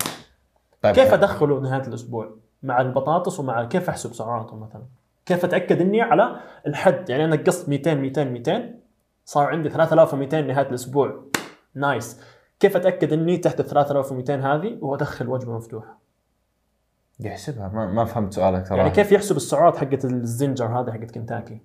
طيب. 0.82 0.95
كيف 0.95 1.13
أدخله 1.13 1.59
نهاية 1.59 1.88
الأسبوع؟ 1.88 2.36
مع 2.63 2.82
البطاطس 2.82 3.39
ومع 3.39 3.65
كيف 3.65 3.89
أحسب 3.89 4.13
سعراته 4.13 4.55
مثلا؟ 4.55 4.84
كيف 5.25 5.45
أتأكد 5.45 5.82
إني 5.82 6.01
على 6.01 6.39
الحد؟ 6.67 7.09
يعني 7.09 7.25
أنا 7.25 7.36
نقصت 7.36 7.69
200 7.69 7.93
200 7.93 8.23
200 8.23 8.75
صار 9.25 9.47
عندي 9.47 9.69
3200 9.69 10.41
نهاية 10.41 10.69
الأسبوع. 10.69 11.23
nice. 11.76 12.22
كيف 12.59 12.78
أتأكد 12.78 13.13
إني 13.13 13.38
تحت 13.38 13.59
ال 13.59 13.65
3200 13.65 14.36
هذه 14.36 14.78
وأدخل 14.82 15.28
وجبة 15.28 15.55
مفتوحة؟ 15.57 16.07
يحسبها. 17.20 17.68
ما, 17.68 17.86
ما 17.86 18.05
فهمت 18.05 18.34
سؤالك 18.34 18.68
ترى 18.68 18.78
يعني 18.78 18.89
كيف 18.89 19.11
يحسب 19.11 19.36
السعرات 19.36 19.78
حقت 19.78 20.05
ال 20.05 20.14
zinger 20.14 20.65
هذه 20.65 20.91
حقت 20.91 21.11
كنتاكي؟ 21.11 21.61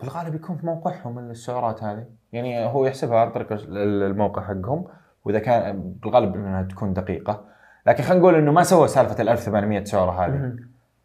بالغالب 0.00 0.34
يكون 0.34 0.56
في 0.56 0.66
موقعهم 0.66 1.18
السعرات 1.18 1.82
هذه. 1.82 2.04
يعني 2.32 2.66
هو 2.66 2.86
يحسبها 2.86 3.18
عن 3.18 3.30
طريق 3.30 3.52
ال- 3.52 4.02
الموقع 4.02 4.42
حقهم 4.42 4.84
وإذا 5.24 5.38
كان 5.38 5.82
بالغالب 6.02 6.34
إنها 6.34 6.62
تكون 6.62 6.92
دقيقة. 6.92 7.44
لكن 7.86 8.02
خلينا 8.02 8.20
نقول 8.20 8.34
إنه 8.34 8.52
ما 8.52 8.62
سوى 8.62 8.88
سالفة 8.88 9.22
ال 9.22 9.28
1800 9.28 9.84
سعرة 9.84 10.26
هذه. 10.26 10.52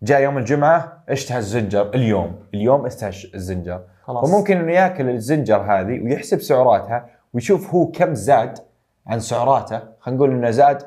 جاء 0.04 0.22
يوم 0.22 0.38
الجمعة 0.38 1.04
اشتهى 1.10 1.38
الزنجر 1.38 1.90
اليوم. 1.96 2.40
اليوم 2.54 2.86
اشتهى 2.86 3.10
الزنجر. 3.36 3.82
خلاص. 4.04 4.30
وممكن 4.34 4.58
إنه 4.58 4.72
يأكل 4.72 5.10
الزنجر 5.10 5.62
هذه 5.62 6.04
ويحسب 6.04 6.40
سعراتها 6.40 7.06
ويشوف 7.34 7.74
هو 7.76 7.88
كم 7.92 8.14
زاد 8.14 8.60
عن 9.08 9.20
سعراته. 9.20 9.82
خلينا 10.00 10.18
نقول 10.18 10.32
إنه 10.32 10.50
زاد 10.50 10.84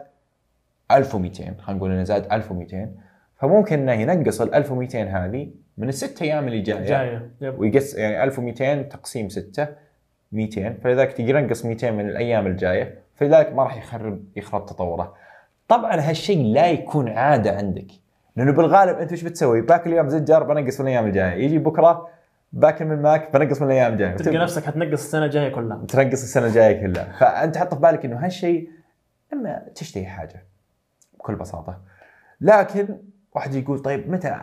1200 0.91 1.45
خلينا 1.59 1.78
نقول 1.78 1.93
إنه 1.93 2.03
زاد 2.03 2.32
1200 2.32 2.89
فممكن 3.37 3.89
إنه 3.89 3.93
ينقص 4.12 4.41
ال 4.41 4.55
1200 4.55 5.03
هذه 5.03 5.51
من 5.78 5.89
الست 5.89 6.22
أيام 6.22 6.47
اللي 6.47 6.61
جاية. 6.61 6.85
جاية. 6.85 7.30
ويقص 7.59 7.95
يعني 7.95 8.24
1200 8.24 8.82
تقسيم 8.82 9.28
6 9.28 9.68
200 10.32 10.74
فلذلك 10.85 11.12
تقدر 11.12 11.37
ينقص 11.39 11.64
200 11.64 11.91
من 11.91 12.09
الأيام 12.09 12.47
الجاية. 12.47 12.99
فلذلك 13.14 13.53
ما 13.53 13.62
راح 13.62 13.76
يخرب 13.76 14.24
يخرب 14.37 14.66
تطوره. 14.66 15.14
طبعا 15.68 16.01
هالشيء 16.01 16.45
لا 16.55 16.70
يكون 16.70 17.09
عادة 17.09 17.57
عندك. 17.57 17.87
لأنه 18.37 18.53
بالغالب 18.53 18.99
أنت 18.99 19.12
وش 19.12 19.22
بتسوي؟ 19.22 19.61
باكل 19.61 19.91
اليوم 19.93 20.09
زنجر 20.09 20.43
بنقص 20.43 20.80
من 20.80 20.87
الأيام 20.87 21.07
الجاية، 21.07 21.45
يجي 21.45 21.59
بكرة 21.59 22.09
باكل 22.53 22.85
من 22.85 23.03
ماك 23.03 23.37
بنقص 23.37 23.62
من 23.62 23.68
الأيام 23.68 23.93
الجاية. 23.93 24.16
تلقى 24.16 24.39
نفسك 24.39 24.64
حتنقص 24.64 24.93
السنة 24.93 25.24
الجاية 25.24 25.49
كلها. 25.49 25.85
تنقص 25.89 26.22
السنة 26.22 26.47
الجاية 26.47 26.87
كلها، 26.87 27.12
فأنت 27.20 27.59
حط 27.59 27.74
في 27.74 27.80
بالك 27.80 28.05
إنه 28.05 28.24
هالشيء 28.24 28.68
لما 29.32 29.62
تشتهي 29.74 30.07
حاجة. 30.07 30.45
بكل 31.25 31.35
بساطة. 31.35 31.81
لكن 32.41 32.99
واحد 33.35 33.55
يقول 33.55 33.79
طيب 33.79 34.11
متى 34.11 34.41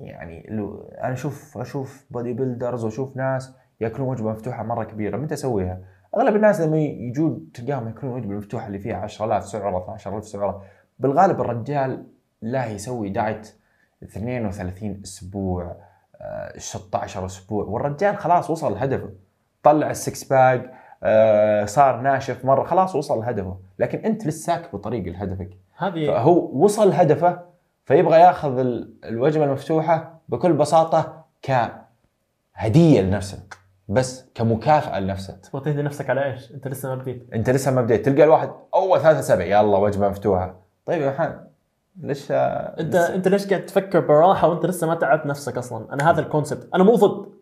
يعني 0.00 0.46
لو 0.50 0.82
أنا 0.82 1.12
أشوف 1.12 1.58
أشوف 1.58 2.04
bodybuilders 2.10 2.84
وأشوف 2.84 3.16
ناس 3.16 3.54
يأكلون 3.80 4.08
وجبة 4.08 4.30
مفتوحة 4.30 4.62
مرة 4.62 4.84
كبيرة 4.84 5.16
متى 5.16 5.34
أسويها؟ 5.34 5.80
أغلب 6.16 6.36
الناس 6.36 6.60
لما 6.60 6.78
يجون 6.78 7.52
تلقاهم 7.54 7.88
يأكلون 7.88 8.12
وجبة 8.12 8.34
مفتوحة 8.34 8.66
اللي 8.66 8.78
فيها 8.78 8.96
10000 8.96 9.46
سعره 9.46 9.78
12000 9.78 10.26
سعره 10.26 10.62
بالغالب 10.98 11.40
الرجال 11.40 12.06
لا 12.42 12.66
يسوي 12.66 13.08
diet 13.08 13.54
32 14.02 15.00
أسبوع 15.04 15.76
آه، 16.20 16.58
16 16.58 17.26
أسبوع. 17.26 17.64
والرجال 17.64 18.16
خلاص 18.16 18.50
وصل 18.50 18.72
لهدفه. 18.72 19.10
طلع 19.62 19.90
ال 19.90 19.99
six 19.99 20.24
pack 20.24 20.70
آه، 21.02 21.64
صار 21.64 22.00
ناشف 22.00 22.44
مرة 22.44 22.64
خلاص 22.64 22.94
وصل 22.94 23.18
لهدفه. 23.18 23.56
لكن 23.78 23.98
أنت 23.98 24.26
لساك 24.26 24.72
بطريق 24.72 25.04
لهدفك. 25.04 25.50
هذه 25.76 26.06
فهو 26.06 26.50
وصل 26.64 26.92
هدفه 26.92 27.40
فيبغى 27.84 28.20
ياخذ 28.20 28.58
ال- 28.58 28.94
الوجبة 29.04 29.44
المفتوحة 29.44 30.20
بكل 30.28 30.52
بساطة 30.52 31.24
كهدية 31.42 33.00
لنفسه 33.00 33.38
بس 33.88 34.24
كمكافأة 34.34 35.00
لنفسه 35.00 35.36
تبغى 35.36 35.64
تهدي 35.64 35.82
نفسك 35.82 36.10
على 36.10 36.24
إيش؟ 36.32 36.52
أنت 36.52 36.68
لسه 36.68 36.88
ما 36.88 36.94
بديت. 36.94 37.26
أنت 37.34 37.50
لسه 37.50 37.70
ما 37.72 37.82
بديت. 37.82 38.04
تلقى 38.06 38.24
الواحد 38.24 38.50
أول 38.74 39.00
ثلاثة 39.00 39.18
اسابيع 39.20 39.46
يلا 39.46 39.78
وجبة 39.78 40.08
مفتوحة. 40.08 40.54
طيب 40.86 41.02
يا 41.02 41.10
محمد 41.10 41.46
ليش؟ 42.00 42.26
أنت 42.30 42.94
أنت 42.94 43.28
ليش 43.28 43.46
قاعد 43.48 43.66
تفكر 43.66 44.00
براحة 44.00 44.48
وأنت 44.48 44.66
لسه 44.66 44.86
ما 44.86 44.94
تعبت 44.94 45.26
نفسك 45.26 45.58
أصلا؟ 45.58 45.92
أنا 45.94 46.10
هذا 46.10 46.20
ال 46.20 46.25
concept، 46.25 46.68
أنا 46.74 46.84
مو 46.84 46.94
ضد. 46.94 47.32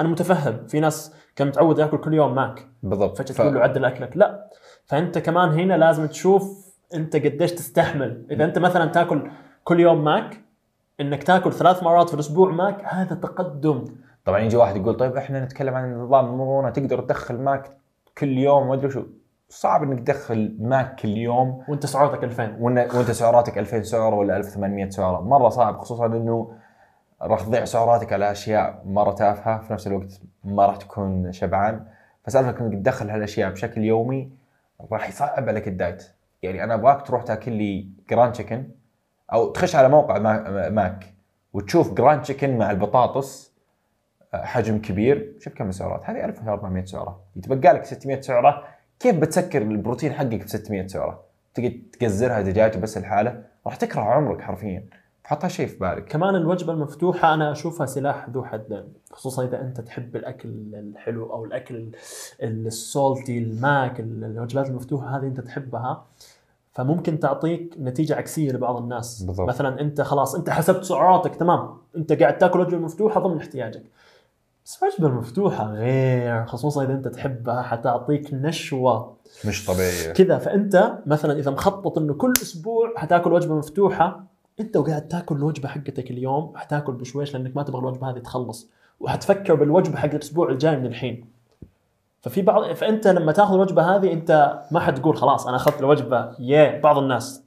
أنا 0.00 0.08
متفهم. 0.08 0.66
في 0.66 0.80
ناس 0.80 1.14
كان 1.36 1.48
متعود 1.48 1.78
يأكل 1.78 1.98
كل 1.98 2.14
يوم 2.14 2.34
ماك. 2.34 2.66
بالضبط. 2.82 3.16
فجأة 3.18 3.34
ف- 3.34 3.38
تقول 3.38 3.54
له 3.54 3.60
عدل 3.60 3.84
أكلك. 3.84 4.16
لا. 4.16 4.48
فأنت 4.86 5.18
كمان 5.18 5.48
هنا 5.48 5.74
لازم 5.74 6.06
تشوف 6.06 6.67
أنت 6.94 7.16
قديش 7.16 7.52
تستحمل. 7.52 8.26
إذا 8.30 8.44
أنت 8.44 8.58
مثلا 8.58 8.86
تأكل 8.86 9.30
كل 9.64 9.80
يوم 9.80 10.04
ماك 10.04 10.40
إنك 11.00 11.22
تأكل 11.22 11.52
ثلاث 11.52 11.82
مرات 11.82 12.08
في 12.08 12.14
الأسبوع 12.14 12.50
ماك 12.50 12.84
هذا 12.84 13.14
تقدم. 13.14 13.84
طبعا 14.24 14.38
يجي 14.38 14.56
واحد 14.56 14.76
يقول 14.76 14.96
طيب 14.96 15.16
إحنا 15.16 15.44
نتكلم 15.44 15.74
عن 15.74 15.98
نظام 15.98 16.26
المرونه 16.26 16.70
تقدر 16.70 17.00
تدخل 17.00 17.38
ماك 17.38 17.76
كل 18.18 18.38
يوم 18.38 18.68
ما 18.68 18.74
أدري 18.74 18.90
شو. 18.90 19.02
صعب 19.48 19.82
إنك 19.82 19.98
تدخل 20.00 20.56
ماك 20.60 21.00
كل 21.00 21.08
يوم. 21.08 21.64
وأنت 21.68 21.86
سعراتك 21.86 22.24
2000 22.24 22.56
وإن- 22.56 22.94
وأنت 22.94 23.10
سعراتك 23.10 23.58
2000 23.58 23.82
سعره 23.82 24.14
ولا 24.14 24.36
1800 24.36 24.90
سعره 24.90 25.20
مرة 25.20 25.48
صعب 25.48 25.78
خصوصا 25.78 26.06
إنه 26.06 26.52
راح 27.22 27.40
تضيع 27.40 27.64
سعراتك 27.64 28.12
على 28.12 28.30
أشياء 28.30 28.82
مرة 28.86 29.12
تافهة 29.12 29.58
في 29.60 29.72
نفس 29.72 29.86
الوقت 29.86 30.20
ما 30.44 30.66
راح 30.66 30.76
تكون 30.76 31.32
شبعان. 31.32 31.84
فسالفه 32.24 32.60
إنك 32.66 32.74
تدخل 32.74 33.10
هالأشياء 33.10 33.50
بشكل 33.50 33.80
يومي 33.84 34.30
راح 34.92 35.08
يصعب 35.08 35.48
عليك 35.48 35.68
ال 35.68 35.74
diet. 35.74 36.04
يعني 36.42 36.64
أنا 36.64 36.74
أبغاك 36.74 37.06
تروح 37.06 37.22
تاكل 37.22 37.52
لي 37.52 37.88
grand 38.10 38.32
chicken 38.32 38.68
أو 39.32 39.52
تخش 39.52 39.76
على 39.76 39.88
موقع 39.88 40.18
ما- 40.18 40.68
ماك 40.68 41.14
وتشوف 41.52 41.94
grand 41.94 42.22
chicken 42.22 42.58
مع 42.58 42.70
البطاطس 42.70 43.48
آه، 44.34 44.44
حجم 44.44 44.78
كبير. 44.78 45.34
شوف 45.40 45.54
كم 45.54 45.68
السعرات 45.68 46.00
هذه 46.04 46.24
1400 46.24 46.84
سعرة. 46.84 47.20
يتبقى 47.36 47.74
لك 47.74 47.84
600 47.84 48.20
سعرة. 48.20 48.64
كيف 49.00 49.16
بتسكر 49.16 49.62
البروتين 49.62 50.12
حقك 50.12 50.44
ب 50.44 50.48
600 50.48 50.86
سعرة؟ 50.86 51.24
تقعد 51.54 51.82
تقزرها 52.00 52.40
دجاج 52.42 52.76
بس 52.78 52.96
الحالة. 52.98 53.42
راح 53.66 53.76
تكره 53.76 54.00
عمرك 54.00 54.40
حرفيا. 54.40 54.84
فحط 55.28 55.44
هالشيء 55.44 55.66
في 55.66 55.78
بالك. 55.78 56.04
كمان 56.04 56.34
الوجبة 56.34 56.72
المفتوحة 56.72 57.34
أنا 57.34 57.52
أشوفها 57.52 57.86
سلاح 57.86 58.28
ذو 58.30 58.44
حدين 58.44 58.84
خصوصا 59.12 59.44
إذا 59.44 59.60
أنت 59.60 59.80
تحب 59.80 60.16
الأكل 60.16 60.48
الحلو 60.74 61.32
أو 61.32 61.44
الأكل 61.44 61.74
ال- 62.42 62.66
السولتي 62.66 63.38
الماك 63.38 64.00
ال- 64.00 64.24
الوجبات 64.24 64.66
المفتوحة 64.68 65.16
هذه 65.18 65.22
أنت 65.26 65.40
تحبها 65.40 66.04
فممكن 66.72 67.18
تعطيك 67.20 67.74
نتيجة 67.78 68.14
عكسية 68.16 68.52
لبعض 68.52 68.76
الناس. 68.76 69.22
بالضبط. 69.22 69.48
مثلا 69.48 69.80
أنت 69.80 70.00
خلاص 70.00 70.34
أنت 70.34 70.50
حسبت 70.50 70.84
سعراتك 70.84 71.36
تمام. 71.36 71.76
أنت 71.96 72.12
قاعد 72.12 72.38
تأكل 72.38 72.60
وجبة 72.60 72.78
مفتوحة 72.78 73.20
ضمن 73.20 73.36
احتياجك. 73.36 73.82
بس 74.66 74.82
الوجبه 74.82 75.06
المفتوحه 75.06 75.72
غير 75.72 76.46
خصوصا 76.46 76.84
إذا 76.84 76.92
أنت 76.92 77.08
تحبها 77.08 77.62
حتعطيك 77.62 78.28
نشوة. 78.34 79.16
مش 79.44 79.66
طبيعية. 79.66 80.12
كذا 80.12 80.38
فأنت 80.38 80.98
مثلا 81.06 81.38
إذا 81.38 81.50
مخطط 81.50 81.98
إنه 81.98 82.14
كل 82.14 82.32
أسبوع 82.42 82.92
حتأكل 82.96 83.32
وجبة 83.32 83.54
مفتوحة 83.54 84.24
انت 84.60 84.76
وقاعد 84.76 85.08
تاكل 85.08 85.36
الوجبة 85.36 85.68
حقتك 85.68 86.10
اليوم 86.10 86.52
حتاكل 86.56 86.92
بشويش 86.92 87.34
لأنك 87.34 87.56
ما 87.56 87.62
تبغى 87.62 87.80
الوجبة 87.80 88.10
هذه 88.10 88.18
تخلص 88.18 88.70
وحتفكر 89.00 89.54
بالوجبة 89.54 89.96
حق 89.96 90.08
الأسبوع 90.08 90.50
الجاي 90.50 90.76
من 90.76 90.86
الحين. 90.86 91.24
ففي 92.20 92.42
بعض 92.42 92.72
فأنت 92.72 93.08
لما 93.08 93.32
تأخذ 93.32 93.54
الوجبة 93.54 93.96
هذه 93.96 94.12
أنت 94.12 94.62
ما 94.70 94.80
حتقول 94.80 95.16
خلاص 95.16 95.46
أنا 95.46 95.56
أخذت 95.56 95.80
الوجبة 95.80 96.34
يا 96.38 96.80
بعض 96.80 96.98
الناس. 96.98 97.44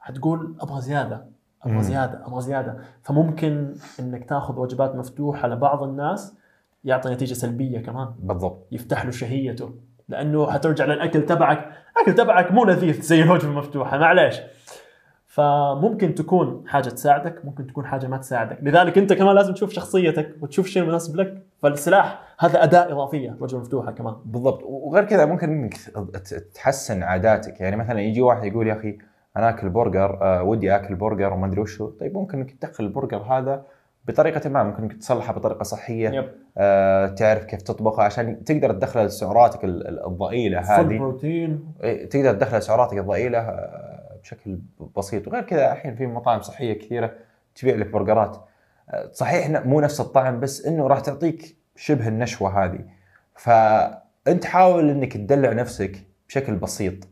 حتقول 0.00 0.54
أبغى 0.60 0.80
زيادة 0.80 1.24
أبغى. 1.62 1.82
زيادة 1.82 2.26
أبغى 2.26 2.40
زيادة. 2.40 2.78
فممكن 3.02 3.74
إنك 4.00 4.24
تأخذ 4.24 4.58
وجبات 4.58 4.94
مفتوحة 4.96 5.48
لبعض 5.48 5.82
الناس 5.82 6.34
يعطي 6.84 7.10
نتيجة 7.10 7.34
سلبية 7.34 7.78
كمان. 7.78 8.08
بالضبط. 8.18 8.66
يفتح 8.72 9.04
له 9.04 9.10
شهيته. 9.10 9.74
لأنه 10.08 10.50
حترجع 10.50 10.84
للأكل 10.84 11.26
تبعك 11.26 11.72
الاكل 11.96 12.14
تبعك 12.14 12.52
مو 12.52 12.64
لذيذ 12.64 13.00
زي 13.00 13.22
الوجبة 13.22 13.50
المفتوحة 13.50 13.98
معليش. 13.98 14.40
فممكن 15.32 16.14
تكون 16.14 16.64
حاجة 16.66 16.88
تساعدك 16.88 17.44
ممكن 17.44 17.66
تكون 17.66 17.86
حاجة 17.86 18.06
ما 18.06 18.16
تساعدك. 18.16 18.58
لذلك 18.62 18.98
أنت 18.98 19.12
كمان 19.12 19.34
لازم 19.34 19.52
تشوف 19.54 19.72
شخصيتك 19.72 20.34
وتشوف 20.40 20.66
الشيء 20.66 20.82
المناسب 20.82 21.16
لك 21.16 21.42
فالسلاح 21.62 22.20
هذا 22.38 22.62
أداة 22.62 22.92
إضافية 22.92 23.28
الوجبه 23.30 23.56
المفتوحه 23.56 23.92
كمان. 23.92 24.14
بالضبط. 24.24 24.62
وغير 24.64 25.04
كذا 25.04 25.24
ممكن 25.26 25.50
إنك 25.50 25.74
تحسن 26.54 27.02
عاداتك. 27.02 27.60
يعني 27.60 27.76
مثلا 27.76 28.00
يجي 28.00 28.20
واحد 28.22 28.44
يقول 28.44 28.66
يا 28.68 28.72
أخي 28.72 28.98
أنا 29.36 29.48
آكل 29.48 29.68
برجر 29.68 30.18
آه 30.22 30.42
ودي 30.42 30.76
آكل 30.76 30.94
برجر 30.94 31.32
وما 31.32 31.46
أدري 31.46 31.60
وشو 31.60 31.90
طيب 31.90 32.14
ممكن 32.14 32.38
إنك 32.38 32.50
تدخل 32.50 32.84
البرجر 32.84 33.18
هذا 33.22 33.62
بطريقة 34.08 34.50
ما 34.50 34.62
ممكن 34.62 34.82
إنك 34.82 34.92
تصلحه 34.92 35.32
بطريقة 35.32 35.62
صحية. 35.62 36.08
yep. 36.10 36.28
آه 36.58 37.06
تعرف 37.06 37.44
كيف 37.44 37.62
تطبخه 37.62 38.02
عشان 38.02 38.44
تقدر 38.44 38.72
تدخل 38.72 39.10
سعراتك 39.10 39.64
ال- 39.64 39.88
ال- 39.88 40.06
الضئيلة 40.06 40.60
هذه. 40.60 40.98
بروتين 40.98 41.64
إيه، 41.82 42.08
تقدر 42.08 42.32
تدخل 42.32 42.62
سعراتك 42.62 42.98
الضئيلة 42.98 43.38
آه، 43.38 43.91
بشكل 44.22 44.58
بسيط. 44.96 45.28
وغير 45.28 45.42
كذا 45.42 45.72
الحين 45.72 45.96
في 45.96 46.06
مطاعم 46.06 46.40
صحية 46.42 46.72
كثيرة 46.72 47.14
تبيع 47.54 47.76
لك 47.76 47.90
برجرات. 47.90 48.36
آه، 48.90 49.10
صحيح 49.12 49.66
مو 49.66 49.80
نفس 49.80 50.00
الطعم 50.00 50.40
بس 50.40 50.66
إنه 50.66 50.86
راح 50.86 51.00
تعطيك 51.00 51.56
شبه 51.76 52.08
النشوة 52.08 52.64
هذه. 52.64 52.84
فأنت 53.36 54.44
حاول 54.44 54.90
إنك 54.90 55.12
تدلع 55.12 55.52
نفسك 55.52 56.06
بشكل 56.28 56.54
بسيط. 56.54 57.08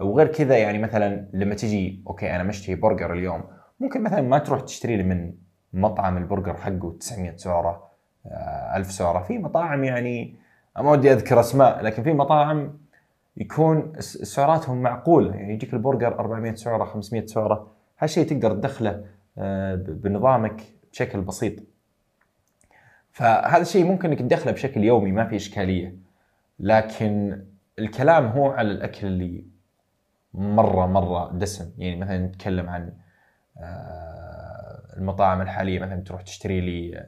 وغير 0.00 0.26
كذا 0.26 0.56
يعني 0.56 0.78
مثلا 0.78 1.28
لما 1.32 1.54
تجي 1.54 2.02
أوكي 2.06 2.36
أنا 2.36 2.42
مشتهي 2.42 2.74
برجر 2.74 3.12
اليوم. 3.12 3.44
ممكن 3.80 4.02
مثلا 4.02 4.20
ما 4.20 4.38
تروح 4.38 4.60
تشتري 4.60 4.96
لي 4.96 5.02
من 5.02 5.34
مطعم 5.72 6.16
البرجر 6.16 6.56
حقه 6.56 6.96
900 7.00 7.36
سعرة 7.36 7.90
آه، 8.26 8.76
1000 8.76 8.92
سعرة. 8.92 9.22
في 9.22 9.38
مطاعم 9.38 9.84
يعني 9.84 10.36
ما 10.78 10.90
ودي 10.90 11.12
أذكر 11.12 11.40
أسماء 11.40 11.82
لكن 11.82 12.02
في 12.02 12.12
مطاعم 12.12 12.78
يكون 13.36 13.92
سعراتهم 14.00 14.82
معقوله 14.82 15.34
يعني 15.34 15.54
يجيك 15.54 15.74
البرجر 15.74 16.18
400 16.18 16.54
سعرة 16.54 16.84
500 16.84 17.26
سعرة. 17.26 17.72
هالشيء 17.98 18.26
تقدر 18.26 18.52
تدخله 18.54 19.04
آه، 19.38 19.74
بنظامك 19.74 20.62
بشكل 20.92 21.20
بسيط. 21.20 21.52
فهذا 23.12 23.62
الشيء 23.62 23.84
ممكن 23.84 24.08
إنك 24.10 24.18
تدخله 24.18 24.52
بشكل 24.52 24.84
يومي 24.84 25.12
ما 25.12 25.26
في 25.26 25.36
إشكالية. 25.36 25.96
لكن 26.60 27.42
الكلام 27.78 28.26
هو 28.26 28.50
على 28.50 28.70
الأكل 28.70 29.06
اللي 29.06 29.44
مرة 30.34 30.86
مرة 30.86 31.32
دسم. 31.32 31.70
يعني 31.78 31.96
مثلا 31.96 32.26
نتكلم 32.26 32.68
عن 32.68 32.92
آه، 33.58 34.82
المطاعم 34.96 35.42
الحالية. 35.42 35.78
مثلا 35.78 36.00
تروح 36.00 36.22
تشتري 36.22 36.60
لي 36.60 37.06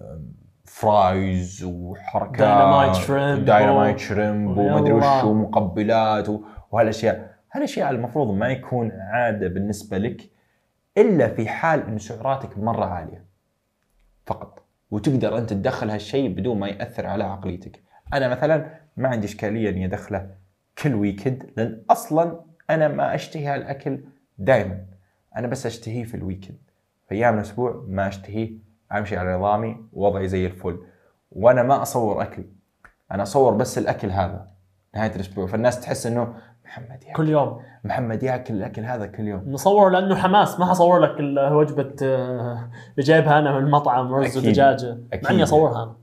آه، 0.00 0.20
fries 0.66 1.64
وحركات 1.64 2.38
dynamite 2.38 2.94
shrimp 2.94 3.44
dynamite 3.44 3.98
shrimp 3.98 4.58
ويلا. 4.58 4.94
وش 4.94 5.24
ومقبلات 5.24 6.28
وهالأشياء. 6.70 7.36
هالأشياء 7.52 7.90
المفروض 7.90 8.34
ما 8.34 8.48
يكون 8.48 8.92
عادة 8.92 9.48
بالنسبة 9.48 9.98
لك 9.98 10.30
إلا 10.98 11.28
في 11.28 11.48
حال 11.48 11.86
إن 11.86 11.98
سعراتك 11.98 12.58
مرة 12.58 12.84
عالية. 12.84 13.24
فقط. 14.26 14.62
وتقدر 14.90 15.38
أنت 15.38 15.50
تدخل 15.50 15.90
هالشيء 15.90 16.28
بدون 16.28 16.58
ما 16.58 16.68
يأثر 16.68 17.06
على 17.06 17.24
عقليتك. 17.24 17.82
أنا 18.14 18.28
مثلا 18.28 18.70
ما 18.96 19.08
عندي 19.08 19.26
إشكالية 19.26 19.70
إني 19.70 19.84
أدخله 19.84 20.30
كل 20.82 20.94
weekend 20.94 21.50
لأن 21.56 21.82
أصلا 21.90 22.40
أنا 22.70 22.88
ما 22.88 23.14
أشتهي 23.14 23.46
هالأكل 23.46 24.04
دائما 24.38 24.84
أنا 25.36 25.46
بس 25.46 25.66
أشتهيه 25.66 26.04
في 26.04 26.14
ال 26.14 26.19
weekend 26.19 26.58
في 27.08 27.14
أيام 27.14 27.34
الأسبوع 27.34 27.84
ما 27.88 28.08
أشتهيه 28.08 28.65
أمشي 28.92 29.16
على 29.16 29.36
نظامي 29.36 29.76
وضعي 29.92 30.28
زي 30.28 30.46
الفل. 30.46 30.78
وأنا 31.32 31.62
ما 31.62 31.82
أصور 31.82 32.22
أكل 32.22 32.44
أنا 33.12 33.22
أصور 33.22 33.54
بس 33.54 33.78
الأكل 33.78 34.10
هذا 34.10 34.46
نهاية 34.94 35.14
الأسبوع. 35.14 35.46
فالناس 35.46 35.80
تحس 35.80 36.06
إنه 36.06 36.34
محمد 36.64 37.02
ياكل 37.04 37.16
كل 37.16 37.28
يوم. 37.28 37.62
محمد 37.84 38.22
ياكل 38.22 38.54
الأكل 38.54 38.84
هذا 38.84 39.06
كل 39.06 39.28
يوم. 39.28 39.42
نصور 39.46 39.90
لأنه 39.90 40.14
حماس 40.16 40.60
ما 40.60 40.66
حصور 40.66 40.98
لك 40.98 41.16
وجبة 41.52 41.94
آه، 42.02 42.70
اللي 42.90 43.02
جايبها 43.02 43.38
أنا 43.38 43.52
من 43.52 43.64
المطعم 43.64 44.14
رز. 44.14 44.38
ودجاجه 44.38 44.98
مع. 45.24 45.30
إني 45.30 45.42
أصورها 45.42 45.82
أنا. 45.82 45.96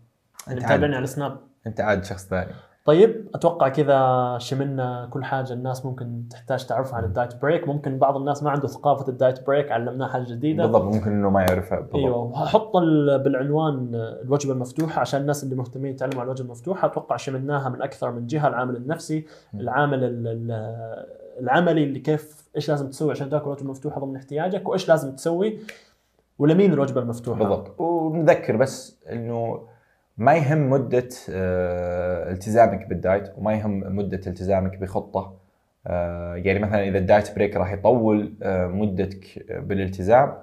أنت 0.47 0.57
متابعني 0.57 0.83
عاد 0.83 0.93
على 0.93 1.03
السناب 1.03 1.37
أنت 1.67 1.81
عاد 1.81 2.03
شخص 2.03 2.27
ثاني. 2.27 2.51
طيب 2.85 3.29
أتوقع 3.35 3.69
كذا 3.69 4.37
شملنا 4.37 5.07
كل 5.11 5.23
حاجة. 5.23 5.53
الناس 5.53 5.85
ممكن 5.85 6.23
تحتاج 6.29 6.65
تعرفها 6.65 6.95
عن 6.97 7.03
ال 7.03 7.11
diet 7.11 7.41
break. 7.41 7.67
ممكن 7.67 7.97
بعض 7.97 8.17
الناس 8.17 8.43
ما 8.43 8.49
عنده 8.51 8.67
ثقافة 8.67 9.07
ال 9.07 9.15
diet 9.15 9.47
break 9.47 9.71
علمناه 9.71 10.07
حاجة 10.07 10.23
جديدة. 10.23 10.63
بالضبط 10.65 10.95
ممكن 10.95 11.11
إنه 11.11 11.29
ما 11.29 11.41
يعرفها 11.41 11.79
بالضبط. 11.79 11.95
أيوه 11.95 12.79
ال- 12.79 13.19
بالعنوان 13.23 13.89
الوجبة 13.95 14.53
المفتوحة 14.53 15.01
عشان 15.01 15.21
الناس 15.21 15.43
اللي 15.43 15.55
مهتمين 15.55 15.91
يتعلموا 15.93 16.19
عن 16.21 16.25
الوجبة 16.25 16.45
المفتوحة. 16.45 16.87
أتوقع 16.87 17.17
شملناها 17.17 17.69
من 17.69 17.81
أكثر 17.81 18.11
من 18.11 18.27
جهة 18.27 18.47
العامل 18.47 18.75
النفسي. 18.75 19.25
العامل 19.53 20.03
ال- 20.03 20.27
ال- 20.27 21.05
العملي 21.39 21.83
اللي 21.83 21.99
كيف 21.99 22.49
إيش 22.55 22.69
لازم 22.69 22.89
تسوي 22.89 23.11
عشان 23.11 23.29
تاكل 23.29 23.49
وجبة 23.49 23.69
مفتوحة 23.69 24.01
ضمن 24.01 24.15
احتياجك 24.15 24.69
وإيش 24.69 24.89
لازم 24.89 25.15
تسوي 25.15 25.59
ولمين 26.39 26.73
الوجبة 26.73 27.01
المفتوحة. 27.01 27.39
بالضبط. 27.39 27.79
ونذكر 27.81 28.55
بس 28.55 28.99
إنه 29.11 29.59
ما 30.17 30.35
يهم 30.35 30.69
مدة 30.69 31.09
آه، 31.29 32.31
التزامك 32.31 32.87
بال 32.87 33.02
diet 33.02 33.31
وما 33.37 33.53
يهم 33.53 33.95
مدة 33.95 34.21
التزامك 34.27 34.77
بخطة. 34.77 35.37
آه، 35.87 36.35
يعني 36.35 36.59
مثلا 36.59 36.83
إذا 36.83 36.97
ال 36.97 37.05
diet 37.05 37.35
break 37.35 37.55
راح 37.55 37.71
يطول 37.71 38.33
آه، 38.43 38.67
مدتك 38.67 39.45
بالالتزام 39.49 40.37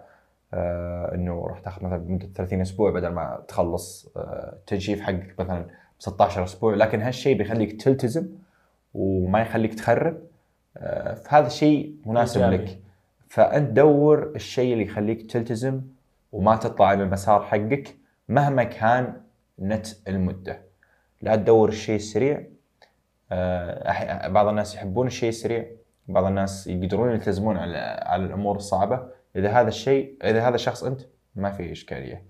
إنه 1.14 1.46
راح 1.46 1.60
تاخذ 1.60 1.84
مثلا 1.84 1.98
مدة 1.98 2.28
30 2.34 2.60
أسبوع 2.60 2.90
بدل 2.90 3.08
ما 3.08 3.42
تخلص 3.48 4.12
التنشيف 4.16 5.00
حقك 5.00 5.34
مثلا 5.38 5.66
16 5.98 6.44
أسبوع. 6.44 6.74
لكن 6.74 7.02
هالشيء 7.02 7.36
بيخليك 7.36 7.82
تلتزم 7.82 8.28
وما 8.94 9.40
يخليك 9.40 9.74
تخرب. 9.74 10.18
فهذا 11.24 11.46
الشيء 11.46 11.94
مناسب. 12.06 12.40
لك. 12.40 12.78
فأنت 13.28 13.70
دور 13.70 14.32
الشيء 14.34 14.72
اللي 14.72 14.84
يخليك 14.84 15.30
تلتزم 15.30 15.80
وما 16.32 16.56
تطلع 16.56 16.86
عن 16.86 17.00
المسار 17.00 17.42
حقك 17.42 17.96
مهما 18.28 18.64
كان 18.64 19.14
نت 19.60 19.86
المدة. 20.08 20.62
لا 21.22 21.36
تدور 21.36 21.68
الشيء 21.68 21.96
السريع 21.96 22.46
آه، 23.32 24.28
بعض 24.28 24.48
الناس 24.48 24.74
يحبون 24.74 25.06
الشيء 25.06 25.28
السريع 25.28 25.66
بعض 26.08 26.24
الناس 26.24 26.66
يقدرون 26.66 27.10
يلتزمون 27.10 27.56
على 27.56 27.78
على 28.02 28.24
الأمور 28.24 28.56
الصعبة. 28.56 29.02
إذا 29.36 29.50
هذا 29.50 29.68
الشيء 29.68 30.16
إذا 30.24 30.48
هذا 30.48 30.54
الشخص 30.54 30.84
أنت 30.84 31.00
ما 31.36 31.50
في 31.50 31.72
إشكالية. 31.72 32.24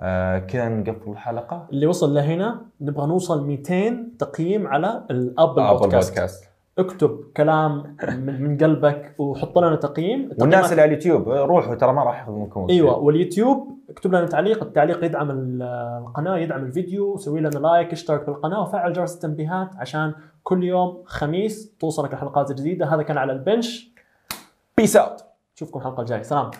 آه 0.00 0.38
كذا 0.38 0.68
نقفل 0.68 1.10
الحلقة. 1.10 1.68
اللي 1.72 1.86
وصل 1.86 2.14
لهنا 2.14 2.66
نبغى 2.80 3.06
نوصل 3.06 3.46
200 3.46 4.16
تقييم 4.18 4.66
على 4.66 5.06
الاب 5.10 5.58
ابل 5.58 5.78
بودكاست. 5.78 6.10
بودكاست. 6.10 6.53
اكتب 6.78 7.24
كلام 7.36 7.96
من, 8.26 8.58
قلبك 8.58 9.14
وحط 9.18 9.58
لنا 9.58 9.76
تقييم. 9.76 10.30
والناس 10.40 10.70
اللي 10.70 10.82
على 10.82 10.88
اليوتيوب 10.88 11.28
روحوا 11.28 11.74
ترى 11.74 11.92
ما 11.92 12.02
راح 12.04 12.28
منكم 12.28 12.60
وقت 12.60 12.70
أيوه 12.70 12.98
واليوتيوب 12.98 13.78
اكتب 13.90 14.14
لنا 14.14 14.26
تعليق 14.26 14.62
التعليق 14.62 15.04
يدعم 15.04 15.30
ال- 15.30 15.62
القناة 16.06 16.38
يدعم 16.38 16.64
الفيديو 16.64 17.16
سوي 17.16 17.40
لنا 17.40 17.48
لايك 17.48 17.92
اشترك 17.92 18.26
بالقناه 18.26 18.62
وفعل 18.62 18.92
جرس 18.92 19.14
التنبيهات 19.14 19.76
عشان 19.76 20.12
كل 20.42 20.64
يوم 20.64 21.02
خميس 21.06 21.76
توصلك 21.80 22.12
الحلقات 22.12 22.50
الجديده 22.50 22.86
هذا 22.86 23.02
كان 23.02 23.18
على 23.18 23.32
البنش. 23.32 23.94
peace 24.76 24.96
out 24.96 25.24
نشوفكم 25.56 25.78
الحلقة 25.78 26.00
الجاية. 26.00 26.22
سلام. 26.22 26.50